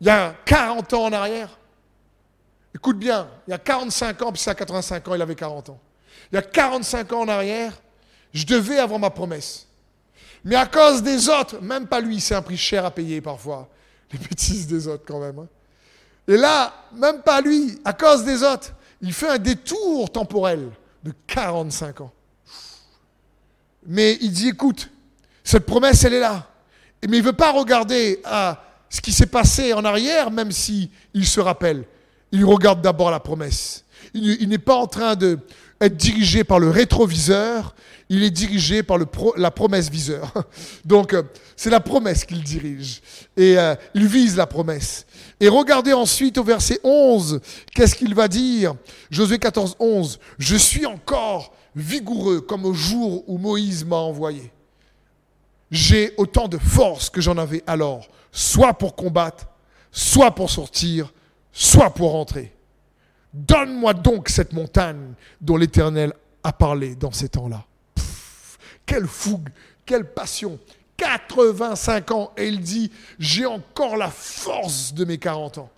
il 0.00 0.06
y 0.06 0.10
a 0.10 0.34
40 0.44 0.92
ans 0.94 1.04
en 1.06 1.12
arrière, 1.12 1.58
écoute 2.74 2.98
bien, 2.98 3.28
il 3.46 3.50
y 3.50 3.54
a 3.54 3.58
45 3.58 4.22
ans, 4.22 4.32
puis 4.32 4.40
c'est 4.40 4.50
à 4.50 4.54
85 4.54 5.08
ans, 5.08 5.14
il 5.16 5.22
avait 5.22 5.34
40 5.34 5.70
ans. 5.70 5.80
Il 6.30 6.36
y 6.36 6.38
a 6.38 6.42
45 6.42 7.12
ans 7.12 7.20
en 7.22 7.28
arrière, 7.28 7.72
je 8.32 8.46
devais 8.46 8.78
avoir 8.78 9.00
ma 9.00 9.10
promesse. 9.10 9.67
Mais 10.44 10.56
à 10.56 10.66
cause 10.66 11.02
des 11.02 11.28
autres, 11.28 11.60
même 11.60 11.86
pas 11.86 12.00
lui, 12.00 12.20
c'est 12.20 12.34
un 12.34 12.42
prix 12.42 12.56
cher 12.56 12.84
à 12.84 12.90
payer 12.90 13.20
parfois. 13.20 13.68
Les 14.12 14.18
bêtises 14.18 14.66
des 14.66 14.86
autres 14.88 15.04
quand 15.06 15.20
même. 15.20 15.38
Hein. 15.38 15.48
Et 16.26 16.36
là, 16.36 16.72
même 16.94 17.22
pas 17.22 17.40
lui, 17.40 17.78
à 17.84 17.92
cause 17.92 18.24
des 18.24 18.42
autres, 18.42 18.72
il 19.00 19.12
fait 19.12 19.28
un 19.28 19.38
détour 19.38 20.10
temporel 20.10 20.70
de 21.02 21.12
45 21.26 22.02
ans. 22.02 22.12
Mais 23.86 24.18
il 24.20 24.30
dit, 24.30 24.48
écoute, 24.48 24.90
cette 25.42 25.64
promesse, 25.64 26.04
elle 26.04 26.14
est 26.14 26.20
là. 26.20 26.46
Mais 27.08 27.18
il 27.18 27.22
ne 27.22 27.26
veut 27.26 27.32
pas 27.32 27.52
regarder 27.52 28.20
à 28.24 28.62
ce 28.90 29.00
qui 29.00 29.12
s'est 29.12 29.26
passé 29.26 29.72
en 29.72 29.84
arrière, 29.84 30.30
même 30.30 30.52
si 30.52 30.90
il 31.14 31.26
se 31.26 31.40
rappelle. 31.40 31.84
Il 32.32 32.44
regarde 32.44 32.82
d'abord 32.82 33.10
la 33.10 33.20
promesse. 33.20 33.84
Il, 34.14 34.48
n'est 34.48 34.58
pas 34.58 34.74
en 34.74 34.86
train 34.86 35.16
d'être 35.80 35.96
dirigé 35.96 36.44
par 36.44 36.58
le 36.58 36.70
rétroviseur, 36.70 37.74
il 38.08 38.22
est 38.22 38.30
dirigé 38.30 38.82
par 38.82 38.98
la 39.36 39.50
promesse 39.50 39.90
viseur. 39.90 40.32
Donc, 40.84 41.12
euh, 41.12 41.22
c'est 41.56 41.70
la 41.70 41.80
promesse 41.80 42.24
qu'il 42.24 42.42
dirige. 42.42 43.00
Et 43.36 43.58
euh, 43.58 43.74
il 43.94 44.06
vise 44.06 44.36
la 44.36 44.46
promesse. 44.46 45.06
Et 45.40 45.48
regardez 45.48 45.92
ensuite 45.92 46.38
au 46.38 46.44
verset 46.44 46.80
11, 46.82 47.40
qu'est-ce 47.74 47.94
qu'il 47.94 48.14
va 48.14 48.28
dire? 48.28 48.74
Josué 49.10 49.38
14, 49.38 49.76
11. 49.78 50.18
Je 50.38 50.56
suis 50.56 50.86
encore 50.86 51.52
vigoureux 51.76 52.40
comme 52.40 52.64
au 52.64 52.74
jour 52.74 53.24
où 53.26 53.38
Moïse 53.38 53.84
m'a 53.84 53.96
envoyé. 53.96 54.50
J'ai 55.70 56.14
autant 56.16 56.48
de 56.48 56.58
force 56.58 57.10
que 57.10 57.20
j'en 57.20 57.36
avais 57.36 57.62
alors, 57.66 58.08
soit 58.32 58.72
pour 58.74 58.96
combattre, 58.96 59.46
soit 59.92 60.34
pour 60.34 60.50
sortir, 60.50 61.12
soit 61.52 61.90
pour 61.90 62.12
rentrer. 62.12 62.52
Donne-moi 63.32 63.94
donc 63.94 64.28
cette 64.28 64.52
montagne 64.52 65.12
dont 65.40 65.56
l'Éternel 65.56 66.12
a 66.42 66.52
parlé 66.52 66.94
dans 66.94 67.12
ces 67.12 67.28
temps-là. 67.28 67.64
Quelle 68.86 69.06
fougue, 69.06 69.48
quelle 69.84 70.04
passion. 70.12 70.58
85 70.96 72.10
ans 72.10 72.32
et 72.36 72.48
il 72.48 72.60
dit, 72.60 72.90
j'ai 73.18 73.46
encore 73.46 73.96
la 73.96 74.08
force 74.10 74.92
de 74.94 75.04
mes 75.04 75.18
40 75.18 75.58
ans. 75.58 75.70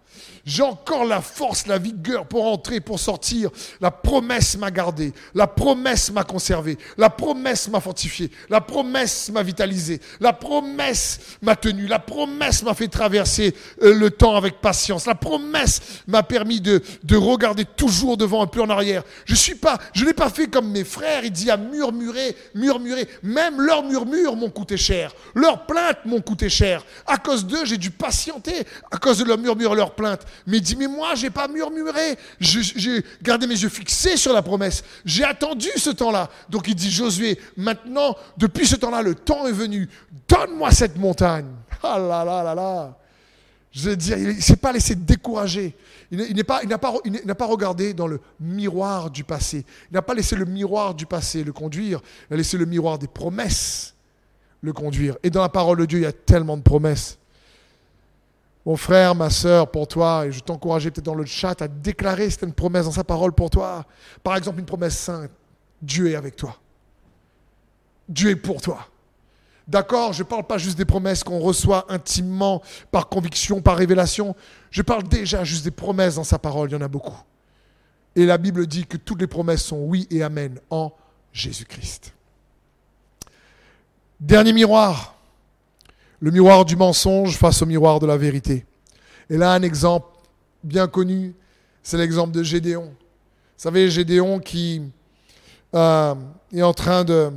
J'ai 0.45 0.63
encore 0.63 1.05
la 1.05 1.21
force, 1.21 1.67
la 1.67 1.79
vigueur 1.79 2.27
pour 2.27 2.47
entrer, 2.47 2.81
pour 2.81 2.99
sortir. 2.99 3.51
La 3.81 3.91
promesse 3.91 4.57
m'a 4.57 4.71
gardé. 4.71 5.13
La 5.35 5.47
promesse 5.47 6.11
m'a 6.11 6.25
conservé. 6.25 6.79
La 6.99 7.11
promesse 7.11 7.69
m'a 7.69 7.81
fortifié. 7.81 8.31
La 8.49 8.61
promesse 8.61 9.31
m'a 9.31 9.43
vitalisé. 9.43 10.01
La 10.19 10.33
promesse 10.33 11.21
m'a 11.43 11.57
tenu. 11.57 11.87
La 11.87 11.99
promesse 11.99 12.63
m'a 12.63 12.75
fait 12.75 12.89
traverser 12.89 13.55
euh, 13.83 13.95
le 13.95 14.11
temps 14.11 14.35
avec 14.35 14.61
patience. 14.61 15.07
La 15.07 15.15
promesse 15.15 15.81
m'a 16.09 16.23
permis 16.23 16.61
de, 16.61 16.83
de 17.05 17.17
regarder 17.17 17.65
toujours 17.65 18.17
devant 18.17 18.43
un 18.43 18.47
peu 18.47 18.61
en 18.61 18.71
arrière. 18.71 19.03
Je 19.27 19.35
suis 19.35 19.55
pas, 19.55 19.79
je 19.95 20.05
n'ai 20.05 20.15
pas 20.15 20.31
fait 20.31 20.49
comme 20.49 20.71
mes 20.71 20.85
frères. 20.85 21.25
Il 21.25 21.31
dit 21.31 21.51
à 21.51 21.57
murmurer, 21.57 22.37
murmurer. 22.55 23.09
Même 23.23 23.61
leurs 23.61 23.85
murmures 23.85 24.35
m'ont 24.35 24.51
coûté 24.51 24.77
cher. 24.77 25.13
Leurs 25.35 25.67
plaintes 25.67 26.05
m'ont 26.07 26.21
coûté 26.21 26.49
cher. 26.49 26.85
À 27.07 27.19
cause 27.19 27.47
d'eux, 27.47 27.65
j'ai 27.65 27.79
dû 27.79 27.91
patienter. 27.91 28.67
À 28.91 28.97
cause 28.97 29.19
de 29.19 29.25
leurs 29.25 29.39
murmures, 29.39 29.77
leurs 29.77 29.95
plaintes. 29.95 30.10
Mais 30.47 30.59
il 30.59 30.63
dit, 30.63 30.77
mais 30.77 30.87
moi, 30.87 31.15
j'ai 31.15 31.31
pas 31.31 31.49
murmuré. 31.49 32.17
J'ai 32.39 33.05
gardé 33.23 33.47
mes 33.47 33.61
yeux 33.61 33.69
fixés 33.69 34.17
sur 34.17 34.33
la 34.33 34.43
promesse. 34.43 34.83
J'ai 35.05 35.25
attendu 35.25 35.69
ce 35.77 35.91
temps-là. 35.91 36.31
Donc 36.49 36.69
il 36.69 36.75
dit, 36.75 36.91
Josué, 36.91 37.39
maintenant, 37.57 38.17
depuis 38.37 38.67
ce 38.67 38.77
temps-là, 38.77 39.03
le 39.03 39.15
temps 39.15 39.47
est 39.47 39.53
venu. 39.53 39.89
Donne-moi 40.29 40.71
cette 40.71 40.97
montagne. 40.97 41.47
Ah 41.83 41.99
là 41.99 42.25
là 42.25 42.43
là 42.43 42.55
là. 42.55 42.97
Je 43.73 43.91
veux 43.91 43.97
dire, 43.97 44.19
il 44.19 44.37
ne 44.37 44.41
s'est 44.41 44.57
pas 44.57 44.73
laissé 44.73 44.97
décourager. 44.97 45.77
Il 46.11 46.35
n'a 46.35 46.45
pas, 46.45 46.61
pas, 46.67 47.35
pas, 47.37 47.47
regardé 47.47 47.95
dans 47.95 48.09
le 48.09 48.21
miroir 48.41 49.11
du 49.11 49.23
passé. 49.23 49.65
Il 49.91 49.95
n'a 49.95 50.03
pas 50.03 50.15
laissé 50.15 50.35
le 50.35 50.45
miroir 50.45 50.95
du 50.95 51.07
passé 51.07 51.45
le 51.45 51.53
conduire. 51.53 52.01
Il 52.29 52.35
a 52.35 52.37
laissé 52.37 52.59
le 52.59 52.67
miroir 52.67 52.99
des 52.99 53.07
promesses 53.07 53.95
le 54.63 54.73
conduire. 54.73 55.17
Et 55.23 55.31
dans 55.31 55.43
la 55.43 55.49
parole 55.49 55.79
de 55.79 55.87
Dieu, 55.87 55.99
il 56.01 56.03
y 56.03 56.07
a 56.07 56.13
tellement 56.13 56.57
de 56.57 56.63
promesses. 56.63 57.19
Mon 58.67 58.77
frère, 58.77 59.15
ma 59.15 59.31
soeur, 59.31 59.71
pour 59.71 59.89
toi, 59.89 60.27
et 60.27 60.33
je 60.33 60.41
t'encourageais 60.41 60.91
peut-être 60.91 61.07
dans 61.07 61.15
le 61.15 61.25
chat 61.25 61.61
à 61.63 61.69
déclarer 61.69 62.29
une 62.43 62.53
promesse 62.53 62.85
dans 62.85 62.93
sa 62.93 63.05
parole 63.05 63.33
pour 63.33 63.49
toi. 63.49 63.87
Par 64.23 64.37
exemple, 64.37 64.59
une 64.61 64.67
promesse 64.67 64.99
sainte. 64.99 65.31
Dieu 65.81 66.11
est 66.11 66.15
avec 66.15 66.37
toi. 66.37 66.57
Dieu 68.09 68.31
est 68.31 68.37
pour 68.37 68.61
toi. 68.61 68.87
D'accord 69.67 70.13
Je 70.13 70.23
ne 70.23 70.29
parle 70.29 70.45
pas 70.45 70.59
juste 70.59 70.77
des 70.77 70.85
promesses 70.85 71.23
qu'on 71.23 71.39
reçoit 71.39 71.87
intimement, 71.89 72.61
par 72.91 73.09
conviction, 73.09 73.63
par 73.63 73.77
révélation. 73.77 74.35
Je 74.71 74.83
parle 74.83 75.05
déjà 75.05 75.45
juste 75.45 75.65
des 75.65 75.71
promesses 75.71 76.17
dans 76.17 76.25
sa 76.25 76.39
parole. 76.39 76.69
Il 76.69 76.73
y 76.73 76.77
en 76.77 76.81
a 76.83 76.89
beaucoup. 76.89 77.17
Et 78.17 78.27
la 78.27 78.37
Bible 78.37 78.67
dit 78.67 78.85
que 78.85 78.97
toutes 78.97 79.21
les 79.21 79.27
promesses 79.27 79.63
sont 79.63 79.79
oui 79.79 80.07
et 80.11 80.23
amen 80.23 80.59
en 80.71 80.93
Jésus-Christ. 81.33 82.13
Dernier 84.19 84.53
miroir 84.53 85.15
le 86.21 86.31
miroir 86.31 86.65
du 86.65 86.77
mensonge 86.77 87.37
face 87.37 87.63
au 87.63 87.67
miroir 87.67 87.99
de 87.99 88.07
la 88.07 88.17
vérité. 88.17 88.67
Et 89.29 89.37
là, 89.37 89.53
un 89.53 89.63
exemple 89.63 90.07
bien 90.63 90.87
connu, 90.87 91.35
c'est 91.83 91.97
l'exemple 91.97 92.33
de 92.33 92.43
Gédéon. 92.43 92.85
Vous 92.85 93.65
savez, 93.65 93.91
Gédéon 93.91 94.39
qui 94.39 94.83
euh, 95.75 96.15
est 96.53 96.63
en 96.63 96.75
train 96.75 97.05
de 97.05 97.31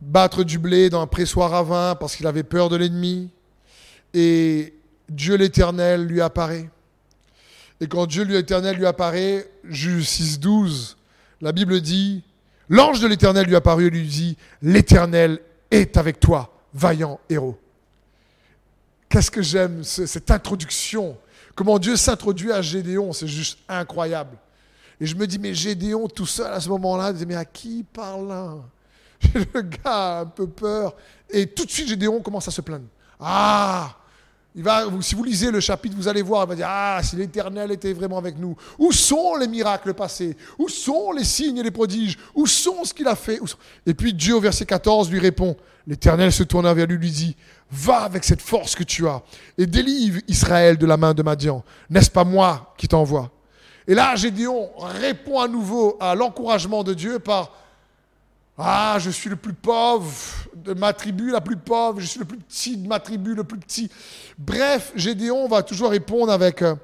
battre 0.00 0.44
du 0.44 0.58
blé 0.58 0.90
dans 0.90 1.00
un 1.00 1.06
pressoir 1.06 1.54
à 1.54 1.62
vin 1.62 1.94
parce 1.94 2.16
qu'il 2.16 2.26
avait 2.26 2.42
peur 2.42 2.68
de 2.68 2.76
l'ennemi. 2.76 3.30
Et 4.14 4.74
Dieu 5.08 5.36
l'Éternel 5.36 6.06
lui 6.06 6.20
apparaît. 6.20 6.70
Et 7.80 7.86
quand 7.88 8.06
Dieu 8.06 8.24
l'Éternel 8.24 8.76
lui 8.76 8.86
apparaît, 8.86 9.50
Juge 9.64 10.04
6, 10.04 10.40
12, 10.40 10.96
la 11.42 11.52
Bible 11.52 11.80
dit, 11.80 12.22
l'ange 12.70 13.00
de 13.00 13.06
l'Éternel 13.06 13.46
lui 13.46 13.56
apparut 13.56 13.88
et 13.88 13.90
lui 13.90 14.06
dit, 14.06 14.36
l'Éternel 14.62 15.40
est 15.70 15.98
avec 15.98 16.18
toi, 16.20 16.54
vaillant 16.72 17.20
héros. 17.28 17.58
Qu'est-ce 19.08 19.30
que 19.30 19.42
j'aime 19.42 19.82
cette 19.84 20.30
introduction? 20.30 21.16
Comment 21.54 21.78
Dieu 21.78 21.96
s'introduit 21.96 22.52
à 22.52 22.60
Gédéon, 22.60 23.12
c'est 23.12 23.26
juste 23.26 23.58
incroyable. 23.68 24.36
Et 25.00 25.06
je 25.06 25.14
me 25.14 25.26
dis, 25.26 25.38
mais 25.38 25.54
Gédéon 25.54 26.08
tout 26.08 26.26
seul 26.26 26.52
à 26.52 26.60
ce 26.60 26.68
moment-là, 26.68 27.12
mais 27.26 27.34
à 27.34 27.44
qui 27.44 27.84
parle 27.92 28.28
là? 28.28 28.54
Le 29.54 29.62
gars 29.62 29.80
a 29.84 30.20
un 30.20 30.26
peu 30.26 30.46
peur. 30.46 30.94
Et 31.30 31.46
tout 31.46 31.64
de 31.64 31.70
suite, 31.70 31.88
Gédéon 31.88 32.20
commence 32.20 32.48
à 32.48 32.50
se 32.50 32.60
plaindre. 32.60 32.86
Ah, 33.18 33.96
si 35.00 35.14
vous 35.14 35.24
lisez 35.24 35.50
le 35.50 35.60
chapitre, 35.60 35.94
vous 35.96 36.08
allez 36.08 36.22
voir, 36.22 36.44
il 36.44 36.48
va 36.48 36.54
dire, 36.54 36.66
ah, 36.68 37.00
si 37.02 37.16
l'Éternel 37.16 37.70
était 37.72 37.92
vraiment 37.92 38.16
avec 38.16 38.38
nous, 38.38 38.56
où 38.78 38.90
sont 38.90 39.36
les 39.36 39.48
miracles 39.48 39.92
passés? 39.92 40.36
Où 40.58 40.68
sont 40.68 41.12
les 41.12 41.24
signes 41.24 41.58
et 41.58 41.62
les 41.62 41.70
prodiges? 41.70 42.18
Où 42.34 42.46
sont 42.46 42.84
ce 42.84 42.94
qu'il 42.94 43.06
a 43.06 43.16
fait? 43.16 43.38
Et 43.84 43.92
puis 43.92 44.14
Dieu, 44.14 44.36
au 44.36 44.40
verset 44.40 44.64
14, 44.64 45.10
lui 45.10 45.20
répond, 45.20 45.56
l'Éternel 45.86 46.32
se 46.32 46.42
tourna 46.42 46.72
vers 46.72 46.86
lui, 46.86 46.96
lui 46.96 47.10
dit, 47.10 47.36
va 47.70 47.98
avec 47.98 48.24
cette 48.24 48.42
force 48.42 48.74
que 48.74 48.84
tu 48.84 49.06
as 49.08 49.22
et 49.58 49.66
délivre 49.66 50.20
Israël 50.28 50.76
de 50.78 50.86
la 50.86 50.96
main 50.96 51.14
de 51.14 51.22
Madian. 51.22 51.64
N'est-ce 51.90 52.10
pas 52.10 52.24
moi 52.24 52.74
qui 52.76 52.88
t'envoie? 52.88 53.30
Et 53.88 53.94
là, 53.94 54.16
Gédéon 54.16 54.70
répond 54.78 55.40
à 55.40 55.48
nouveau 55.48 55.96
à 56.00 56.14
l'encouragement 56.14 56.82
de 56.82 56.94
Dieu 56.94 57.18
par, 57.18 57.52
ah, 58.58 58.96
je 58.98 59.10
suis 59.10 59.30
le 59.30 59.36
plus 59.36 59.52
pauvre 59.52 60.12
de 60.54 60.74
ma 60.74 60.92
tribu, 60.92 61.30
la 61.30 61.40
plus 61.40 61.56
pauvre, 61.56 62.00
je 62.00 62.06
suis 62.06 62.18
le 62.18 62.24
plus 62.24 62.38
petit 62.38 62.76
de 62.76 62.88
ma 62.88 62.98
tribu, 62.98 63.34
le 63.34 63.44
plus 63.44 63.58
petit. 63.58 63.90
Bref, 64.38 64.92
Gédéon 64.96 65.46
va 65.46 65.62
toujours 65.62 65.90
répondre 65.90 66.32
avec 66.32 66.62
euh, 66.62 66.74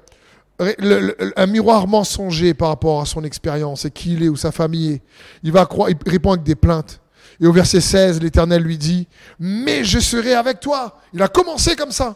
un 1.35 1.45
miroir 1.47 1.87
mensonger 1.87 2.53
par 2.53 2.69
rapport 2.69 3.01
à 3.01 3.05
son 3.05 3.23
expérience 3.23 3.85
et 3.85 3.91
qui 3.91 4.13
il 4.13 4.23
est 4.23 4.29
ou 4.29 4.35
sa 4.35 4.51
famille 4.51 4.93
est. 4.93 5.01
Il 5.43 5.51
va 5.51 5.65
croire, 5.65 5.89
il 5.89 5.97
répond 6.05 6.31
avec 6.31 6.43
des 6.43 6.55
plaintes. 6.55 7.01
Et 7.43 7.45
au 7.45 7.51
verset 7.53 7.81
16, 7.81 8.21
l'Éternel 8.21 8.63
lui 8.63 8.79
dit, 8.79 9.07
mais 9.37 9.83
je 9.83 9.99
serai 9.99 10.33
avec 10.33 10.59
toi. 10.59 10.99
Il 11.13 11.21
a 11.21 11.27
commencé 11.27 11.75
comme 11.75 11.91
ça. 11.91 12.15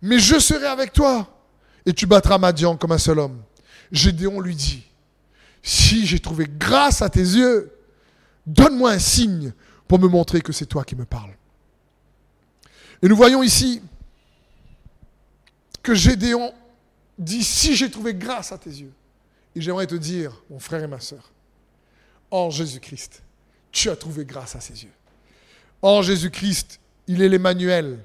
Mais 0.00 0.18
je 0.18 0.38
serai 0.38 0.66
avec 0.66 0.94
toi. 0.94 1.28
Et 1.84 1.92
tu 1.92 2.06
battras 2.06 2.38
Madian 2.38 2.78
comme 2.78 2.92
un 2.92 2.98
seul 2.98 3.18
homme. 3.18 3.42
Gédéon 3.92 4.40
lui 4.40 4.54
dit, 4.54 4.84
si 5.62 6.06
j'ai 6.06 6.20
trouvé 6.20 6.46
grâce 6.48 7.02
à 7.02 7.10
tes 7.10 7.20
yeux, 7.20 7.72
Donne-moi 8.48 8.92
un 8.92 8.98
signe 8.98 9.52
pour 9.86 9.98
me 9.98 10.08
montrer 10.08 10.40
que 10.40 10.52
c'est 10.52 10.64
toi 10.64 10.82
qui 10.82 10.96
me 10.96 11.04
parles. 11.04 11.36
Et 13.02 13.08
nous 13.08 13.16
voyons 13.16 13.42
ici 13.42 13.82
que 15.82 15.94
Gédéon 15.94 16.54
dit, 17.18 17.44
si 17.44 17.76
j'ai 17.76 17.90
trouvé 17.90 18.14
grâce 18.14 18.50
à 18.50 18.56
tes 18.56 18.70
yeux, 18.70 18.92
et 19.54 19.60
j'aimerais 19.60 19.86
te 19.86 19.94
dire, 19.94 20.42
mon 20.48 20.58
frère 20.58 20.82
et 20.82 20.86
ma 20.86 20.98
soeur, 20.98 21.30
en 22.30 22.48
Jésus-Christ, 22.48 23.22
tu 23.72 23.90
as 23.90 23.96
trouvé 23.96 24.24
grâce 24.24 24.56
à 24.56 24.60
ses 24.60 24.82
yeux. 24.82 24.92
En 25.82 26.02
Jésus-Christ, 26.02 26.80
il 27.06 27.22
est 27.22 27.28
l'Emmanuel, 27.28 27.98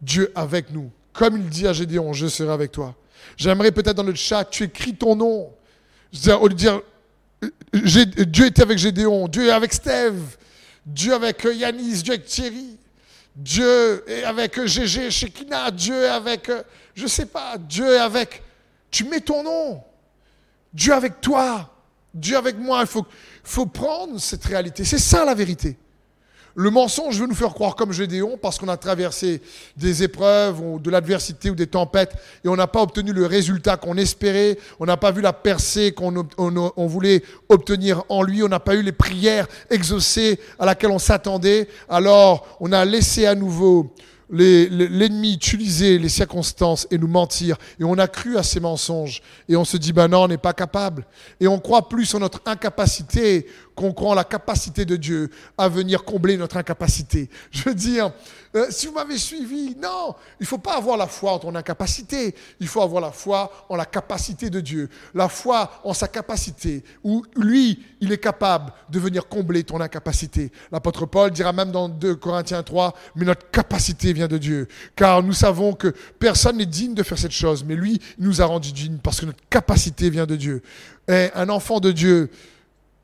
Dieu 0.00 0.32
avec 0.34 0.70
nous. 0.70 0.90
Comme 1.12 1.36
il 1.36 1.48
dit 1.48 1.66
à 1.66 1.72
Gédéon, 1.72 2.12
je 2.12 2.26
serai 2.26 2.52
avec 2.52 2.72
toi. 2.72 2.94
J'aimerais 3.36 3.72
peut-être 3.72 3.96
dans 3.96 4.02
le 4.02 4.14
chat, 4.14 4.44
tu 4.44 4.64
écris 4.64 4.94
ton 4.94 5.16
nom. 5.16 5.52
Au 6.40 6.48
lieu 6.48 6.54
de 6.54 6.54
dire, 6.54 6.80
Dieu 7.72 8.46
était 8.46 8.62
avec 8.62 8.78
Gédéon, 8.78 9.28
Dieu 9.28 9.46
est 9.46 9.50
avec 9.50 9.72
Steve, 9.72 10.36
Dieu 10.84 11.14
avec 11.14 11.44
euh, 11.46 11.54
Yanis, 11.54 12.02
Dieu 12.02 12.14
avec 12.14 12.26
Thierry, 12.26 12.78
Dieu 13.36 14.04
est 14.08 14.24
avec 14.24 14.66
Gégé, 14.66 15.06
euh, 15.06 15.10
Shekina, 15.10 15.70
Dieu 15.70 16.04
est 16.04 16.08
avec, 16.08 16.48
euh, 16.48 16.62
je 16.94 17.04
ne 17.04 17.08
sais 17.08 17.26
pas, 17.26 17.56
Dieu 17.58 17.94
est 17.94 17.98
avec. 17.98 18.42
Tu 18.90 19.04
mets 19.04 19.20
ton 19.20 19.42
nom. 19.42 19.82
Dieu 20.72 20.92
avec 20.92 21.20
toi. 21.20 21.70
Dieu 22.14 22.36
avec 22.36 22.58
moi. 22.58 22.82
Il 22.82 23.02
faut, 23.44 23.66
prendre 23.66 24.18
cette 24.18 24.44
réalité. 24.44 24.84
C'est 24.84 24.98
ça 24.98 25.24
la 25.24 25.34
vérité. 25.34 25.76
Le 26.56 26.68
mensonge 26.68 27.18
veut 27.18 27.28
nous 27.28 27.34
faire 27.34 27.54
croire 27.54 27.76
comme 27.76 27.92
Gédéon 27.92 28.36
parce 28.36 28.58
qu'on 28.58 28.68
a 28.68 28.76
traversé 28.76 29.40
des 29.76 30.02
épreuves 30.02 30.82
de 30.82 30.90
l'adversité 30.90 31.48
ou 31.48 31.54
des 31.54 31.68
tempêtes 31.68 32.12
et 32.44 32.48
on 32.48 32.56
n'a 32.56 32.66
pas 32.66 32.82
obtenu 32.82 33.12
le 33.12 33.24
résultat 33.24 33.76
qu'on 33.76 33.96
espérait, 33.96 34.58
on 34.80 34.86
n'a 34.86 34.96
pas 34.96 35.12
vu 35.12 35.22
la 35.22 35.32
percée 35.32 35.92
qu'on 35.92 36.26
on, 36.36 36.86
voulait 36.86 37.22
obtenir 37.48 38.02
en 38.08 38.22
lui, 38.22 38.42
on 38.42 38.48
n'a 38.48 38.58
pas 38.58 38.74
eu 38.74 38.82
les 38.82 38.90
prières 38.90 39.46
exaucées 39.70 40.40
à 40.58 40.66
laquelle 40.66 40.90
on 40.90 40.98
s'attendait. 40.98 41.68
Alors 41.88 42.56
on 42.58 42.72
a 42.72 42.84
laissé 42.84 43.26
à 43.26 43.36
nouveau 43.36 43.94
l'ennemi 44.30 45.34
utiliser 45.34 45.98
les 45.98 46.08
circonstances 46.08 46.86
et 46.90 46.98
nous 46.98 47.08
mentir. 47.08 47.56
Et 47.78 47.84
on 47.84 47.98
a 47.98 48.06
cru 48.06 48.36
à 48.36 48.42
ces 48.42 48.60
mensonges. 48.60 49.22
Et 49.48 49.56
on 49.56 49.64
se 49.64 49.76
dit, 49.76 49.92
ben 49.92 50.08
non, 50.08 50.24
on 50.24 50.28
n'est 50.28 50.38
pas 50.38 50.52
capable. 50.52 51.04
Et 51.40 51.48
on 51.48 51.58
croit 51.58 51.88
plus 51.88 52.14
en 52.14 52.20
notre 52.20 52.40
incapacité 52.46 53.46
qu'on 53.80 53.94
croit 53.94 54.10
en 54.10 54.14
la 54.14 54.24
capacité 54.24 54.84
de 54.84 54.96
Dieu 54.96 55.30
à 55.56 55.66
venir 55.68 56.04
combler 56.04 56.36
notre 56.36 56.58
incapacité. 56.58 57.30
Je 57.50 57.62
veux 57.64 57.74
dire, 57.74 58.12
euh, 58.54 58.66
si 58.68 58.86
vous 58.86 58.92
m'avez 58.92 59.16
suivi, 59.16 59.74
non, 59.80 60.14
il 60.38 60.42
ne 60.42 60.46
faut 60.46 60.58
pas 60.58 60.76
avoir 60.76 60.98
la 60.98 61.06
foi 61.06 61.32
en 61.32 61.38
ton 61.38 61.54
incapacité, 61.54 62.34
il 62.60 62.68
faut 62.68 62.82
avoir 62.82 63.00
la 63.00 63.10
foi 63.10 63.50
en 63.70 63.76
la 63.76 63.86
capacité 63.86 64.50
de 64.50 64.60
Dieu, 64.60 64.90
la 65.14 65.30
foi 65.30 65.80
en 65.82 65.94
sa 65.94 66.08
capacité, 66.08 66.84
où 67.02 67.24
lui, 67.36 67.82
il 68.02 68.12
est 68.12 68.18
capable 68.18 68.70
de 68.90 68.98
venir 68.98 69.28
combler 69.28 69.64
ton 69.64 69.80
incapacité. 69.80 70.52
L'apôtre 70.70 71.06
Paul 71.06 71.30
dira 71.30 71.54
même 71.54 71.70
dans 71.70 71.88
2 71.88 72.16
Corinthiens 72.16 72.62
3, 72.62 72.94
mais 73.16 73.24
notre 73.24 73.50
capacité 73.50 74.12
vient 74.12 74.28
de 74.28 74.36
Dieu, 74.36 74.68
car 74.94 75.22
nous 75.22 75.32
savons 75.32 75.72
que 75.72 75.94
personne 76.18 76.58
n'est 76.58 76.66
digne 76.66 76.92
de 76.92 77.02
faire 77.02 77.18
cette 77.18 77.30
chose, 77.30 77.64
mais 77.64 77.76
lui, 77.76 77.98
il 78.18 78.26
nous 78.26 78.42
a 78.42 78.44
rendu 78.44 78.72
dignes 78.72 78.98
parce 79.02 79.20
que 79.20 79.26
notre 79.26 79.48
capacité 79.48 80.10
vient 80.10 80.26
de 80.26 80.36
Dieu. 80.36 80.62
Et 81.08 81.30
un 81.34 81.48
enfant 81.48 81.80
de 81.80 81.92
Dieu, 81.92 82.30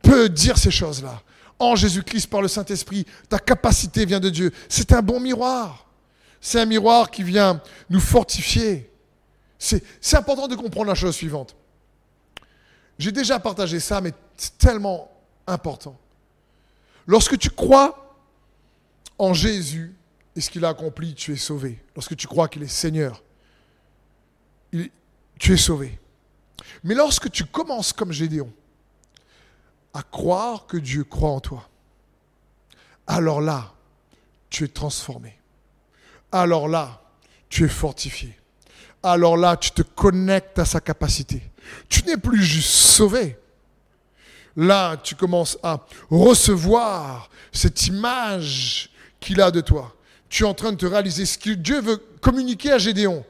peut 0.03 0.29
dire 0.29 0.59
ces 0.59 0.71
choses-là. 0.71 1.23
En 1.59 1.75
Jésus-Christ, 1.75 2.27
par 2.27 2.43
le 2.43 2.49
Saint-Esprit, 2.49 3.07
ta 3.29 3.39
capacité 3.39 4.05
vient 4.05 4.21
de 4.21 4.29
Dieu. 4.29 4.53
C'est 4.69 4.93
un 4.93 5.03
bon 5.03 5.21
miroir. 5.21 5.87
C'est 6.41 6.61
un 6.61 6.67
miroir 6.67 7.11
qui 7.11 7.23
vient 7.23 7.61
nous 7.89 8.01
fortifier. 8.01 8.91
C'est 9.59 9.83
important 10.15 10.49
de 10.49 10.55
comprendre 10.55 10.89
la 10.89 10.95
chose 10.95 11.17
suivante. 11.17 11.57
J'ai 12.99 13.11
déjà 13.11 13.41
partagé 13.41 13.81
ça, 13.81 14.01
mais 14.01 14.13
c'est 14.37 14.59
tellement 14.59 15.11
important. 15.47 15.99
Lorsque 17.07 17.39
tu 17.39 17.51
crois 17.51 18.15
en 19.19 19.33
Jésus 19.33 19.95
et 20.35 20.41
ce 20.41 20.51
qu'il 20.51 20.65
a 20.65 20.69
accompli, 20.69 21.15
tu 21.15 21.33
es 21.33 21.37
sauvé. 21.37 21.83
Lorsque 21.95 22.17
tu 22.17 22.27
crois 22.27 22.49
qu'il 22.49 22.63
est 22.63 22.69
Seigneur, 22.69 23.23
tu 24.71 25.53
es 25.53 25.57
sauvé. 25.57 25.99
Mais 26.85 26.95
lorsque 26.95 27.31
tu 27.31 27.45
commences 27.45 27.93
comme 27.93 28.13
Gédéon, 28.13 28.53
à 29.97 30.03
croire 30.03 30.67
que 30.67 30.77
Dieu 30.77 31.05
croit 31.05 31.31
en 31.31 31.41
toi, 31.41 31.69
alors 33.07 33.41
là, 33.41 33.73
tu 34.51 34.65
es 34.65 34.69
transformé. 34.69 35.39
Alors 36.31 36.69
là, 36.69 37.01
tu 37.49 37.65
es 37.65 37.69
fortifié. 37.69 38.37
Alors 39.03 39.37
là, 39.39 39.57
tu 39.57 39.71
te 39.71 39.81
connectes 39.81 40.59
à 40.59 40.67
sa 40.67 40.81
capacité. 40.81 41.43
Tu 41.89 42.03
n'es 42.05 42.19
plus 42.19 42.43
juste 42.43 42.69
sauvé. 42.69 43.39
Là, 44.55 44.97
tu 44.99 45.15
commences 45.15 45.59
à 45.63 45.87
recevoir 46.11 47.31
cette 47.53 47.87
image 47.87 48.91
qu'il 49.19 49.41
a 49.41 49.51
de 49.51 49.63
toi. 49.63 49.95
Tu 50.29 50.43
es 50.43 50.47
en 50.47 50.55
train 50.55 50.73
de 50.73 50.77
te 50.77 50.87
réaliser 50.87 51.25
ce 51.25 51.39
que 51.39 51.51
Dieu 51.51 51.81
veut 51.81 52.03
communiquer 52.21 52.73
à 52.73 52.79
Gédéon. 52.79 53.25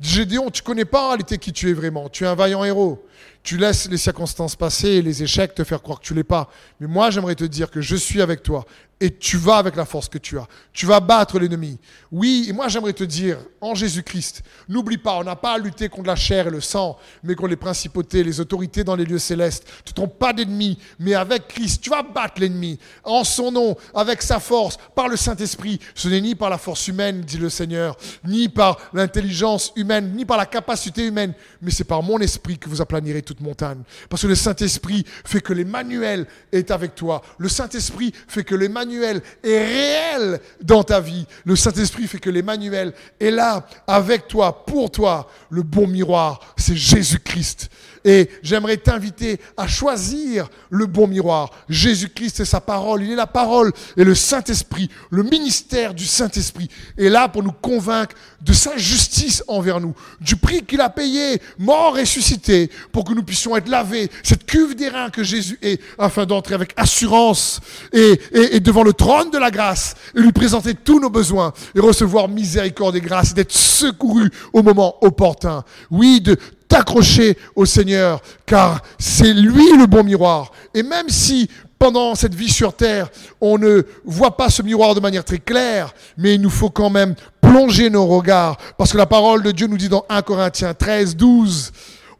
Gédéon, 0.00 0.50
tu 0.50 0.62
connais 0.62 0.84
pas 0.84 1.02
en 1.02 1.08
réalité 1.08 1.38
qui 1.38 1.52
tu 1.52 1.70
es 1.70 1.72
vraiment. 1.72 2.08
Tu 2.08 2.24
es 2.24 2.26
un 2.28 2.34
vaillant 2.34 2.64
héros. 2.64 3.04
Tu 3.42 3.56
laisses 3.56 3.88
les 3.88 3.96
circonstances 3.96 4.56
passer 4.56 4.88
et 4.88 5.02
les 5.02 5.22
échecs 5.22 5.54
te 5.54 5.64
faire 5.64 5.82
croire 5.82 6.00
que 6.00 6.04
tu 6.04 6.14
l'es 6.14 6.24
pas. 6.24 6.50
Mais 6.80 6.86
moi, 6.86 7.10
j'aimerais 7.10 7.34
te 7.34 7.44
dire 7.44 7.70
que 7.70 7.80
je 7.80 7.96
suis 7.96 8.22
avec 8.22 8.42
toi 8.42 8.64
et 9.02 9.10
tu 9.10 9.36
vas 9.36 9.56
avec 9.56 9.74
la 9.74 9.84
force 9.84 10.08
que 10.08 10.16
tu 10.16 10.38
as. 10.38 10.46
Tu 10.72 10.86
vas 10.86 11.00
battre 11.00 11.40
l'ennemi. 11.40 11.76
Oui, 12.12 12.46
et 12.48 12.52
moi 12.52 12.68
j'aimerais 12.68 12.92
te 12.92 13.02
dire, 13.02 13.36
en 13.60 13.74
Jésus-Christ, 13.74 14.44
n'oublie 14.68 14.96
pas, 14.96 15.18
on 15.18 15.24
n'a 15.24 15.34
pas 15.34 15.54
à 15.54 15.58
lutter 15.58 15.88
contre 15.88 16.06
la 16.06 16.14
chair 16.14 16.46
et 16.46 16.50
le 16.50 16.60
sang, 16.60 16.96
mais 17.24 17.34
contre 17.34 17.48
les 17.48 17.56
principautés, 17.56 18.22
les 18.22 18.38
autorités 18.38 18.84
dans 18.84 18.94
les 18.94 19.04
lieux 19.04 19.18
célestes. 19.18 19.66
Tu 19.84 19.90
ne 19.90 19.94
trompes 19.94 20.20
pas 20.20 20.32
d'ennemi, 20.32 20.78
mais 21.00 21.14
avec 21.14 21.48
Christ, 21.48 21.82
tu 21.82 21.90
vas 21.90 22.04
battre 22.04 22.40
l'ennemi. 22.40 22.78
En 23.02 23.24
son 23.24 23.50
nom, 23.50 23.76
avec 23.92 24.22
sa 24.22 24.38
force, 24.38 24.78
par 24.94 25.08
le 25.08 25.16
Saint-Esprit. 25.16 25.80
Ce 25.96 26.06
n'est 26.06 26.20
ni 26.20 26.36
par 26.36 26.48
la 26.48 26.58
force 26.58 26.86
humaine, 26.86 27.22
dit 27.22 27.38
le 27.38 27.50
Seigneur, 27.50 27.96
ni 28.24 28.48
par 28.48 28.78
l'intelligence 28.92 29.72
humaine, 29.74 30.12
ni 30.14 30.24
par 30.24 30.36
la 30.36 30.46
capacité 30.46 31.04
humaine, 31.04 31.34
mais 31.60 31.72
c'est 31.72 31.82
par 31.82 32.04
mon 32.04 32.20
esprit 32.20 32.56
que 32.56 32.68
vous 32.68 32.80
aplanirez 32.80 33.11
toute 33.20 33.42
montagne. 33.42 33.82
Parce 34.08 34.22
que 34.22 34.28
le 34.28 34.34
Saint-Esprit 34.34 35.04
fait 35.24 35.42
que 35.42 35.52
l'Emmanuel 35.52 36.26
est 36.50 36.70
avec 36.70 36.94
toi. 36.94 37.20
Le 37.36 37.50
Saint-Esprit 37.50 38.14
fait 38.26 38.44
que 38.44 38.54
l'Emmanuel 38.54 39.20
est 39.44 39.64
réel 39.66 40.40
dans 40.62 40.82
ta 40.82 41.00
vie. 41.00 41.26
Le 41.44 41.56
Saint-Esprit 41.56 42.06
fait 42.06 42.18
que 42.18 42.30
l'Emmanuel 42.30 42.94
est 43.20 43.30
là 43.30 43.66
avec 43.86 44.28
toi, 44.28 44.64
pour 44.64 44.90
toi. 44.90 45.28
Le 45.50 45.62
bon 45.62 45.86
miroir, 45.86 46.54
c'est 46.56 46.76
Jésus-Christ. 46.76 47.68
Et 48.04 48.28
j'aimerais 48.42 48.76
t'inviter 48.76 49.40
à 49.56 49.66
choisir 49.66 50.48
le 50.70 50.86
bon 50.86 51.06
miroir. 51.06 51.50
Jésus-Christ 51.68 52.40
est 52.40 52.44
sa 52.44 52.60
parole, 52.60 53.02
il 53.02 53.12
est 53.12 53.16
la 53.16 53.26
parole. 53.26 53.72
Et 53.96 54.04
le 54.04 54.14
Saint-Esprit, 54.14 54.88
le 55.10 55.22
ministère 55.22 55.94
du 55.94 56.06
Saint-Esprit 56.06 56.68
est 56.98 57.08
là 57.08 57.28
pour 57.28 57.42
nous 57.42 57.52
convaincre 57.52 58.14
de 58.40 58.52
sa 58.52 58.76
justice 58.76 59.44
envers 59.46 59.80
nous, 59.80 59.94
du 60.20 60.36
prix 60.36 60.64
qu'il 60.64 60.80
a 60.80 60.90
payé, 60.90 61.40
mort, 61.58 61.94
ressuscité, 61.96 62.70
pour 62.90 63.04
que 63.04 63.14
nous 63.14 63.22
puissions 63.22 63.56
être 63.56 63.68
lavés, 63.68 64.10
cette 64.22 64.44
cuve 64.44 64.74
d'airain 64.74 65.10
que 65.10 65.22
Jésus 65.22 65.58
est, 65.62 65.80
afin 65.98 66.26
d'entrer 66.26 66.54
avec 66.54 66.72
assurance 66.76 67.60
et, 67.92 68.20
et, 68.32 68.56
et, 68.56 68.60
devant 68.60 68.82
le 68.82 68.92
trône 68.92 69.30
de 69.30 69.38
la 69.38 69.50
grâce 69.50 69.94
et 70.16 70.20
lui 70.20 70.32
présenter 70.32 70.74
tous 70.74 70.98
nos 70.98 71.10
besoins 71.10 71.52
et 71.74 71.80
recevoir 71.80 72.28
miséricorde 72.28 72.96
et 72.96 73.00
grâce 73.00 73.30
et 73.30 73.34
d'être 73.34 73.52
secouru 73.52 74.30
au 74.52 74.62
moment 74.62 74.96
opportun. 75.04 75.64
Oui, 75.90 76.20
de 76.20 76.36
t'accrocher 76.72 77.36
au 77.54 77.66
Seigneur, 77.66 78.22
car 78.46 78.80
c'est 78.98 79.34
lui 79.34 79.76
le 79.76 79.86
bon 79.86 80.02
miroir. 80.02 80.52
Et 80.72 80.82
même 80.82 81.10
si 81.10 81.50
pendant 81.78 82.14
cette 82.14 82.34
vie 82.34 82.48
sur 82.48 82.74
terre, 82.74 83.10
on 83.42 83.58
ne 83.58 83.82
voit 84.06 84.38
pas 84.38 84.48
ce 84.48 84.62
miroir 84.62 84.94
de 84.94 85.00
manière 85.00 85.24
très 85.24 85.38
claire, 85.38 85.92
mais 86.16 86.36
il 86.36 86.40
nous 86.40 86.48
faut 86.48 86.70
quand 86.70 86.88
même 86.88 87.14
plonger 87.42 87.90
nos 87.90 88.06
regards, 88.06 88.56
parce 88.78 88.92
que 88.92 88.96
la 88.96 89.04
parole 89.04 89.42
de 89.42 89.50
Dieu 89.50 89.66
nous 89.66 89.76
dit 89.76 89.90
dans 89.90 90.06
1 90.08 90.22
Corinthiens 90.22 90.72
13, 90.72 91.14
12, 91.14 91.72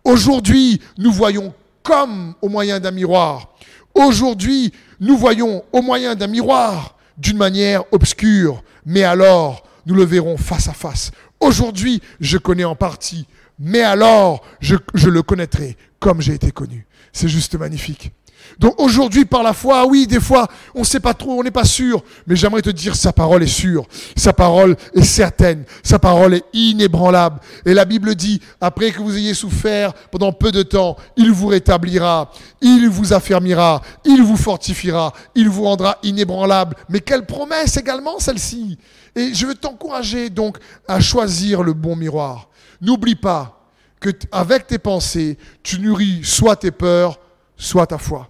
aujourd'hui, 0.05 0.83
nous 0.99 1.13
voyons 1.13 1.55
comme 1.83 2.35
au 2.43 2.51
moyen 2.51 2.79
d'un 2.79 2.91
miroir. 2.91 3.55
Aujourd'hui, 3.95 4.71
nous 5.01 5.17
voyons 5.17 5.65
au 5.73 5.81
moyen 5.81 6.15
d'un 6.15 6.27
miroir 6.27 6.97
d'une 7.17 7.39
manière 7.39 7.85
obscure, 7.91 8.63
mais 8.85 9.03
alors 9.03 9.63
nous 9.87 9.95
le 9.95 10.05
verrons 10.05 10.37
face 10.37 10.69
à 10.69 10.73
face. 10.75 11.11
Aujourd'hui, 11.41 12.03
je 12.21 12.37
connais 12.37 12.65
en 12.65 12.77
partie, 12.77 13.27
mais 13.63 13.83
alors 13.83 14.43
je, 14.61 14.75
le 15.09 15.23
connaîtrai 15.23 15.77
comme 16.01 16.21
j'ai 16.21 16.35
été 16.35 16.51
connu. 16.51 16.85
C'est 17.13 17.29
juste 17.29 17.55
magnifique. 17.55 18.11
Donc 18.59 18.75
aujourd'hui, 18.81 19.25
par 19.25 19.45
la 19.45 19.53
foi, 19.53 19.87
oui, 19.87 20.09
des 20.09 20.19
fois, 20.19 20.49
on 20.75 20.81
ne 20.81 20.85
sait 20.85 20.99
pas 20.99 21.15
trop, 21.15 21.39
on 21.39 21.45
n'est 21.45 21.53
pas 21.53 21.65
sûr, 21.65 22.03
mais 22.27 22.35
j'aimerais 22.35 22.61
te 22.61 22.71
dire, 22.71 22.97
sa 22.97 23.13
parole 23.13 23.45
est 23.45 23.47
sûre, 23.47 23.87
sa 24.17 24.33
parole 24.33 24.77
est 24.95 25.05
certaine, 25.05 25.65
sa 25.85 26.01
parole 26.01 26.35
est 26.35 26.45
inébranlable. 26.53 27.39
Et 27.65 27.73
la 27.73 27.85
Bible 27.85 28.17
dit, 28.17 28.41
après 28.61 28.91
que 28.91 29.01
vous 29.01 29.17
ayez 29.17 29.33
souffert 29.33 29.93
pendant 30.11 30.33
peu 30.33 30.51
de 30.51 30.65
temps, 30.65 30.97
il 31.17 31.31
vous 31.31 31.47
rétablira, 31.47 32.33
il 32.61 32.89
vous 32.89 33.13
affermira, 33.13 33.81
il 34.05 34.23
vous 34.23 34.37
fortifiera, 34.37 35.13
il 35.37 35.49
vous 35.49 35.63
rendra 35.63 35.99
inébranlable. 36.03 36.75
Mais 36.89 36.99
quelle 36.99 37.27
promesse 37.27 37.77
également 37.77 38.19
celle-ci 38.19 38.77
Et 39.15 39.33
je 39.33 39.47
veux 39.47 39.55
t'encourager 39.55 40.31
donc 40.31 40.59
à 40.89 40.99
choisir 40.99 41.63
le 41.63 41.75
bon 41.75 41.95
miroir. 41.95 42.49
N'oublie 42.83 43.15
pas 43.15 43.65
que 44.01 44.11
avec 44.33 44.67
tes 44.67 44.79
pensées, 44.79 45.39
tu 45.63 45.79
nourris 45.79 46.25
soit 46.25 46.57
tes 46.57 46.73
peurs, 46.73 47.21
soit 47.57 47.87
ta 47.87 47.97
foi. 47.97 48.29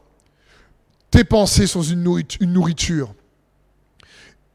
Tes 1.11 1.24
pensées 1.24 1.66
sont 1.66 1.82
une 1.82 2.22
nourriture. 2.42 3.14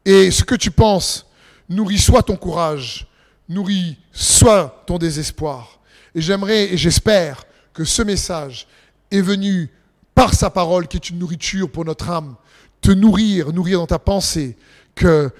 Et 0.04 0.30
ce 0.30 0.44
que 0.44 0.54
tu 0.54 0.70
penses 0.70 1.26
nourrit 1.68 1.98
soit 1.98 2.22
ton 2.22 2.36
courage, 2.36 3.08
nourrit 3.48 3.98
soit 4.12 4.84
ton 4.86 4.98
désespoir. 4.98 5.80
Et 6.14 6.20
j'aimerais 6.20 6.72
et 6.72 6.76
j'espère 6.76 7.44
que 7.74 7.84
ce 7.84 8.02
message 8.02 8.68
est 9.10 9.20
venu 9.20 9.68
par 10.14 10.32
sa 10.32 10.48
parole 10.48 10.86
qui 10.86 10.96
est 10.96 11.10
une 11.10 11.18
nourriture 11.18 11.70
pour 11.70 11.84
notre 11.84 12.08
âme, 12.08 12.36
te 12.80 12.92
nourrir, 12.92 13.52
nourrir 13.52 13.80
dans 13.80 13.86
ta 13.86 13.98
pensée 13.98 14.56
que 14.94 15.30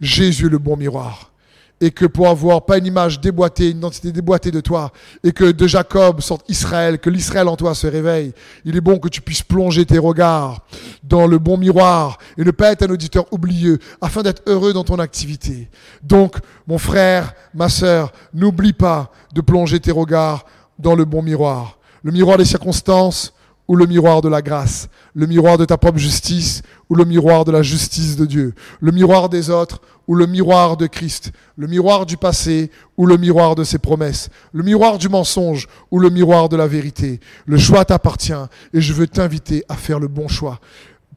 Jésus 0.00 0.46
est 0.46 0.50
le 0.50 0.58
bon 0.58 0.76
miroir 0.76 1.32
et 1.80 1.90
que 1.90 2.06
pour 2.06 2.28
avoir 2.28 2.64
pas 2.64 2.78
une 2.78 2.86
image 2.86 3.20
déboîtée, 3.20 3.70
une 3.70 3.78
identité 3.78 4.10
déboîtée 4.10 4.50
de 4.50 4.60
toi, 4.60 4.92
et 5.22 5.32
que 5.32 5.50
de 5.50 5.66
Jacob 5.66 6.20
sorte 6.20 6.48
Israël, 6.48 6.98
que 6.98 7.10
l'Israël 7.10 7.48
en 7.48 7.56
toi 7.56 7.74
se 7.74 7.86
réveille, 7.86 8.32
il 8.64 8.76
est 8.76 8.80
bon 8.80 8.98
que 8.98 9.08
tu 9.08 9.20
puisses 9.20 9.42
plonger 9.42 9.84
tes 9.84 9.98
regards 9.98 10.64
dans 11.02 11.26
le 11.26 11.38
bon 11.38 11.58
miroir 11.58 12.18
et 12.38 12.44
ne 12.44 12.50
pas 12.50 12.72
être 12.72 12.82
un 12.82 12.90
auditeur 12.90 13.26
oublieux, 13.30 13.78
afin 14.00 14.22
d'être 14.22 14.42
heureux 14.46 14.72
dans 14.72 14.84
ton 14.84 14.98
activité. 14.98 15.68
Donc, 16.02 16.36
mon 16.66 16.78
frère, 16.78 17.34
ma 17.54 17.68
sœur, 17.68 18.12
n'oublie 18.32 18.72
pas 18.72 19.12
de 19.34 19.40
plonger 19.42 19.78
tes 19.78 19.92
regards 19.92 20.46
dans 20.78 20.94
le 20.94 21.04
bon 21.04 21.22
miroir. 21.22 21.78
Le 22.02 22.12
miroir 22.12 22.38
des 22.38 22.44
circonstances, 22.44 23.34
ou 23.68 23.76
le 23.76 23.86
miroir 23.86 24.22
de 24.22 24.28
la 24.28 24.42
grâce, 24.42 24.88
le 25.14 25.26
miroir 25.26 25.58
de 25.58 25.64
ta 25.64 25.76
propre 25.76 25.98
justice 25.98 26.62
ou 26.88 26.94
le 26.94 27.04
miroir 27.04 27.44
de 27.44 27.52
la 27.52 27.62
justice 27.62 28.16
de 28.16 28.26
Dieu, 28.26 28.54
le 28.80 28.92
miroir 28.92 29.28
des 29.28 29.50
autres 29.50 29.80
ou 30.06 30.14
le 30.14 30.26
miroir 30.26 30.76
de 30.76 30.86
Christ, 30.86 31.32
le 31.56 31.66
miroir 31.66 32.06
du 32.06 32.16
passé 32.16 32.70
ou 32.96 33.06
le 33.06 33.16
miroir 33.16 33.56
de 33.56 33.64
ses 33.64 33.78
promesses, 33.78 34.28
le 34.52 34.62
miroir 34.62 34.98
du 34.98 35.08
mensonge 35.08 35.66
ou 35.90 35.98
le 35.98 36.10
miroir 36.10 36.48
de 36.48 36.56
la 36.56 36.68
vérité. 36.68 37.18
Le 37.44 37.58
choix 37.58 37.84
t'appartient 37.84 38.32
et 38.72 38.80
je 38.80 38.92
veux 38.92 39.08
t'inviter 39.08 39.64
à 39.68 39.74
faire 39.74 39.98
le 39.98 40.08
bon 40.08 40.28
choix. 40.28 40.60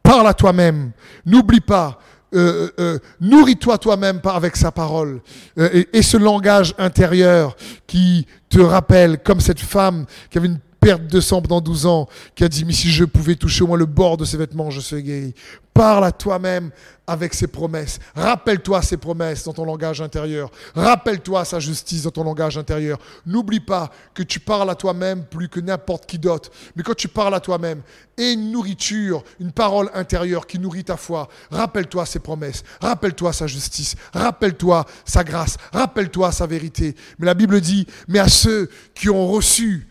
Parle 0.02 0.28
à 0.28 0.34
toi-même, 0.34 0.91
n'oublie 1.26 1.60
pas, 1.60 2.00
euh, 2.34 2.70
euh, 2.80 2.95
euh 2.95 3.00
nourris-toi 3.22 3.78
toi-même 3.78 4.22
avec 4.24 4.56
sa 4.56 4.72
parole 4.72 5.20
et, 5.58 5.88
et, 5.93 6.04
ce 6.04 6.16
langage 6.16 6.76
intérieur 6.78 7.56
qui 7.88 8.28
te 8.50 8.60
rappelle, 8.60 9.18
comme 9.24 9.39
cette 9.39 9.60
femme 9.60 10.06
qui 10.30 10.38
avait 10.38 10.47
une 10.47 10.60
perte 10.80 11.08
de 11.08 11.20
sang 11.20 11.42
pendant 11.42 11.62
12 11.62 11.86
ans, 11.86 12.08
qui 12.36 12.44
a 12.44 12.50
dit, 12.50 12.66
mais 12.66 12.74
si 12.74 12.90
je 12.90 13.06
pouvais 13.06 13.36
toucher 13.36 13.64
au 13.64 13.68
moins 13.68 13.78
le 13.78 13.86
bord 13.86 14.18
de 14.18 14.26
ses 14.26 14.38
vêtements, 14.38 14.70
je 14.70 14.80
serais 14.80 15.04
guéri. 15.04 15.34
Parle 15.74 16.06
à 16.06 16.12
toi-même 16.12 16.72
avec 17.08 17.34
ses 17.34 17.48
promesses. 17.48 18.00
Rappelle-toi 18.16 18.82
ses 18.82 18.98
promesses 18.98 19.46
dans 19.46 19.54
ton 19.54 19.66
langage 19.66 20.02
intérieur. 20.02 20.52
Rappelle-toi 20.76 21.46
sa 21.46 21.60
justice 21.60 22.04
dans 22.04 22.12
ton 22.12 22.24
langage 22.24 22.58
intérieur. 22.58 23.00
N'oublie 23.26 23.60
pas 23.60 23.90
que 24.14 24.22
tu 24.22 24.40
parles 24.40 24.70
à 24.70 24.76
toi-même 24.76 25.24
plus 25.24 25.50
que 25.50 25.60
n'importe 25.60 26.06
qui 26.06 26.20
d'autre. 26.20 26.52
Mais 26.76 26.84
quand 26.84 26.96
tu 26.96 27.08
parles 27.08 27.34
à 27.34 27.40
toi-même, 27.40 27.82
et 28.18 28.34
une 28.34 28.52
nourriture, 28.52 29.24
une 29.40 29.52
parole 29.52 29.90
intérieure 29.94 30.46
qui 30.46 30.60
nourrit 30.60 30.84
ta 30.84 30.98
foi, 30.98 31.30
rappelle-toi 31.50 32.06
ses 32.06 32.20
promesses. 32.20 32.64
Rappelle-toi 32.82 33.34
sa 33.34 33.48
justice. 33.48 33.96
Rappelle-toi 34.14 34.86
sa 35.06 35.24
grâce. 35.24 35.58
Rappelle-toi 35.72 36.32
sa 36.32 36.46
vérité. 36.46 36.96
Mais 37.18 37.26
la 37.26 37.34
Bible 37.34 37.60
dit, 37.62 37.88
mais 38.08 38.20
à 38.20 38.28
ceux 38.28 38.70
qui 38.94 39.10
ont 39.10 39.28
reçu 39.28 39.89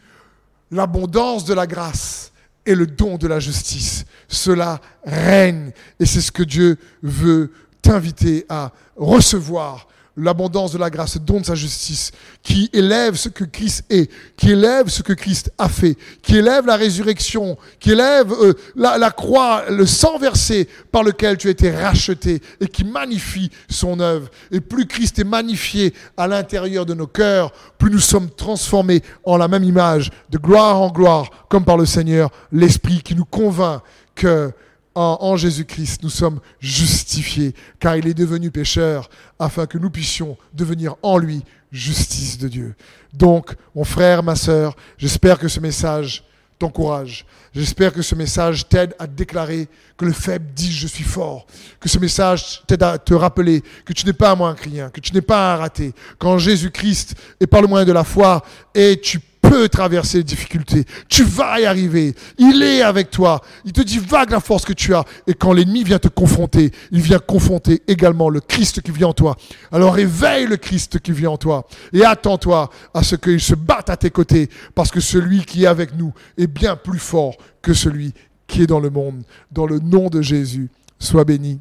l'abondance 0.70 1.44
de 1.44 1.54
la 1.54 1.66
grâce 1.66 2.32
et 2.66 2.74
le 2.74 2.86
don 2.86 3.16
de 3.16 3.26
la 3.26 3.40
justice. 3.40 4.04
Cela 4.28 4.80
règne 5.04 5.72
et 5.98 6.06
c'est 6.06 6.20
ce 6.20 6.32
que 6.32 6.42
Dieu 6.42 6.76
veut 7.02 7.52
t'inviter 7.80 8.44
à 8.48 8.72
recevoir 8.96 9.88
l'abondance 10.18 10.72
de 10.72 10.78
la 10.78 10.90
grâce, 10.90 11.18
don 11.18 11.40
de 11.40 11.46
sa 11.46 11.54
justice, 11.54 12.10
qui 12.42 12.68
élève 12.72 13.14
ce 13.14 13.28
que 13.28 13.44
Christ 13.44 13.84
est, 13.88 14.10
qui 14.36 14.50
élève 14.50 14.88
ce 14.88 15.02
que 15.02 15.12
Christ 15.12 15.52
a 15.58 15.68
fait, 15.68 15.96
qui 16.22 16.36
élève 16.36 16.66
la 16.66 16.76
résurrection, 16.76 17.56
qui 17.78 17.92
élève 17.92 18.32
euh, 18.32 18.54
la, 18.76 19.10
croix, 19.10 19.64
le 19.70 19.86
sang 19.86 20.18
versé 20.18 20.68
par 20.90 21.02
lequel 21.02 21.36
tu 21.36 21.48
as 21.48 21.52
été 21.52 21.70
racheté 21.70 22.40
et 22.60 22.66
qui 22.68 22.84
magnifie 22.84 23.50
son 23.68 24.00
œuvre. 24.00 24.28
Et 24.50 24.60
plus 24.60 24.86
Christ 24.86 25.18
est 25.18 25.24
magnifié 25.24 25.94
à 26.16 26.26
l'intérieur 26.26 26.84
de 26.84 26.94
nos 26.94 27.06
cœurs, 27.06 27.52
plus 27.78 27.90
nous 27.90 27.98
sommes 27.98 28.30
transformés 28.30 29.02
en 29.24 29.36
la 29.36 29.48
même 29.48 29.64
image, 29.64 30.10
de 30.30 30.38
gloire 30.38 30.80
en 30.80 30.90
gloire, 30.90 31.46
comme 31.48 31.64
par 31.64 31.76
le 31.76 31.86
Seigneur, 31.86 32.30
l'Esprit 32.52 33.02
qui 33.02 33.14
nous 33.14 33.24
convainc 33.24 33.82
que 34.14 34.52
en, 34.99 35.36
Jésus-Christ, 35.36 36.03
nous 36.03 36.11
sommes 36.11 36.40
justifiés, 36.61 37.55
car 37.78 37.96
il 37.96 38.07
est 38.07 38.14
devenu 38.14 38.51
pécheur, 38.51 39.09
afin 39.38 39.66
que 39.66 39.78
nous 39.78 39.90
puissions 39.90 40.36
devenir 40.53 40.96
en 41.03 41.18
lui 41.18 41.42
justice 41.70 42.38
de 42.38 42.49
Dieu. 42.49 42.74
Donc, 43.12 43.55
mon 43.74 43.84
frère, 43.84 44.22
ma 44.22 44.34
sœur, 44.34 44.74
j'espère 44.96 45.38
que 45.38 45.49
ce 45.49 45.61
message 45.61 46.24
t'encourage. 46.59 47.24
J'espère 47.55 47.92
que 47.92 48.03
ce 48.03 48.14
message 48.14 48.68
t'aide 48.68 48.94
à 48.99 49.07
déclarer 49.07 49.68
que 49.96 50.05
le 50.05 50.12
faible 50.12 50.46
dit 50.55 50.72
je 50.72 50.88
suis 50.88 51.05
fort. 51.05 51.46
Que 51.78 51.88
ce 51.88 51.99
message 51.99 52.62
t'aide 52.66 52.82
à 52.82 52.99
te 52.99 53.14
rappeler 53.14 53.62
que 53.84 53.92
tu 53.92 54.05
n'es 54.05 54.12
pas 54.12 54.32
un 54.32 54.34
moins 54.34 54.55
que 54.55 55.01
tu 55.01 55.14
n'es 55.14 55.20
pas 55.20 55.55
un 55.55 55.57
raté. 55.57 55.92
Quand 56.18 56.38
Jésus-Christ 56.38 57.14
est 57.38 57.46
par 57.46 57.62
le 57.62 57.68
moyen 57.68 57.84
de 57.84 57.92
la 57.92 58.05
foi 58.05 58.44
et 58.74 59.01
tu 59.01 59.20
peux 59.49 59.68
traverser 59.68 60.18
les 60.18 60.24
difficultés. 60.24 60.84
Tu 61.09 61.24
vas 61.24 61.61
y 61.61 61.64
arriver. 61.64 62.14
Il 62.38 62.62
est 62.62 62.82
avec 62.82 63.11
toi. 63.11 63.40
Il 63.64 63.72
te 63.72 63.80
dit 63.80 63.99
vague 63.99 64.30
la 64.30 64.40
force 64.40 64.64
que 64.64 64.72
tu 64.72 64.94
as. 64.94 65.05
Et 65.26 65.34
quand 65.34 65.53
l'ennemi 65.53 65.84
vient 65.84 65.99
te 65.99 66.09
confronter, 66.09 66.72
il 66.90 67.01
vient 67.01 67.18
confronter 67.18 67.82
également 67.86 68.28
le 68.28 68.40
Christ 68.40 68.82
qui 68.82 68.90
vient 68.90 69.09
en 69.09 69.12
toi. 69.14 69.36
Alors 69.72 69.94
réveille 69.94 70.46
le 70.46 70.57
Christ 70.57 71.01
qui 71.01 71.12
vient 71.12 71.30
en 71.30 71.38
toi. 71.38 71.66
Et 71.92 72.05
attends-toi 72.05 72.70
à 72.94 73.03
ce 73.03 73.16
qu'il 73.16 73.40
se 73.40 73.55
batte 73.55 73.90
à 73.90 73.96
tes 73.96 74.11
côtés. 74.11 74.49
Parce 74.74 74.90
que 74.90 75.01
celui 75.01 75.44
qui 75.44 75.64
est 75.64 75.68
avec 75.68 75.96
nous 75.96 76.12
est 76.36 76.46
bien 76.46 76.76
plus 76.76 76.99
fort 76.99 77.36
que 77.62 77.74
celui 77.74 78.12
qui 78.46 78.62
est 78.62 78.66
dans 78.66 78.80
le 78.80 78.90
monde. 78.90 79.22
Dans 79.51 79.66
le 79.66 79.78
nom 79.78 80.09
de 80.09 80.22
Jésus, 80.22 80.70
sois 80.99 81.24
béni. 81.24 81.61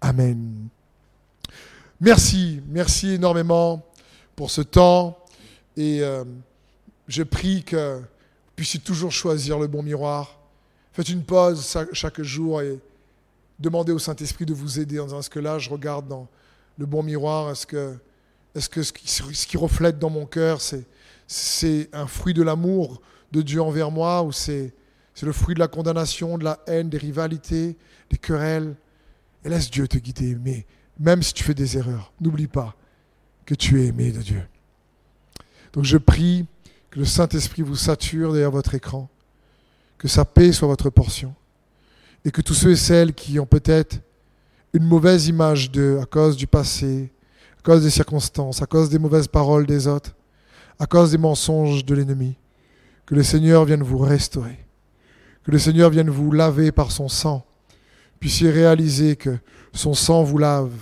Amen. 0.00 0.68
Merci, 2.00 2.60
merci 2.68 3.14
énormément 3.14 3.84
pour 4.36 4.50
ce 4.50 4.60
temps. 4.60 5.18
Et 5.76 6.00
euh, 6.02 6.24
je 7.08 7.22
prie 7.22 7.64
que 7.64 7.96
vous 7.98 8.52
puissiez 8.54 8.80
toujours 8.80 9.10
choisir 9.10 9.58
le 9.58 9.66
bon 9.66 9.82
miroir. 9.82 10.38
Faites 10.92 11.08
une 11.08 11.24
pause 11.24 11.76
chaque 11.92 12.20
jour 12.22 12.60
et 12.60 12.78
demandez 13.58 13.92
au 13.92 13.98
Saint-Esprit 13.98 14.46
de 14.46 14.54
vous 14.54 14.78
aider 14.78 15.00
en 15.00 15.06
disant 15.06 15.20
est-ce 15.20 15.30
que 15.30 15.40
là 15.40 15.58
je 15.58 15.70
regarde 15.70 16.06
dans 16.06 16.28
le 16.76 16.86
bon 16.86 17.02
miroir, 17.02 17.50
est-ce 17.50 17.66
que, 17.66 17.96
est-ce 18.54 18.68
que 18.68 18.82
ce 18.82 18.92
qui, 18.92 19.56
reflète 19.56 19.98
dans 19.98 20.10
mon 20.10 20.26
cœur, 20.26 20.60
c'est, 20.60 20.86
c'est 21.26 21.88
un 21.92 22.06
fruit 22.06 22.34
de 22.34 22.42
l'amour 22.42 23.00
de 23.32 23.42
Dieu 23.42 23.60
envers 23.60 23.90
moi 23.90 24.22
ou 24.22 24.32
c'est, 24.32 24.72
c'est 25.14 25.26
le 25.26 25.32
fruit 25.32 25.54
de 25.54 25.60
la 25.60 25.68
condamnation, 25.68 26.38
de 26.38 26.44
la 26.44 26.60
haine, 26.66 26.88
des 26.88 26.98
rivalités, 26.98 27.76
des 28.10 28.18
querelles? 28.18 28.76
Et 29.44 29.48
laisse 29.48 29.70
Dieu 29.70 29.88
te 29.88 29.98
guider. 29.98 30.36
Mais 30.36 30.66
même 30.98 31.22
si 31.22 31.32
tu 31.32 31.44
fais 31.44 31.54
des 31.54 31.76
erreurs, 31.76 32.12
n'oublie 32.20 32.46
pas 32.46 32.74
que 33.46 33.54
tu 33.54 33.82
es 33.82 33.86
aimé 33.86 34.12
de 34.12 34.20
Dieu. 34.20 34.42
Donc 35.72 35.84
je 35.84 35.96
prie 35.96 36.46
le 36.98 37.04
Saint-Esprit 37.04 37.62
vous 37.62 37.76
sature 37.76 38.32
derrière 38.32 38.50
votre 38.50 38.74
écran, 38.74 39.08
que 39.98 40.08
sa 40.08 40.24
paix 40.24 40.50
soit 40.50 40.66
votre 40.66 40.90
portion, 40.90 41.32
et 42.24 42.32
que 42.32 42.40
tous 42.42 42.54
ceux 42.54 42.72
et 42.72 42.76
celles 42.76 43.14
qui 43.14 43.38
ont 43.38 43.46
peut-être 43.46 44.00
une 44.72 44.82
mauvaise 44.82 45.28
image 45.28 45.70
d'eux 45.70 46.00
à 46.00 46.06
cause 46.06 46.36
du 46.36 46.48
passé, 46.48 47.12
à 47.56 47.62
cause 47.62 47.84
des 47.84 47.90
circonstances, 47.90 48.62
à 48.62 48.66
cause 48.66 48.90
des 48.90 48.98
mauvaises 48.98 49.28
paroles 49.28 49.64
des 49.64 49.86
autres, 49.86 50.16
à 50.80 50.86
cause 50.86 51.12
des 51.12 51.18
mensonges 51.18 51.84
de 51.84 51.94
l'ennemi, 51.94 52.34
que 53.06 53.14
le 53.14 53.22
Seigneur 53.22 53.64
vienne 53.64 53.84
vous 53.84 53.98
restaurer, 53.98 54.58
que 55.44 55.52
le 55.52 55.58
Seigneur 55.60 55.90
vienne 55.90 56.10
vous 56.10 56.32
laver 56.32 56.72
par 56.72 56.90
son 56.90 57.08
sang, 57.08 57.46
puissiez 58.18 58.50
réaliser 58.50 59.14
que 59.14 59.38
son 59.72 59.94
sang 59.94 60.24
vous 60.24 60.38
lave 60.38 60.74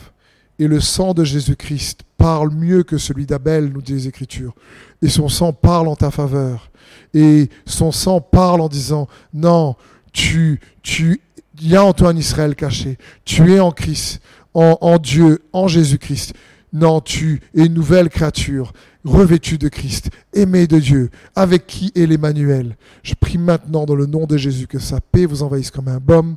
et 0.58 0.66
le 0.66 0.80
sang 0.80 1.12
de 1.12 1.24
Jésus-Christ 1.24 2.05
parle 2.16 2.52
mieux 2.52 2.82
que 2.82 2.98
celui 2.98 3.26
d'Abel, 3.26 3.70
nous 3.72 3.82
dit 3.82 3.92
les 3.92 4.08
Écritures. 4.08 4.54
Et 5.02 5.08
son 5.08 5.28
sang 5.28 5.52
parle 5.52 5.88
en 5.88 5.96
ta 5.96 6.10
faveur. 6.10 6.70
Et 7.14 7.48
son 7.66 7.92
sang 7.92 8.20
parle 8.20 8.60
en 8.60 8.68
disant, 8.68 9.08
non, 9.34 9.76
tu, 10.12 10.60
tu, 10.82 11.20
il 11.60 11.68
y 11.68 11.76
a 11.76 11.84
en 11.84 11.92
toi 11.92 12.10
un 12.10 12.16
Israël 12.16 12.54
caché. 12.54 12.98
Tu 13.24 13.52
es 13.52 13.60
en 13.60 13.70
Christ, 13.70 14.20
en, 14.54 14.78
en 14.80 14.98
Dieu, 14.98 15.42
en 15.52 15.68
Jésus-Christ. 15.68 16.34
Non, 16.72 17.00
tu 17.00 17.40
es 17.54 17.66
une 17.66 17.74
nouvelle 17.74 18.08
créature, 18.08 18.72
revêtue 19.04 19.56
de 19.56 19.68
Christ, 19.68 20.10
aimée 20.34 20.66
de 20.66 20.78
Dieu, 20.78 21.10
avec 21.34 21.66
qui 21.66 21.92
est 21.94 22.06
l'Emmanuel. 22.06 22.76
Je 23.02 23.14
prie 23.14 23.38
maintenant 23.38 23.86
dans 23.86 23.94
le 23.94 24.06
nom 24.06 24.26
de 24.26 24.36
Jésus 24.36 24.66
que 24.66 24.78
sa 24.78 25.00
paix 25.00 25.26
vous 25.26 25.42
envahisse 25.42 25.70
comme 25.70 25.88
un 25.88 26.00
baume 26.00 26.36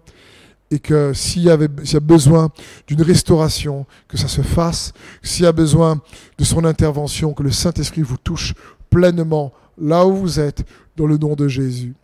et 0.71 0.79
que 0.79 1.13
s'il 1.13 1.43
y, 1.43 1.49
a 1.49 1.57
besoin 1.99 2.51
d'une 2.85 3.01
restauration, 3.01 3.85
que 4.07 4.17
ça 4.17 4.27
se 4.27 4.41
fasse, 4.41 4.93
s'il 5.23 5.45
y 5.45 5.47
a 5.47 5.51
besoin 5.51 6.01
de 6.37 6.43
son 6.43 6.63
intervention, 6.63 7.33
que 7.33 7.41
le 7.41 7.51
Saint-Esprit 7.51 8.01
vous 8.01 8.17
touche 8.17 8.53
pleinement 8.89 9.51
là 9.79 10.05
où 10.05 10.15
vous 10.15 10.39
êtes, 10.39 10.63
dans 10.95 11.07
le 11.07 11.17
nom 11.17 11.35
de 11.35 11.47
Jésus. 11.47 11.95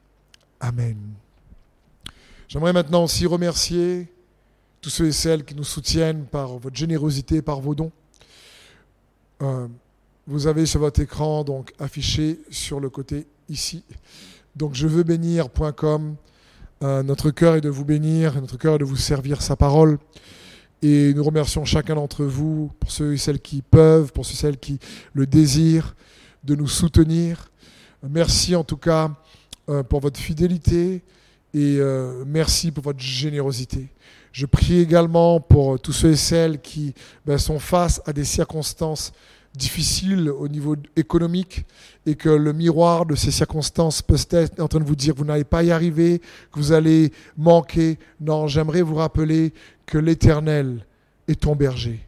Amen. 0.59 0.97
J'aimerais 2.47 2.74
maintenant 2.74 3.03
aussi 3.03 3.26
remercier 3.26 4.07
tous 4.82 4.89
ceux 4.89 5.07
et 5.07 5.11
celles 5.11 5.43
qui 5.43 5.53
nous 5.53 5.63
soutiennent 5.63 6.26
par 6.26 6.57
votre 6.57 6.76
générosité, 6.76 7.41
par 7.41 7.59
vos 7.59 7.76
dons. 7.76 7.91
Euh, 9.41 9.68
vous 10.28 10.47
avez 10.47 10.66
sur 10.66 10.80
votre 10.80 11.01
écran 11.01 11.43
donc 11.43 11.74
affiché 11.78 12.39
sur 12.49 12.80
le 12.80 12.89
côté 12.89 13.28
ici. 13.49 13.84
Donc 14.55 14.74
je 14.74 14.88
veux 14.88 15.03
bénir.com 15.03 16.16
euh, 16.86 17.02
notre 17.02 17.32
cœur 17.32 17.56
est 17.56 17.62
de 17.62 17.70
vous 17.70 17.84
bénir, 17.84 18.40
notre 18.40 18.58
cœur 18.58 18.76
est 18.76 18.80
de 18.80 18.86
vous 18.86 18.96
servir 18.96 19.42
sa 19.42 19.56
parole. 19.56 19.98
Et 20.84 21.16
nous 21.16 21.24
remercions 21.24 21.66
chacun 21.66 21.96
d'entre 21.96 22.26
vous, 22.26 22.72
pour 22.80 22.92
ceux 22.92 23.14
et 23.14 23.18
celles 23.18 23.40
qui 23.40 23.64
peuvent, 23.64 24.14
pour 24.14 24.24
ceux 24.24 24.34
et 24.34 24.38
celles 24.38 24.60
qui 24.60 24.78
le 25.14 25.26
désirent, 25.26 25.96
de 26.44 26.54
nous 26.54 26.68
soutenir. 26.68 27.50
Merci 28.08 28.56
en 28.56 28.64
tout 28.64 28.78
cas 28.78 29.10
euh, 29.68 29.82
pour 29.82 30.00
votre 30.00 30.20
fidélité 30.20 31.04
et 31.56 31.78
euh, 31.80 32.24
merci 32.28 32.70
pour 32.72 32.84
votre 32.84 33.00
générosité. 33.00 33.88
Je 34.32 34.46
prie 34.46 34.80
également 34.80 35.40
pour 35.40 35.80
tous 35.80 35.94
ceux 35.94 36.12
et 36.12 36.16
celles 36.16 36.62
qui 36.62 36.94
ben, 37.26 37.40
sont 37.40 37.58
face 37.58 38.00
à 38.06 38.14
des 38.14 38.26
circonstances 38.26 39.12
difficile 39.56 40.30
au 40.30 40.47
niveau 40.47 40.76
économique 40.95 41.66
et 42.06 42.16
que 42.16 42.30
le 42.30 42.53
miroir 42.53 43.06
de 43.06 43.16
ces 43.16 43.32
circonstances 43.32 44.01
peut 44.01 44.18
être 44.30 44.60
en 44.60 44.68
train 44.68 44.80
de 44.80 44.86
vous 44.86 44.95
dire 44.95 45.14
vous 45.16 45.26
n'allez 45.26 45.43
pas 45.43 45.64
y 45.64 45.72
arriver, 45.72 46.20
que 46.51 46.60
vous 46.60 46.72
allez 46.72 47.12
manquer. 47.38 47.97
Non, 48.20 48.47
j'aimerais 48.47 48.82
vous 48.82 48.95
rappeler 48.95 49.53
que 49.86 49.97
l'Éternel 49.97 50.86
est 51.28 51.41
ton 51.41 51.56
berger. 51.56 52.06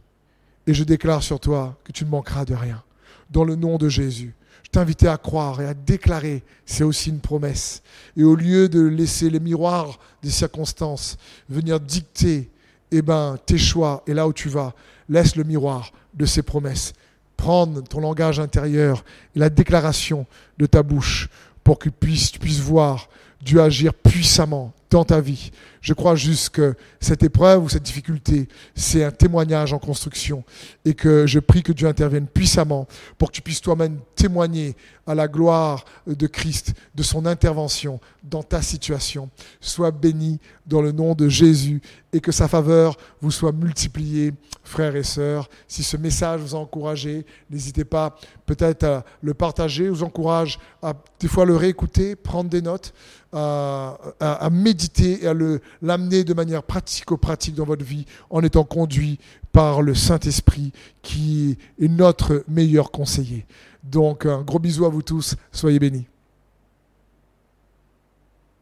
Et 0.66 0.74
je 0.74 0.84
déclare 0.84 1.24
sur 1.24 1.39
toi 1.39 1.78
que 1.84 1.91
tu 1.91 2.06
ne 2.06 2.10
manqueras 2.10 2.45
de 2.45 2.54
rien. 2.54 2.84
Dans 3.30 3.43
le 3.43 3.56
nom 3.56 3.78
de 3.78 3.89
Jésus. 3.89 4.34
Je 4.64 4.70
t'invite 4.70 5.04
à 5.04 5.18
croire 5.18 5.62
et 5.62 5.66
à 5.66 5.74
déclarer, 5.74 6.43
c'est 6.66 6.84
aussi 6.84 7.10
une 7.10 7.22
promesse. 7.22 7.82
Et 8.18 8.24
au 8.26 8.36
lieu 8.36 8.68
de 8.68 8.82
laisser 8.82 9.30
les 9.30 9.39
miroirs 9.39 9.98
des 10.22 10.30
circonstances 10.30 11.18
venir 11.48 11.80
dicter 11.80 12.50
eh 12.91 13.02
ben, 13.02 13.38
tes 13.45 13.58
choix 13.58 14.04
et 14.08 14.14
là 14.14 14.28
où 14.28 14.34
tu 14.34 14.50
vas, 14.50 14.74
laisse 15.08 15.38
le 15.38 15.45
miroir 15.45 15.91
de 16.14 16.26
ces 16.26 16.41
promesses 16.41 16.93
prendre 17.38 17.82
ton 17.84 18.02
langage 18.02 18.40
intérieur 18.40 19.06
et 19.36 19.40
la 19.40 19.50
déclaration 19.50 20.26
de 20.58 20.66
ta 20.66 20.84
bouche 20.84 21.30
pour 21.64 21.80
que 21.80 21.90
tu 21.90 22.40
puisses 22.40 22.60
voir 22.60 23.08
Dieu 23.42 23.62
agir 23.62 23.94
puissamment 23.94 24.74
dans 24.90 25.06
ta 25.06 25.22
vie. 25.22 25.52
Je 25.82 25.94
crois 25.94 26.16
juste 26.16 26.50
que 26.50 26.76
cette 27.00 27.24
épreuve 27.24 27.64
ou 27.64 27.70
cette 27.70 27.84
difficulté, 27.84 28.48
c'est 28.76 29.04
un 29.04 29.12
témoignage 29.12 29.74
en 29.74 29.80
construction 29.80 30.44
et 30.86 30.94
que 30.94 31.28
je 31.28 31.40
prie 31.40 31.64
que 31.64 31.72
Dieu 31.72 31.88
intervienne 31.88 32.28
puissamment 32.28 32.88
pour 33.18 33.30
que 33.30 33.36
tu 33.36 33.42
puisses 33.42 33.62
toi-même 33.62 34.00
témoigner 34.16 34.76
à 35.06 35.16
la 35.16 35.28
gloire 35.28 35.86
de 36.06 36.28
Christ, 36.28 36.74
de 36.94 37.04
son 37.04 37.26
intervention 37.26 38.00
dans 38.24 38.44
ta 38.44 38.62
situation. 38.62 39.30
Sois 39.62 39.92
béni 39.92 40.40
dans 40.66 40.82
le 40.82 40.92
nom 40.92 41.14
de 41.14 41.30
Jésus 41.30 41.82
et 42.12 42.20
que 42.20 42.32
sa 42.32 42.48
faveur 42.48 42.98
vous 43.22 43.32
soit 43.32 43.52
multipliée, 43.52 44.34
frères 44.64 44.96
et 44.96 45.04
sœurs. 45.04 45.50
Si 45.68 45.84
ce 45.84 45.96
message 45.98 46.42
vous 46.42 46.56
a 46.56 46.60
encouragé, 46.60 47.26
n'hésitez 47.50 47.86
pas 47.86 48.18
peut-être 48.46 48.84
à 48.84 49.06
le 49.22 49.34
partager. 49.34 49.86
Je 49.86 49.92
vous 49.92 50.04
encourage 50.04 50.60
à 50.82 50.94
des 51.20 51.28
fois 51.28 51.46
le 51.46 51.56
réécouter, 51.56 52.16
prendre 52.16 52.50
des 52.50 52.62
notes, 52.62 52.94
à, 53.32 53.98
à 54.20 54.50
méditer 54.50 55.24
et 55.24 55.28
à 55.28 55.34
l'amener 55.82 56.24
de 56.24 56.34
manière 56.34 56.63
pratico-pratique 56.63 57.55
dans 57.55 57.65
votre 57.65 57.86
vie 57.86 58.05
en 58.30 58.43
étant 58.43 58.63
conduit 58.63 59.20
par 59.51 59.82
le 59.82 59.95
Saint-Esprit 59.95 60.72
qui 61.01 61.57
est 61.80 61.88
notre 61.88 62.43
meilleur 62.47 62.91
conseiller. 62.91 63.45
Donc 63.84 64.26
un 64.26 64.41
gros 64.41 64.59
bisou 64.59 64.86
à 64.86 64.89
vous 64.89 65.01
tous, 65.01 65.36
soyez 65.51 65.80
bénis. 65.80 66.07